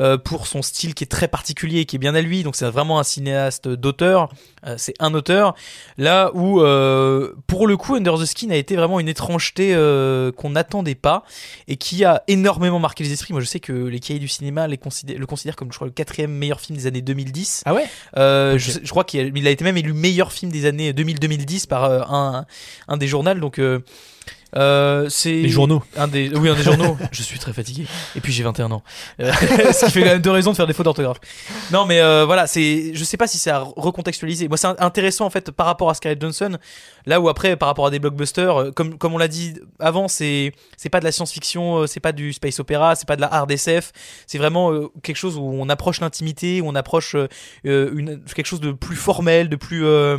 euh, 0.00 0.18
pour 0.18 0.48
son 0.48 0.60
style 0.60 0.92
qui 0.94 1.04
est 1.04 1.06
très 1.06 1.28
particulier, 1.28 1.78
et 1.80 1.84
qui 1.84 1.94
est 1.94 2.00
bien 2.00 2.16
à 2.16 2.20
lui. 2.20 2.42
Donc 2.42 2.56
c'est 2.56 2.66
vraiment 2.68 2.98
un 2.98 3.04
cinéaste 3.04 3.68
Euh, 4.66 4.74
c'est 4.76 4.94
un 4.98 5.14
auteur. 5.14 5.54
Là 5.98 6.30
où, 6.34 6.60
euh, 6.60 7.32
pour 7.46 7.66
le 7.66 7.76
coup, 7.76 7.94
Under 7.94 8.18
the 8.18 8.24
Skin 8.24 8.50
a 8.50 8.56
été 8.56 8.76
vraiment 8.76 9.00
une 9.00 9.08
étrangeté 9.08 9.74
euh, 9.74 10.32
qu'on 10.32 10.50
n'attendait 10.50 10.94
pas 10.94 11.24
et 11.68 11.76
qui 11.76 12.04
a 12.04 12.22
énormément 12.28 12.78
marqué 12.78 13.04
les 13.04 13.12
esprits. 13.12 13.32
Moi, 13.32 13.40
je 13.40 13.46
sais 13.46 13.60
que 13.60 13.72
les 13.72 14.00
cahiers 14.00 14.20
du 14.20 14.28
cinéma 14.28 14.68
les 14.68 14.78
considèrent- 14.78 15.18
le 15.18 15.26
considèrent 15.26 15.56
comme, 15.56 15.72
je 15.72 15.76
crois, 15.76 15.86
le 15.86 15.92
quatrième 15.92 16.32
meilleur 16.32 16.60
film 16.60 16.76
des 16.78 16.86
années 16.86 17.02
2010. 17.02 17.62
Ah 17.66 17.74
ouais? 17.74 17.86
Je, 18.14 18.90
crois 18.90 19.04
qu'il 19.04 19.46
a, 19.46 19.50
été 19.50 19.64
même 19.64 19.76
élu 19.76 19.92
meilleur 19.92 20.32
film 20.32 20.50
des 20.50 20.66
années 20.66 20.92
2000-2010 20.92 21.66
par 21.66 21.84
un, 21.84 22.46
un 22.88 22.96
des 22.96 23.06
journaux. 23.06 23.34
Donc, 23.34 23.60
euh, 24.56 25.08
c'est 25.08 25.32
Les 25.32 25.48
journaux. 25.48 25.82
Un 25.96 26.08
des, 26.08 26.28
oui, 26.30 26.48
un 26.48 26.54
des 26.54 26.62
journaux. 26.62 26.96
je 27.12 27.22
suis 27.22 27.38
très 27.38 27.52
fatigué. 27.52 27.86
Et 28.16 28.20
puis 28.20 28.32
j'ai 28.32 28.42
21 28.42 28.70
ans. 28.72 28.82
Euh, 29.20 29.32
ce 29.72 29.86
qui 29.86 29.92
fait 29.92 30.00
quand 30.00 30.06
même 30.06 30.22
deux 30.22 30.30
raisons 30.30 30.50
de 30.52 30.56
faire 30.56 30.66
des 30.66 30.72
fautes 30.72 30.84
d'orthographe. 30.84 31.18
Non, 31.72 31.86
mais 31.86 32.00
euh, 32.00 32.24
voilà, 32.24 32.46
c'est. 32.46 32.92
Je 32.94 33.04
sais 33.04 33.16
pas 33.16 33.26
si 33.26 33.38
c'est 33.38 33.50
à 33.50 33.60
recontextualiser. 33.60 34.48
Moi, 34.48 34.56
c'est 34.56 34.66
intéressant 34.66 35.26
en 35.26 35.30
fait 35.30 35.50
par 35.50 35.66
rapport 35.66 35.90
à 35.90 35.94
Scarlett 35.94 36.20
Johansson. 36.20 36.58
Là 37.06 37.20
où 37.20 37.28
après, 37.28 37.56
par 37.56 37.68
rapport 37.68 37.86
à 37.86 37.90
des 37.90 37.98
blockbusters, 37.98 38.60
euh, 38.60 38.70
comme 38.72 38.98
comme 38.98 39.14
on 39.14 39.18
l'a 39.18 39.28
dit 39.28 39.54
avant, 39.78 40.08
c'est 40.08 40.52
c'est 40.76 40.90
pas 40.90 41.00
de 41.00 41.04
la 41.04 41.12
science-fiction, 41.12 41.86
c'est 41.86 42.00
pas 42.00 42.12
du 42.12 42.32
space 42.32 42.60
opéra, 42.60 42.94
c'est 42.94 43.06
pas 43.08 43.16
de 43.16 43.20
la 43.20 43.32
hard 43.32 43.50
SF. 43.50 43.92
C'est 44.26 44.38
vraiment 44.38 44.72
quelque 45.02 45.16
chose 45.16 45.36
où 45.36 45.42
on 45.42 45.68
approche 45.68 46.00
l'intimité, 46.00 46.60
où 46.60 46.68
on 46.68 46.74
approche 46.74 47.16
une 47.64 48.20
quelque 48.34 48.46
chose 48.46 48.60
de 48.60 48.72
plus 48.72 48.96
formel, 48.96 49.48
de 49.48 49.56
plus 49.56 49.84
euh, 49.84 50.18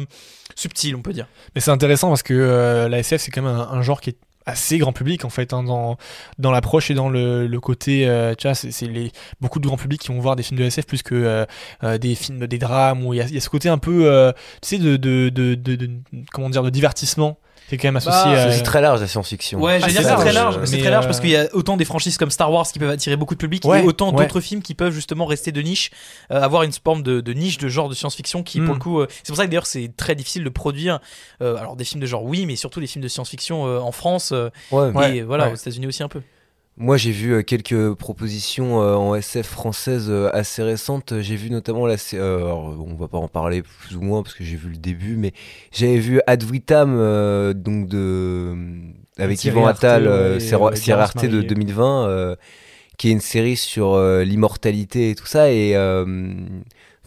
subtil, 0.55 0.95
on 0.95 1.01
peut 1.01 1.13
dire. 1.13 1.27
Mais 1.55 1.61
c'est 1.61 1.71
intéressant 1.71 2.09
parce 2.09 2.23
que 2.23 2.33
euh, 2.33 2.89
la 2.89 2.99
SF, 2.99 3.21
c'est 3.21 3.31
quand 3.31 3.41
même 3.41 3.55
un, 3.55 3.69
un 3.71 3.81
genre 3.81 4.01
qui 4.01 4.11
est 4.11 4.17
assez 4.45 4.77
grand 4.79 4.93
public 4.93 5.23
en 5.25 5.29
fait 5.29 5.53
hein, 5.53 5.63
dans 5.63 5.97
dans 6.39 6.51
l'approche 6.51 6.89
et 6.91 6.93
dans 6.93 7.09
le, 7.09 7.47
le 7.47 7.59
côté 7.59 8.07
euh, 8.07 8.33
tu 8.35 8.47
vois 8.47 8.55
c'est 8.55 8.87
les 8.87 9.11
beaucoup 9.39 9.59
de 9.59 9.67
grand 9.67 9.77
public 9.77 10.01
qui 10.01 10.07
vont 10.09 10.19
voir 10.19 10.35
des 10.35 10.43
films 10.43 10.59
de 10.59 10.65
SF 10.65 10.85
plus 10.87 11.03
que 11.03 11.13
euh, 11.15 11.45
euh, 11.83 11.97
des 11.97 12.15
films 12.15 12.47
des 12.47 12.57
drames 12.57 13.05
où 13.05 13.13
il 13.13 13.17
y 13.17 13.37
a, 13.37 13.39
ce 13.41 13.49
côté 13.49 13.69
un 13.69 13.77
peu 13.77 14.33
tu 14.61 14.69
sais 14.69 14.77
de, 14.79 14.97
de- 14.97 15.29
de- 15.29 15.89
comment 16.33 16.49
dire 16.49 16.63
de 16.63 16.69
divertissement 16.69 17.37
qui 17.71 17.75
est 17.75 17.77
quand 17.79 17.87
même 17.87 17.95
associé 17.95 18.33
Bah, 18.35 18.43
à 18.43 18.51
C'est 18.51 18.63
très 18.63 18.81
large 18.81 18.99
la 18.99 19.07
science-fiction. 19.07 19.59
Ouais, 19.61 19.79
Ah, 19.81 19.87
je 19.87 19.93
veux 19.93 19.99
dire, 19.99 20.01
c'est 20.09 20.15
très 20.15 20.33
large. 20.33 20.57
euh, 20.57 20.65
C'est 20.65 20.77
très 20.79 20.89
large 20.89 21.05
euh, 21.05 21.07
parce 21.07 21.19
qu'il 21.21 21.29
y 21.29 21.35
a 21.37 21.47
autant 21.53 21.77
des 21.77 21.85
franchises 21.85 22.17
comme 22.17 22.29
Star 22.29 22.51
Wars 22.51 22.67
qui 22.67 22.79
peuvent 22.79 22.89
attirer 22.89 23.15
beaucoup 23.15 23.33
de 23.33 23.39
public 23.39 23.63
Ouais, 23.65 23.81
et 23.81 23.87
autant 23.87 24.11
ouais. 24.13 24.17
d'autres 24.23 24.41
films 24.41 24.61
qui 24.61 24.75
peuvent 24.75 24.93
justement 24.93 25.25
rester 25.25 25.51
de 25.53 25.61
niche, 25.61 25.89
euh, 26.31 26.41
avoir 26.41 26.63
une 26.63 26.73
forme 26.73 27.01
de, 27.01 27.21
de 27.21 27.33
niche 27.33 27.57
de 27.57 27.69
genre 27.69 27.87
de 27.87 27.95
science-fiction 27.95 28.43
qui, 28.43 28.59
Mm. 28.59 28.65
pour 28.65 28.73
le 28.75 28.79
coup, 28.81 28.99
euh, 28.99 29.07
c'est 29.23 29.27
pour 29.27 29.37
ça 29.37 29.45
que 29.45 29.49
d'ailleurs 29.51 29.65
c'est 29.65 29.91
très 29.95 30.15
difficile 30.15 30.43
de 30.43 30.49
produire. 30.49 30.99
euh, 31.41 31.55
alors 31.55 31.75
des 31.77 31.85
films 31.85 32.01
de 32.01 32.05
genre, 32.05 32.23
oui, 32.23 32.45
mais 32.45 32.55
surtout 32.57 32.79
des 32.81 32.87
films 32.87 33.03
de 33.03 33.07
science-fiction 33.07 33.65
euh, 33.65 33.79
en 33.79 33.91
France 33.93 34.31
euh, 34.33 34.49
Ouais, 34.71 34.89
et 34.89 34.91
Ouais, 34.93 35.21
voilà 35.21 35.45
ouais. 35.47 35.53
aux 35.53 35.55
États-Unis 35.55 35.87
aussi 35.87 36.03
un 36.03 36.09
peu. 36.09 36.21
Moi, 36.81 36.97
j'ai 36.97 37.11
vu 37.11 37.31
euh, 37.35 37.43
quelques 37.43 37.93
propositions 37.93 38.81
euh, 38.81 38.95
en 38.95 39.13
SF 39.13 39.45
française 39.45 40.07
euh, 40.09 40.31
assez 40.33 40.63
récentes. 40.63 41.13
J'ai 41.21 41.35
vu 41.35 41.51
notamment 41.51 41.85
la. 41.85 41.95
alors, 42.13 42.75
on 42.83 42.95
va 42.95 43.07
pas 43.07 43.19
en 43.19 43.27
parler 43.27 43.61
plus 43.61 43.95
ou 43.95 44.01
moins 44.01 44.23
parce 44.23 44.33
que 44.33 44.43
j'ai 44.43 44.55
vu 44.55 44.69
le 44.69 44.77
début, 44.77 45.15
mais 45.15 45.31
j'avais 45.71 45.99
vu 45.99 46.21
Ad 46.25 46.43
Vitam, 46.43 46.95
euh, 46.97 47.53
donc 47.53 47.87
de 47.87 48.55
avec 49.19 49.45
Yvan 49.45 49.67
Attal, 49.67 50.07
euh, 50.07 50.39
Sierra 50.39 51.03
Arte 51.03 51.23
de 51.23 51.35
Marie. 51.35 51.47
2020, 51.49 52.07
euh, 52.07 52.35
qui 52.97 53.09
est 53.09 53.11
une 53.11 53.21
série 53.21 53.57
sur 53.57 54.01
l'immortalité 54.01 55.11
et 55.11 55.15
tout 55.15 55.27
ça, 55.27 55.51
et 55.51 55.75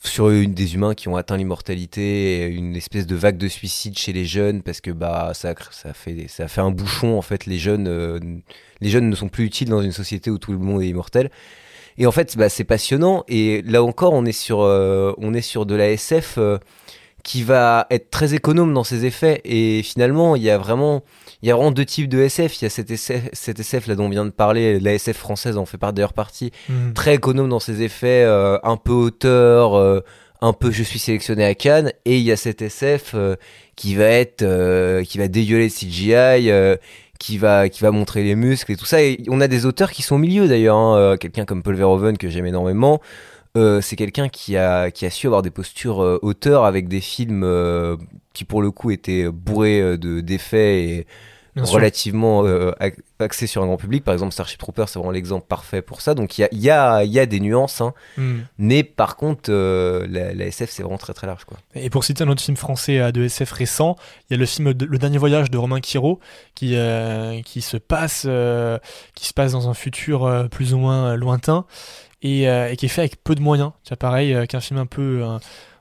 sur 0.07 0.31
une 0.31 0.55
des 0.55 0.75
humains 0.75 0.95
qui 0.95 1.09
ont 1.09 1.17
atteint 1.17 1.37
l'immortalité, 1.37 2.47
une 2.47 2.77
espèce 2.77 3.07
de 3.07 3.15
vague 3.15 3.37
de 3.37 3.49
suicide 3.49 3.99
chez 3.99 4.13
les 4.13 4.25
jeunes 4.25 4.63
parce 4.63 4.81
que 4.81 4.91
bah 4.91 5.33
ça 5.35 5.55
ça 5.71 5.93
fait 5.95 6.27
ça 6.29 6.49
fait 6.49 6.61
un 6.61 6.71
bouchon 6.71 7.17
en 7.19 7.23
fait. 7.23 7.47
Les 7.47 7.59
jeunes 7.59 7.89
euh, 7.89 8.19
les 8.81 8.91
jeunes 8.91 9.09
ne 9.09 9.17
sont 9.17 9.29
plus 9.29 9.45
utiles 9.45 9.69
dans 9.69 9.83
une 9.83 9.93
société 9.93 10.31
où 10.31 10.39
tout 10.39 10.53
le 10.53 10.59
monde 10.59 10.83
est 10.83 10.89
immortel. 10.89 11.31
Et 11.97 12.07
en 12.07 12.13
fait, 12.13 12.37
bah, 12.37 12.49
c'est 12.49 12.65
passionnant. 12.65 13.25
Et 13.29 13.63
là 13.63 13.83
encore, 13.83 14.13
on 14.13 14.25
est 14.25 14.33
sur, 14.33 14.63
euh, 14.63 15.13
on 15.19 15.35
est 15.35 15.43
sur 15.43 15.67
de 15.67 15.75
la 15.75 15.91
SF 15.91 16.37
euh, 16.39 16.59
qui 17.25 17.43
va 17.43 17.87
être 17.91 18.11
très 18.11 18.35
économe 18.35 18.73
dans 18.75 18.85
ses 18.85 19.07
effets. 19.07 19.41
Et 19.45 19.83
finalement, 19.83 20.37
il 20.37 20.43
y 20.43 20.51
a 20.51 20.59
vraiment, 20.59 21.03
il 21.43 21.49
y 21.49 21.51
a 21.51 21.57
vraiment 21.57 21.73
deux 21.73 21.87
types 21.87 22.09
de 22.09 22.21
SF. 22.21 22.61
Il 22.61 22.65
y 22.65 22.67
a 22.67 22.71
cette 22.71 22.91
SF, 22.91 23.23
cette 23.33 23.59
SF 23.59 23.87
là 23.89 23.95
dont 23.97 24.05
on 24.05 24.09
vient 24.11 24.27
de 24.27 24.31
parler, 24.31 24.79
la 24.79 24.93
SF 24.95 25.17
française 25.17 25.57
en 25.57 25.65
fait 25.67 25.79
par 25.79 25.93
d'ailleurs 25.93 26.13
partie, 26.13 26.53
Mhm. 26.69 26.93
très 26.93 27.15
économe 27.15 27.49
dans 27.49 27.61
ses 27.61 27.83
effets, 27.83 28.23
euh, 28.25 28.59
un 28.63 28.77
peu 28.77 28.93
auteur, 28.93 29.75
euh, 29.75 30.01
un 30.43 30.53
peu 30.53 30.71
je 30.71 30.83
suis 30.83 30.99
sélectionné 30.99 31.45
à 31.47 31.55
Cannes. 31.55 31.93
Et 32.05 32.19
il 32.19 32.23
y 32.25 32.31
a 32.31 32.37
cette 32.37 32.61
SF 32.61 33.13
euh, 33.15 33.37
qui 33.75 33.95
va 33.95 34.05
être, 34.05 34.45
qui 35.05 35.17
va 35.19 35.27
dégueuler 35.29 35.69
de 35.69 35.73
CGI. 35.73 36.77
qui 37.19 37.39
va 37.39 37.69
qui 37.71 37.81
va 37.83 37.91
montrer 37.93 38.23
les 38.25 38.35
muscles 38.35 38.73
et 38.73 38.77
tout 38.77 38.85
ça 38.85 39.01
et 39.01 39.23
on 39.29 39.41
a 39.41 39.47
des 39.49 39.65
auteurs 39.67 39.93
qui 39.93 40.03
sont 40.03 40.17
au 40.17 40.19
milieu 40.19 40.47
d'ailleurs 40.49 40.77
hein. 40.77 41.17
Quelqu'un 41.19 41.45
comme 41.47 41.63
Paul 41.63 41.77
Verhoeven 41.77 42.19
que 42.19 42.29
j'aime 42.29 42.45
énormément 42.45 43.01
euh, 43.57 43.81
c'est 43.81 43.97
quelqu'un 43.97 44.29
qui 44.29 44.57
a 44.57 44.91
qui 44.91 45.07
a 45.07 45.11
su 45.11 45.27
avoir 45.27 45.43
des 45.43 45.51
postures 45.51 46.03
euh, 46.03 46.19
avec 46.65 46.89
des 46.89 47.01
films 47.01 47.45
euh, 47.45 47.97
qui 48.33 48.45
pour 48.45 48.63
le 48.63 48.71
coup 48.73 48.91
étaient 48.91 49.31
bourrés 49.31 49.81
euh, 49.81 49.97
de 49.97 50.21
d'effets 50.21 50.85
et 50.85 51.07
Bien 51.57 51.65
relativement 51.65 52.45
euh, 52.45 52.73
axés 53.21 53.47
sur 53.47 53.63
un 53.63 53.67
grand 53.67 53.77
public 53.77 54.03
par 54.03 54.13
exemple 54.13 54.33
Starship 54.33 54.59
Troopers 54.59 54.89
c'est 54.89 54.99
vraiment 54.99 55.13
l'exemple 55.13 55.47
parfait 55.47 55.83
pour 55.83 56.01
ça 56.01 56.15
donc 56.15 56.37
il 56.37 56.41
y 56.41 56.45
a 56.45 56.49
il 56.51 56.61
y 56.61 56.71
a 56.71 57.05
il 57.05 57.13
y 57.13 57.21
a 57.21 57.27
des 57.27 57.39
nuances 57.39 57.81
hein. 57.81 57.95
Mhm. 58.17 58.47
mais 58.59 58.83
par 58.83 59.17
contre 59.17 59.51
euh, 59.51 60.05
la, 60.11 60.35
la 60.35 60.47
SF 60.47 60.71
c'est 60.71 60.83
vraiment 60.83 60.99
très 60.99 61.15
très 61.15 61.29
large 61.29 61.45
quoi 61.45 61.57
Et 61.77 61.91
pour 61.91 62.03
citer 62.03 62.25
un 62.25 62.29
autre 62.29 62.43
film 62.43 62.57
français 62.57 62.99
euh, 62.99 63.13
de 63.13 63.23
SF 63.23 63.53
récent, 63.53 63.95
il 64.29 64.35
y 64.35 64.37
a 64.37 64.39
le 64.39 64.47
film 64.47 64.73
Le 64.79 64.99
Dernier 64.99 65.19
Voyage 65.19 65.49
de 65.49 65.57
Romain 65.57 65.81
Quiro 65.81 66.19
qui, 66.57 66.75
euh, 66.75 67.41
qui, 67.43 67.63
se 67.63 67.77
passe, 67.77 68.27
qui 69.15 69.27
se 69.29 69.33
passe 69.33 69.53
dans 69.53 69.69
un 69.69 69.75
futur 69.75 70.49
plus 70.51 70.75
ou 70.75 70.79
moins 70.79 71.15
lointain 71.15 71.67
et, 72.23 72.45
et 72.45 72.77
qui 72.77 72.87
est 72.87 72.89
fait 72.89 73.03
avec 73.03 73.23
peu 73.23 73.35
de 73.35 73.41
moyens. 73.41 73.71
C'est 73.85 73.97
pareil 73.97 74.47
qu'un 74.49 74.61
film 74.61 74.81
un 74.81 74.87
peu, 74.87 75.23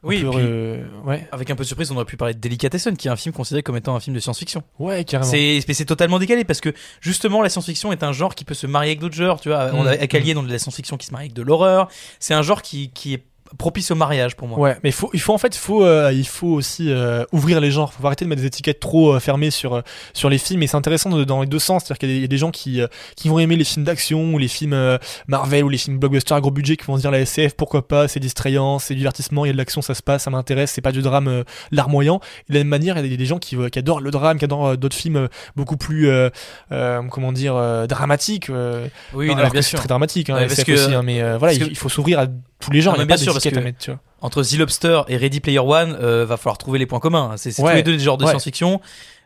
Oui, 0.03 0.17
puis- 0.19 0.29
euh, 0.35 0.83
ouais. 1.05 1.27
Avec 1.31 1.49
un 1.49 1.55
peu 1.55 1.63
de 1.63 1.67
surprise, 1.67 1.89
on 1.91 1.95
aurait 1.95 2.05
pu 2.05 2.17
parler 2.17 2.33
de 2.33 2.39
Delicatessen, 2.39 2.97
qui 2.97 3.07
est 3.07 3.11
un 3.11 3.15
film 3.15 3.33
considéré 3.33 3.63
comme 3.63 3.77
étant 3.77 3.95
un 3.95 3.99
film 3.99 4.13
de 4.15 4.19
science-fiction. 4.19 4.61
Ouais, 4.79 5.03
carrément. 5.05 5.31
C'est 5.31 5.85
totalement 5.85 6.19
décalé 6.19 6.43
parce 6.43 6.59
que 6.61 6.73
justement 7.01 7.41
la 7.41 7.49
science-fiction 7.49 7.91
est 7.91 8.03
un 8.03 8.11
genre 8.11 8.35
qui 8.35 8.43
peut 8.45 8.53
se 8.53 8.67
marier 8.67 8.91
avec 8.91 8.99
d'autres 8.99 9.15
genres. 9.15 9.39
Tu 9.39 9.49
vois, 9.49 9.71
on 9.73 9.85
a 9.85 9.95
Mm. 9.95 10.01
Acalier 10.01 10.33
dans 10.33 10.43
de 10.43 10.51
la 10.51 10.59
science-fiction 10.59 10.97
qui 10.97 11.05
se 11.07 11.11
marie 11.11 11.25
avec 11.25 11.33
de 11.33 11.41
l'horreur. 11.41 11.87
C'est 12.19 12.33
un 12.33 12.41
genre 12.41 12.61
qui, 12.61 12.89
qui 12.91 13.13
est 13.13 13.23
propice 13.57 13.91
au 13.91 13.95
mariage 13.95 14.35
pour 14.35 14.47
moi. 14.47 14.57
Ouais, 14.59 14.77
mais 14.83 14.91
faut, 14.91 15.09
il 15.13 15.19
faut 15.21 15.33
en 15.33 15.37
fait, 15.37 15.55
il 15.55 15.59
faut, 15.59 15.83
euh, 15.83 16.11
il 16.13 16.27
faut 16.27 16.47
aussi 16.47 16.91
euh, 16.91 17.23
ouvrir 17.31 17.59
les 17.61 17.71
genres. 17.71 17.93
Faut 17.93 18.05
arrêter 18.05 18.25
de 18.25 18.29
mettre 18.29 18.41
des 18.41 18.47
étiquettes 18.47 18.79
trop 18.79 19.13
euh, 19.15 19.19
fermées 19.19 19.51
sur 19.51 19.73
euh, 19.75 19.81
sur 20.13 20.29
les 20.29 20.37
films. 20.37 20.63
Et 20.63 20.67
c'est 20.67 20.77
intéressant 20.77 21.09
de- 21.09 21.23
dans 21.23 21.41
les 21.41 21.47
deux 21.47 21.59
sens. 21.59 21.83
C'est-à-dire 21.85 21.99
qu'il 21.99 22.09
y, 22.09 22.11
a 22.11 22.15
des- 22.15 22.19
il 22.19 22.21
y 22.21 22.25
a 22.25 22.27
des 22.27 22.37
gens 22.37 22.51
qui 22.51 22.81
euh, 22.81 22.87
qui 23.15 23.29
vont 23.29 23.39
aimer 23.39 23.55
les 23.55 23.63
films 23.63 23.85
d'action 23.85 24.33
ou 24.33 24.37
les 24.37 24.47
films 24.47 24.73
euh, 24.73 24.97
Marvel 25.27 25.63
ou 25.63 25.69
les 25.69 25.77
films 25.77 25.97
blockbusters 25.99 26.37
à 26.37 26.41
gros 26.41 26.51
budget 26.51 26.77
qui 26.77 26.85
vont 26.85 26.95
se 26.97 27.01
dire 27.01 27.11
la 27.11 27.19
SF, 27.19 27.53
pourquoi 27.55 27.87
pas, 27.87 28.07
c'est 28.07 28.19
distrayant, 28.19 28.79
c'est 28.79 28.95
divertissement, 28.95 29.45
il 29.45 29.49
y 29.49 29.51
a 29.51 29.53
de 29.53 29.57
l'action, 29.57 29.81
ça 29.81 29.93
se 29.93 30.01
passe, 30.03 30.23
ça 30.23 30.29
m'intéresse, 30.31 30.71
c'est 30.71 30.81
pas 30.81 30.91
du 30.91 31.01
drame 31.01 31.27
euh, 31.27 31.43
larmoyant. 31.71 32.19
Et 32.49 32.53
de 32.53 32.57
la 32.57 32.59
même 32.61 32.69
manière, 32.69 32.97
il 32.97 33.03
y 33.03 33.05
a 33.05 33.09
des, 33.09 33.17
des 33.17 33.25
gens 33.25 33.39
qui, 33.39 33.55
euh, 33.55 33.69
qui 33.69 33.79
adorent 33.79 34.01
le 34.01 34.11
drame, 34.11 34.37
qui 34.37 34.45
adorent 34.45 34.67
euh, 34.67 34.75
d'autres 34.77 34.95
films 34.95 35.15
euh, 35.17 35.27
beaucoup 35.55 35.77
plus, 35.77 36.07
euh, 36.09 36.29
euh, 36.71 37.01
comment 37.09 37.31
dire, 37.31 37.55
euh, 37.55 37.87
dramatiques. 37.87 38.49
euh, 38.49 38.87
Oui, 39.13 39.27
non, 39.27 39.33
non, 39.33 39.39
alors 39.39 39.51
bien 39.51 39.59
que 39.59 39.63
c'est 39.63 39.69
sûr. 39.71 39.79
très 39.79 39.87
dramatique, 39.87 40.29
hein, 40.29 40.35
Ouais, 40.35 40.47
parce 40.47 40.63
que- 40.63 40.71
aussi, 40.71 40.93
hein, 40.93 41.01
mais 41.03 41.21
euh, 41.21 41.37
voilà, 41.37 41.53
parce 41.53 41.57
il, 41.57 41.65
que- 41.65 41.69
il 41.71 41.77
faut 41.77 41.89
s'ouvrir 41.89 42.19
à 42.19 42.25
tous 42.63 42.71
les 42.71 42.81
genres. 42.81 42.93
Non, 42.93 42.99
Il 43.01 43.03
n'y 43.03 43.07
mais 43.07 43.13
a 43.13 43.15
bien 43.15 43.15
pas 43.17 43.23
sûr, 43.23 43.33
parce 43.33 43.45
à 43.45 43.51
que- 43.51 43.59
mettre, 43.59 43.79
tu 43.79 43.91
vois. 43.91 43.99
Entre 44.21 44.41
The 44.43 44.57
Lobster 44.57 45.01
et 45.09 45.17
Ready 45.17 45.39
Player 45.41 45.59
One, 45.59 45.97
euh, 46.01 46.25
va 46.25 46.37
falloir 46.37 46.57
trouver 46.57 46.79
les 46.79 46.85
points 46.85 46.99
communs. 46.99 47.31
C'est 47.35 47.51
c'est 47.51 47.61
Ouais. 47.61 47.71
tous 47.71 47.75
les 47.77 47.83
deux 47.83 47.97
des 47.97 48.03
genres 48.03 48.17
de 48.17 48.23
Ouais. 48.23 48.29
science-fiction. 48.31 48.79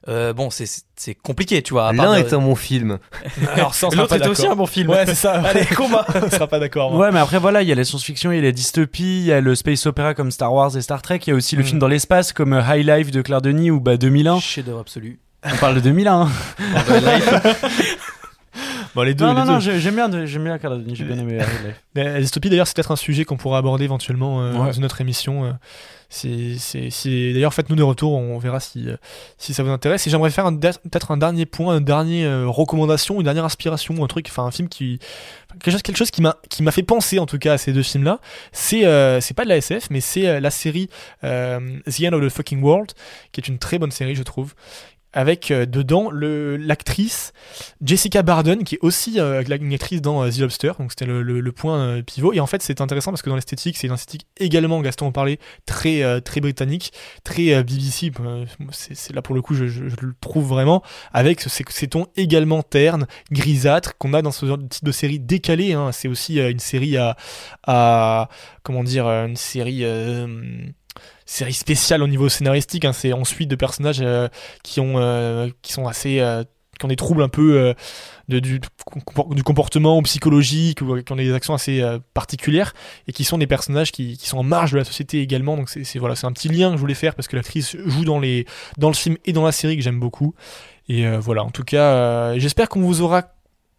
Euh, 0.09 0.31
bon, 0.33 0.49
c'est 0.49 1.15
compliqué, 1.15 1.61
tu 1.61 1.73
vois. 1.73 1.91
L'un 1.91 2.13
est 2.15 2.31
un 2.33 2.39
bon 2.39 2.55
film. 2.55 2.97
Alors 3.53 3.73
L'autre 3.93 4.15
est 4.15 4.27
aussi 4.27 4.47
un 4.47 4.55
bon 4.55 4.65
film. 4.65 4.89
Ouais, 4.89 5.05
c'est 5.05 5.15
ça. 5.15 5.33
Allez, 5.45 5.65
combat. 5.65 6.05
on 6.15 6.29
sera 6.31 6.47
pas 6.47 6.59
d'accord. 6.59 6.93
Ouais, 6.95 7.11
mais 7.11 7.19
après 7.19 7.39
voilà, 7.39 7.61
il 7.61 7.67
y 7.67 7.71
a 7.71 7.75
la 7.75 7.83
science-fiction, 7.83 8.31
il 8.31 8.37
y 8.37 8.39
a 8.39 8.43
la 8.43 8.51
dystopie, 8.51 9.19
il 9.19 9.25
y 9.25 9.31
a 9.33 9.41
le 9.41 9.53
space 9.53 9.85
opéra 9.85 10.13
comme 10.13 10.31
Star 10.31 10.53
Wars 10.53 10.75
et 10.77 10.81
Star 10.81 11.01
Trek, 11.01 11.19
il 11.27 11.29
y 11.29 11.33
a 11.33 11.35
aussi 11.35 11.55
le 11.57 11.63
Mm. 11.63 11.65
film 11.65 11.79
dans 11.79 11.87
l'espace 11.87 12.31
comme 12.31 12.53
euh, 12.53 12.61
High 12.67 12.87
Life 12.87 13.11
de 13.11 13.21
Claire 13.21 13.41
Denis 13.41 13.69
ou 13.69 13.79
bah 13.81 13.97
2001. 13.97 14.39
Chef-d'œuvre 14.39 14.79
absolu. 14.79 15.19
On 15.43 15.55
parle 15.57 15.75
de 15.75 15.79
2001. 15.81 16.29
Bon, 18.97 19.03
les 19.03 19.13
deux, 19.13 19.25
non, 19.25 19.33
les 19.33 19.39
non, 19.41 19.45
deux. 19.45 19.51
non, 19.53 19.59
j'ai- 19.59 19.79
j'aime 19.79 19.93
bien, 19.93 20.25
j'aime 20.25 20.43
bien 20.43 20.57
Denis, 20.57 20.95
j'ai 20.95 21.03
bien 21.03 21.19
aimé. 21.19 21.37
La 21.93 22.19
dystopie, 22.19 22.49
d'ailleurs, 22.49 22.65
c'est 22.65 22.75
peut-être 22.75 22.89
un 22.89 22.95
sujet 22.95 23.25
qu'on 23.25 23.37
pourra 23.37 23.59
aborder 23.59 23.83
éventuellement 23.83 24.41
euh, 24.41 24.53
Ouais. 24.53 24.71
dans 24.73 24.79
notre 24.81 25.01
émission. 25.01 25.45
euh. 25.45 25.51
C'est, 26.09 26.55
c'est, 26.57 26.89
c'est- 26.89 27.33
D'ailleurs, 27.33 27.53
faites-nous 27.53 27.75
des 27.75 27.83
retours, 27.83 28.13
on 28.13 28.39
verra 28.39 28.59
si, 28.59 28.89
euh, 28.89 28.95
si 29.37 29.53
ça 29.53 29.61
vous 29.61 29.69
intéresse. 29.69 30.07
Et 30.07 30.09
j'aimerais 30.09 30.31
faire 30.31 30.45
peut-être 30.49 31.11
un 31.11 31.17
dernier 31.17 31.45
point, 31.45 31.77
une 31.77 31.83
dernière 31.83 32.27
euh, 32.27 32.47
recommandation, 32.47 33.17
une 33.17 33.23
dernière 33.25 33.45
inspiration, 33.45 34.03
un 34.03 34.07
truc, 34.07 34.25
enfin 34.29 34.45
un 34.45 34.51
film 34.51 34.67
qui. 34.67 34.97
Quelque 35.59 35.71
chose, 35.71 35.81
quelque 35.83 35.97
chose 35.97 36.09
qui, 36.11 36.23
m'a, 36.23 36.37
qui 36.49 36.63
m'a 36.63 36.71
fait 36.71 36.81
penser 36.83 37.19
en 37.19 37.25
tout 37.27 37.37
cas 37.37 37.53
à 37.53 37.57
ces 37.59 37.73
deux 37.73 37.83
films-là. 37.83 38.19
C'est, 38.51 38.85
euh, 38.85 39.19
c'est 39.21 39.33
pas 39.35 39.43
de 39.43 39.49
la 39.49 39.57
SF, 39.57 39.89
mais 39.91 40.01
c'est 40.01 40.27
euh, 40.27 40.39
la 40.39 40.49
série 40.49 40.89
euh, 41.23 41.59
The 41.85 42.03
End 42.05 42.13
of 42.13 42.21
the 42.25 42.29
Fucking 42.29 42.63
World, 42.63 42.93
qui 43.31 43.41
est 43.41 43.47
une 43.47 43.59
très 43.59 43.77
bonne 43.77 43.91
série, 43.91 44.15
je 44.15 44.23
trouve. 44.23 44.53
Avec 45.13 45.51
euh, 45.51 45.65
dedans 45.65 46.11
l'actrice 46.11 47.31
Jessica 47.81 48.21
Barden, 48.21 48.63
qui 48.63 48.75
est 48.75 48.79
aussi 48.81 49.19
euh, 49.19 49.41
une 49.43 49.73
actrice 49.73 50.01
dans 50.01 50.23
euh, 50.23 50.29
The 50.29 50.39
Lobster, 50.39 50.73
donc 50.77 50.91
c'était 50.91 51.05
le, 51.05 51.23
le- 51.23 51.51
point 51.51 52.01
pivot. 52.05 52.33
Et 52.33 52.39
en 52.39 52.45
fait, 52.45 52.61
c'est 52.61 52.81
intéressant 52.81 53.11
parce 53.11 53.21
que 53.21 53.29
dans 53.29 53.35
l'esthétique, 53.35 53.77
c'est 53.77 53.87
une 53.87 53.93
esthétique 53.93 54.27
également, 54.37 54.79
Gaston 54.81 55.07
en 55.07 55.11
parlait, 55.11 55.39
très, 55.65 56.21
très 56.21 56.41
britannique, 56.41 56.91
très 57.23 57.63
BBC. 57.63 58.11
c'est, 58.71 59.13
là 59.15 59.21
pour 59.21 59.33
le 59.33 59.41
coup, 59.41 59.55
je, 59.55 59.63
le 59.65 60.13
trouve 60.21 60.45
vraiment, 60.47 60.83
avec 61.13 61.41
ce- 61.41 61.49
ces, 61.49 61.63
ces 61.69 61.87
tons 61.87 62.07
également 62.15 62.61
ternes, 62.61 63.07
grisâtres, 63.31 63.97
qu'on 63.97 64.13
a 64.13 64.21
dans 64.21 64.31
ce 64.31 64.45
type 64.67 64.83
de 64.83 64.91
série 64.91 65.19
décalée. 65.19 65.73
hein. 65.73 65.91
C'est 65.93 66.09
aussi 66.09 66.37
une 66.39 66.59
série 66.59 66.97
à, 66.97 67.15
à. 67.65 68.29
Comment 68.63 68.83
dire 68.83 69.07
Une 69.07 69.35
série. 69.37 69.83
Série 71.25 71.53
spéciale 71.53 72.01
au 72.03 72.07
niveau 72.07 72.29
scénaristique. 72.29 72.85
hein. 72.85 72.93
C'est 72.93 73.13
ensuite 73.13 73.49
de 73.49 73.55
personnages 73.55 73.99
euh, 74.01 74.27
qui 74.63 74.79
ont 74.79 74.95
euh, 74.97 75.49
qui 75.61 75.73
sont 75.73 75.87
assez 75.87 76.19
euh, 76.19 76.43
qui 76.79 76.85
ont 76.85 76.89
des 76.89 76.95
troubles 76.95 77.23
un 77.23 77.29
peu 77.29 77.73
de, 78.27 78.39
du, 78.39 78.59
du 79.31 79.43
comportement 79.43 79.97
ou 79.97 80.03
psychologique 80.03 80.81
ou 80.83 81.01
qui 81.01 81.11
ont 81.11 81.15
des 81.15 81.33
actions 81.33 81.55
assez 81.55 81.83
particulières 82.13 82.75
et 83.07 83.13
qui 83.13 83.23
sont 83.23 83.39
des 83.39 83.47
personnages 83.47 83.91
qui, 83.91 84.15
qui 84.15 84.27
sont 84.27 84.37
en 84.37 84.43
marge 84.43 84.73
de 84.73 84.77
la 84.77 84.83
société 84.83 85.21
également. 85.21 85.57
Donc 85.57 85.69
c'est 85.69 85.97
voilà, 85.97 86.15
c'est 86.15 86.27
un 86.27 86.31
petit 86.33 86.49
lien 86.49 86.69
que 86.69 86.75
je 86.75 86.79
voulais 86.79 86.93
faire 86.93 87.15
parce 87.15 87.27
que 87.27 87.35
l'actrice 87.35 87.75
joue 87.83 88.05
dans 88.05 88.19
les 88.19 88.45
dans 88.77 88.89
le 88.89 88.93
film 88.93 89.17
et 89.25 89.33
dans 89.33 89.43
la 89.43 89.51
série 89.51 89.75
que 89.75 89.81
j'aime 89.81 89.99
beaucoup. 89.99 90.35
Et 90.87 91.09
voilà, 91.17 91.43
en 91.43 91.49
tout 91.49 91.63
cas, 91.63 92.37
j'espère 92.37 92.69
qu'on 92.69 92.81
vous 92.81 93.01
aura 93.01 93.23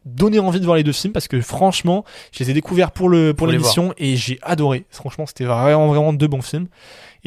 donné 0.04 0.38
envie 0.38 0.58
de 0.58 0.64
voir 0.64 0.76
les 0.76 0.82
deux 0.84 0.92
films 0.92 1.12
parce 1.12 1.28
que 1.28 1.40
franchement, 1.40 2.04
je 2.32 2.42
les 2.42 2.50
ai 2.50 2.54
découverts 2.54 2.90
pour 2.90 3.08
le 3.08 3.32
pour 3.34 3.46
l'émission 3.46 3.94
et 3.98 4.16
j'ai 4.16 4.38
adoré. 4.42 4.86
Franchement, 4.90 5.26
c'était 5.26 5.44
vraiment 5.44 5.86
vraiment 5.88 6.12
deux 6.12 6.28
bons 6.28 6.42
films. 6.42 6.66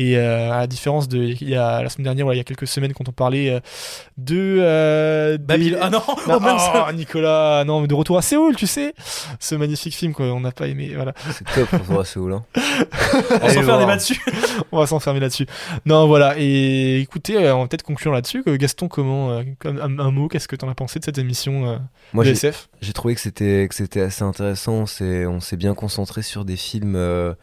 Et 0.02 0.18
euh, 0.18 0.52
à 0.52 0.58
la 0.60 0.68
différence 0.68 1.08
de 1.08 1.18
il 1.20 1.50
y 1.50 1.56
a 1.56 1.84
la 1.84 1.90
semaine 1.90 2.06
dernière, 2.06 2.26
voilà, 2.26 2.36
il 2.36 2.40
y 2.40 2.42
a 2.42 2.44
quelques 2.44 2.66
semaines 2.68 2.94
quand 2.94 3.08
on 3.08 3.12
parlait 3.12 3.50
euh, 3.52 3.60
de 4.18 4.58
euh, 4.60 5.34
des- 5.34 5.44
Babylone. 5.44 5.80
Ah 5.82 5.90
non, 5.90 6.02
non, 6.28 6.40
oh, 6.42 6.84
oh, 6.88 6.92
Nicolas, 6.94 7.64
non, 7.66 7.82
mais 7.82 7.88
de 7.88 7.94
retour 7.94 8.18
à 8.18 8.22
Séoul, 8.22 8.56
tu 8.56 8.68
sais, 8.68 8.94
ce 9.40 9.56
magnifique 9.56 9.94
film 9.96 10.14
qu'on 10.14 10.40
n'a 10.40 10.52
pas 10.52 10.68
aimé, 10.68 10.92
voilà. 10.96 11.14
C'est 11.32 11.46
top 11.54 11.70
pour 11.70 11.84
voir 11.84 12.06
Séoul. 12.06 12.34
Hein. 12.34 12.44
On 12.56 13.36
Allez 13.36 13.48
s'en 13.48 13.50
fait 13.50 13.60
un 13.60 13.62
voir. 13.64 13.80
débat 13.80 13.96
dessus. 13.98 14.20
On 14.72 14.80
va 14.80 14.88
s'enfermer 14.88 15.20
là-dessus. 15.20 15.46
Non, 15.86 16.08
voilà. 16.08 16.36
Et 16.38 17.00
écoutez, 17.02 17.38
on 17.52 17.62
va 17.62 17.68
peut-être 17.68 17.84
conclure 17.84 18.12
là-dessus. 18.14 18.44
Gaston, 18.58 18.88
comment, 18.88 19.32
euh, 19.32 19.44
comme 19.60 19.78
un, 19.80 20.00
un 20.00 20.12
mot, 20.12 20.28
qu'est-ce 20.28 20.48
que 20.48 20.56
t'en 20.56 20.70
as 20.70 20.76
pensé 20.76 21.00
de 21.00 21.04
cette 21.06 21.18
émission 21.18 21.68
euh, 21.68 21.78
Moi, 22.14 22.24
de 22.24 22.30
j'ai- 22.30 22.34
SF 22.34 22.70
J'ai 22.82 22.94
trouvé 22.94 23.16
que 23.16 23.22
c'était 23.22 23.68
que 23.68 23.76
c'était 23.76 24.02
assez 24.02 24.24
intéressant. 24.24 24.74
On 24.74 24.86
s'est 24.86 25.26
on 25.26 25.40
s'est 25.42 25.58
bien 25.58 25.74
concentré 25.74 26.22
sur 26.22 26.46
des 26.46 26.56
films 26.56 26.96
euh, 26.96 27.34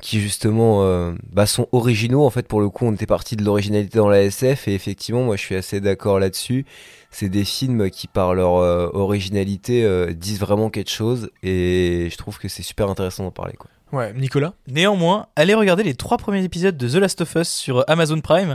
qui 0.00 0.20
justement 0.20 0.82
euh, 0.84 1.12
bah, 1.32 1.46
sont 1.46 1.68
originaux. 1.72 2.24
En 2.24 2.30
fait, 2.30 2.46
pour 2.46 2.60
le 2.60 2.68
coup, 2.68 2.86
on 2.86 2.92
était 2.92 3.06
parti 3.06 3.36
de 3.36 3.44
l'originalité 3.44 3.98
dans 3.98 4.08
la 4.08 4.22
SF 4.22 4.68
et 4.68 4.74
effectivement, 4.74 5.22
moi, 5.22 5.36
je 5.36 5.42
suis 5.42 5.54
assez 5.54 5.80
d'accord 5.80 6.18
là-dessus. 6.18 6.66
C'est 7.10 7.28
des 7.28 7.44
films 7.44 7.90
qui, 7.90 8.06
par 8.06 8.34
leur 8.34 8.56
euh, 8.56 8.88
originalité, 8.92 9.84
euh, 9.84 10.12
disent 10.12 10.40
vraiment 10.40 10.70
quelque 10.70 10.90
chose 10.90 11.30
et 11.42 12.08
je 12.10 12.16
trouve 12.16 12.38
que 12.38 12.48
c'est 12.48 12.62
super 12.62 12.88
intéressant 12.88 13.24
d'en 13.24 13.30
parler. 13.30 13.54
Quoi. 13.58 13.70
Ouais, 13.92 14.12
Nicolas 14.14 14.54
Néanmoins, 14.68 15.26
allez 15.34 15.54
regarder 15.54 15.82
les 15.82 15.94
trois 15.94 16.16
premiers 16.16 16.44
épisodes 16.44 16.76
de 16.76 16.88
The 16.88 16.94
Last 16.94 17.20
of 17.22 17.34
Us 17.34 17.48
sur 17.48 17.84
Amazon 17.88 18.20
Prime. 18.20 18.54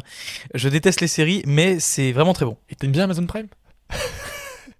Je 0.53 0.69
déteste 0.69 1.01
les 1.01 1.07
séries, 1.07 1.43
mais 1.45 1.79
c'est 1.79 2.13
vraiment 2.13 2.33
très 2.33 2.45
bon. 2.45 2.57
Et 2.69 2.75
t'aimes 2.75 2.91
bien 2.91 3.03
Amazon 3.03 3.25
Prime? 3.25 3.47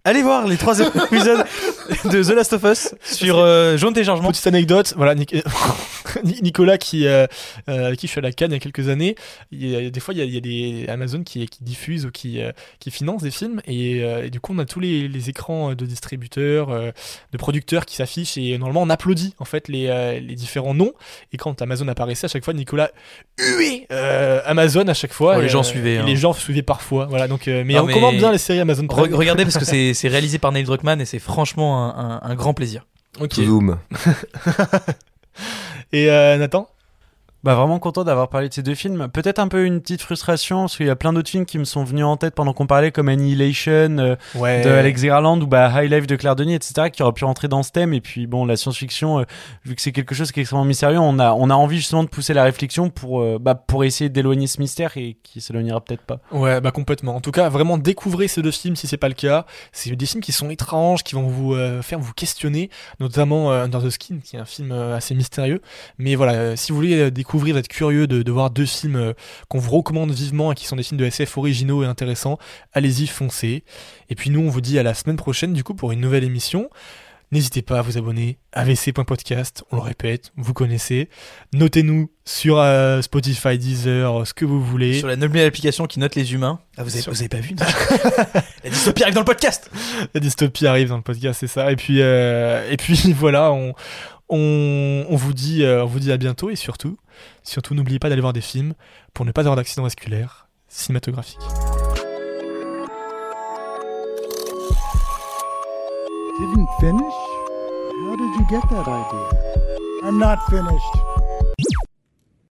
Allez 0.06 0.22
voir 0.22 0.48
les 0.48 0.58
trois 0.58 0.80
épisodes 0.80 1.44
de 2.12 2.24
The 2.24 2.30
Last 2.36 2.54
of 2.54 2.64
Us 2.64 2.96
sur 3.04 3.38
euh, 3.40 3.78
jaune 3.78 3.94
téléchargement. 3.94 4.30
Petite 4.32 4.48
anecdote, 4.48 4.94
voilà, 4.98 5.16
Nic- 5.16 5.44
Ni- 6.24 6.42
Nicolas 6.42 6.78
qui, 6.78 7.06
euh, 7.08 7.28
euh, 7.70 7.88
avec 7.88 8.00
qui 8.00 8.08
je 8.08 8.12
suis 8.12 8.20
à 8.20 8.22
la 8.22 8.32
Cannes 8.32 8.52
il 8.52 8.56
y 8.56 8.58
a 8.58 8.60
quelques 8.60 8.90
années, 8.90 9.16
il 9.52 9.68
y 9.68 9.76
a, 9.76 9.90
des 9.90 10.00
fois 10.00 10.14
il 10.14 10.18
y 10.18 10.22
a, 10.22 10.26
il 10.26 10.34
y 10.34 10.38
a 10.38 10.40
des 10.42 10.86
Amazon 10.90 11.24
qui, 11.24 11.46
qui 11.48 11.64
diffusent 11.64 12.06
ou 12.06 12.12
qui, 12.12 12.42
euh, 12.42 12.52
qui 12.80 12.92
financent 12.92 13.24
des 13.24 13.32
films 13.32 13.62
et, 13.68 14.04
euh, 14.04 14.26
et 14.26 14.30
du 14.30 14.40
coup 14.40 14.54
on 14.56 14.60
a 14.60 14.66
tous 14.66 14.80
les, 14.80 15.08
les 15.08 15.30
écrans 15.30 15.74
de 15.76 15.86
distributeurs, 15.86 16.70
euh, 16.70 16.92
de 17.32 17.38
producteurs 17.38 17.86
qui 17.86 17.96
s'affichent 17.96 18.38
et 18.38 18.58
normalement 18.58 18.82
on 18.84 18.90
applaudit 18.90 19.34
en 19.40 19.46
fait 19.46 19.68
les, 19.68 19.88
euh, 19.88 20.20
les 20.20 20.36
différents 20.36 20.74
noms 20.74 20.94
et 21.34 21.38
quand 21.38 21.62
Amazon 21.62 21.88
apparaissait 21.88 22.26
à 22.26 22.30
chaque 22.30 22.46
fois 22.46 22.54
Nicolas 22.54 22.92
huait 23.40 23.86
euh, 23.92 24.42
Amazon 24.46 24.88
à 24.88 24.94
chaque 24.94 25.14
fois 25.14 25.36
Oh, 25.38 25.42
les 25.42 25.48
et, 25.48 25.50
gens 25.50 25.60
euh, 25.60 25.64
suivaient, 25.64 25.94
et 25.96 25.98
hein. 26.00 26.06
les 26.06 26.16
gens 26.16 26.34
suivaient 26.34 26.62
parfois 26.62 27.06
voilà 27.08 27.28
donc 27.28 27.48
euh, 27.48 27.64
mais 27.66 27.74
Non, 27.74 27.82
on 27.82 27.86
mais- 27.86 27.94
recommande 27.94 28.18
bien 28.18 28.32
les 28.32 28.38
séries 28.38 28.60
Amazon 28.60 28.88
Prime. 28.88 29.06
Re- 29.06 29.14
regardez 29.16 29.44
parce 29.44 29.58
que 29.58 29.66
c'est 29.66 29.94
c'est 29.94 30.08
réalisé 30.08 30.38
par 30.40 30.52
Neil 30.52 30.64
Druckmann 30.64 31.02
et 31.02 31.06
c'est 31.06 31.20
franchement 31.20 31.75
un, 31.76 31.90
un- 31.98 32.20
un 32.24 32.36
grand 32.36 32.54
plaisir. 32.54 32.86
Ok. 33.20 33.34
Zoom. 33.36 33.78
Et 35.92 36.10
euh, 36.10 36.38
Nathan? 36.38 36.68
Bah 37.46 37.54
vraiment 37.54 37.78
content 37.78 38.04
d'avoir 38.04 38.28
parlé 38.28 38.50
de 38.50 38.54
ces 38.56 38.64
deux 38.64 38.74
films. 38.74 39.08
Peut-être 39.14 39.38
un 39.38 39.48
peu 39.48 39.66
une 39.66 39.80
petite 39.80 40.02
frustration 40.02 40.62
parce 40.62 40.78
qu'il 40.78 40.88
y 40.88 40.90
a 40.90 40.96
plein 40.96 41.14
d'autres 41.14 41.30
films 41.30 41.46
qui 41.46 41.60
me 41.60 41.64
sont 41.64 41.84
venus 41.84 42.04
en 42.04 42.18
tête 42.18 42.34
pendant 42.34 42.54
qu'on 42.54 42.66
parlait 42.66 42.92
comme 42.92 43.08
Annihilation 43.08 44.00
euh, 44.00 44.16
Ouais. 44.34 44.62
de 44.64 44.70
Alex 44.72 45.04
Garland 45.04 45.40
ou 45.40 45.46
bah 45.46 45.72
High 45.72 45.92
Life 45.92 46.08
de 46.08 46.16
Claire 46.16 46.36
Denis 46.36 46.56
etc 46.56 46.90
qui 46.92 47.04
auraient 47.04 47.14
pu 47.14 47.24
rentrer 47.24 47.48
dans 47.48 47.62
ce 47.62 47.72
thème 47.72 47.94
et 47.94 48.02
puis 48.02 48.26
bon 48.26 48.46
la 48.46 48.58
science-fiction 48.58 49.20
euh, 49.20 49.24
vu 49.64 49.76
que 49.76 49.82
c'est 49.84 49.92
quelque 49.92 50.16
chose 50.16 50.32
qui 50.32 50.40
est 50.40 50.42
extrêmement 50.42 50.66
mystérieux 50.66 50.98
on 50.98 51.20
a 51.20 51.34
on 51.34 51.52
a 51.52 51.54
envie 51.54 51.78
justement 51.78 52.04
de 52.04 52.10
pousser 52.10 52.34
la 52.34 52.44
réflexion 52.44 52.90
pour 52.90 53.22
euh, 53.22 53.38
bah 53.40 53.54
pour 53.54 53.84
essayer 53.84 54.10
d'éloigner 54.10 54.48
ce 54.48 54.60
mystère 54.60 54.98
et 54.98 55.16
qui 55.22 55.40
s'éloignera 55.40 55.82
peut-être 55.82 56.02
pas. 56.02 56.20
Ouais, 56.32 56.60
bah 56.62 56.72
complètement. 56.72 57.16
En 57.16 57.22
tout 57.22 57.32
cas, 57.32 57.50
vraiment 57.50 57.78
découvrez 57.78 58.28
ces 58.28 58.42
deux 58.42 58.50
films 58.52 58.76
si 58.76 58.88
c'est 58.88 58.98
pas 58.98 59.08
le 59.08 59.14
cas. 59.14 59.46
C'est 59.72 59.96
des 59.96 60.06
films 60.08 60.24
qui 60.24 60.32
sont 60.32 60.50
étranges, 60.50 61.04
qui 61.04 61.14
vont 61.14 61.28
vous 61.28 61.56
faire 61.82 62.00
vous 62.00 62.14
questionner, 62.14 62.70
notamment 63.00 63.52
Under 63.52 63.84
the 63.84 63.90
Skin, 63.90 64.18
qui 64.24 64.36
est 64.36 64.40
un 64.40 64.46
film 64.46 64.72
assez 64.72 65.14
mystérieux. 65.14 65.62
Mais 66.00 66.16
voilà, 66.16 66.56
si 66.56 66.72
vous 66.72 66.78
voulez 66.78 66.96
euh, 67.00 67.12
découvrir, 67.36 67.58
être 67.58 67.68
curieux 67.68 68.08
de, 68.08 68.24
de 68.24 68.32
voir 68.32 68.50
deux 68.50 68.66
films 68.66 68.96
euh, 68.96 69.14
qu'on 69.50 69.60
vous 69.60 69.72
recommande 69.72 70.12
vivement 70.12 70.52
et 70.52 70.56
qui 70.56 70.66
sont 70.66 70.78
des 70.78 70.84
films 70.84 71.00
de 71.00 71.06
SF 71.06 71.38
originaux 71.38 71.84
et 71.84 71.86
intéressants, 71.86 72.38
allez-y, 72.74 73.08
foncez. 73.08 73.64
Et 74.10 74.16
puis 74.16 74.30
nous, 74.30 74.40
on 74.40 74.50
vous 74.50 74.62
dit 74.62 74.80
à 74.80 74.84
la 74.84 74.94
semaine 74.94 75.18
prochaine, 75.18 75.52
du 75.54 75.64
coup, 75.64 75.74
pour 75.76 75.92
une 75.92 76.00
nouvelle 76.00 76.24
émission. 76.24 76.70
N'hésitez 77.32 77.62
pas 77.64 77.80
à 77.80 77.82
vous 77.82 77.98
abonner, 77.98 78.38
avc.podcast, 78.54 79.64
on 79.72 79.76
le 79.78 79.82
répète, 79.82 80.32
vous 80.38 80.54
connaissez. 80.54 81.10
Notez-nous 81.54 82.10
sur 82.24 82.58
euh, 82.60 83.02
Spotify, 83.02 83.58
Deezer, 83.58 84.26
ce 84.26 84.34
que 84.34 84.46
vous 84.46 84.64
voulez. 84.64 85.00
Sur 85.00 85.08
la 85.08 85.16
noble 85.18 85.40
application 85.40 85.88
qui 85.88 86.00
note 86.00 86.16
les 86.16 86.34
humains. 86.34 86.60
Ah, 86.78 86.84
vous, 86.84 86.94
avez, 86.94 87.02
Sur- 87.02 87.12
vous 87.12 87.20
avez 87.20 87.28
pas 87.30 87.40
vu 87.40 87.56
La 88.64 88.70
dystopie 88.70 89.04
arrive 89.04 89.16
dans 89.16 89.22
le 89.22 89.26
podcast 89.26 89.70
La 90.14 90.20
dystopie 90.22 90.68
arrive 90.68 90.88
dans 90.90 90.98
le 90.98 91.04
podcast, 91.04 91.40
c'est 91.42 91.48
ça. 91.48 91.72
Et 91.72 91.76
puis, 91.76 91.98
euh, 92.00 92.70
et 92.72 92.78
puis 92.78 93.12
voilà, 93.18 93.52
on, 93.52 93.74
On, 94.30 95.06
on 95.10 95.16
vous 95.16 95.34
dit, 95.34 95.64
euh, 95.64 95.84
on 95.84 95.88
vous 95.88 96.00
dit 96.00 96.12
à 96.12 96.18
bientôt 96.18 96.50
et 96.52 96.56
surtout, 96.56 96.98
surtout 97.44 97.74
n'oubliez 97.76 98.00
pas 98.00 98.10
d'aller 98.10 98.22
voir 98.22 98.34
des 98.34 98.42
films 98.42 98.74
pour 99.14 99.26
ne 99.26 99.32
pas 99.32 99.42
avoir 99.42 99.56
d'accident 99.56 99.84
vasculaire 99.84 100.48
cinématographique. 100.68 101.40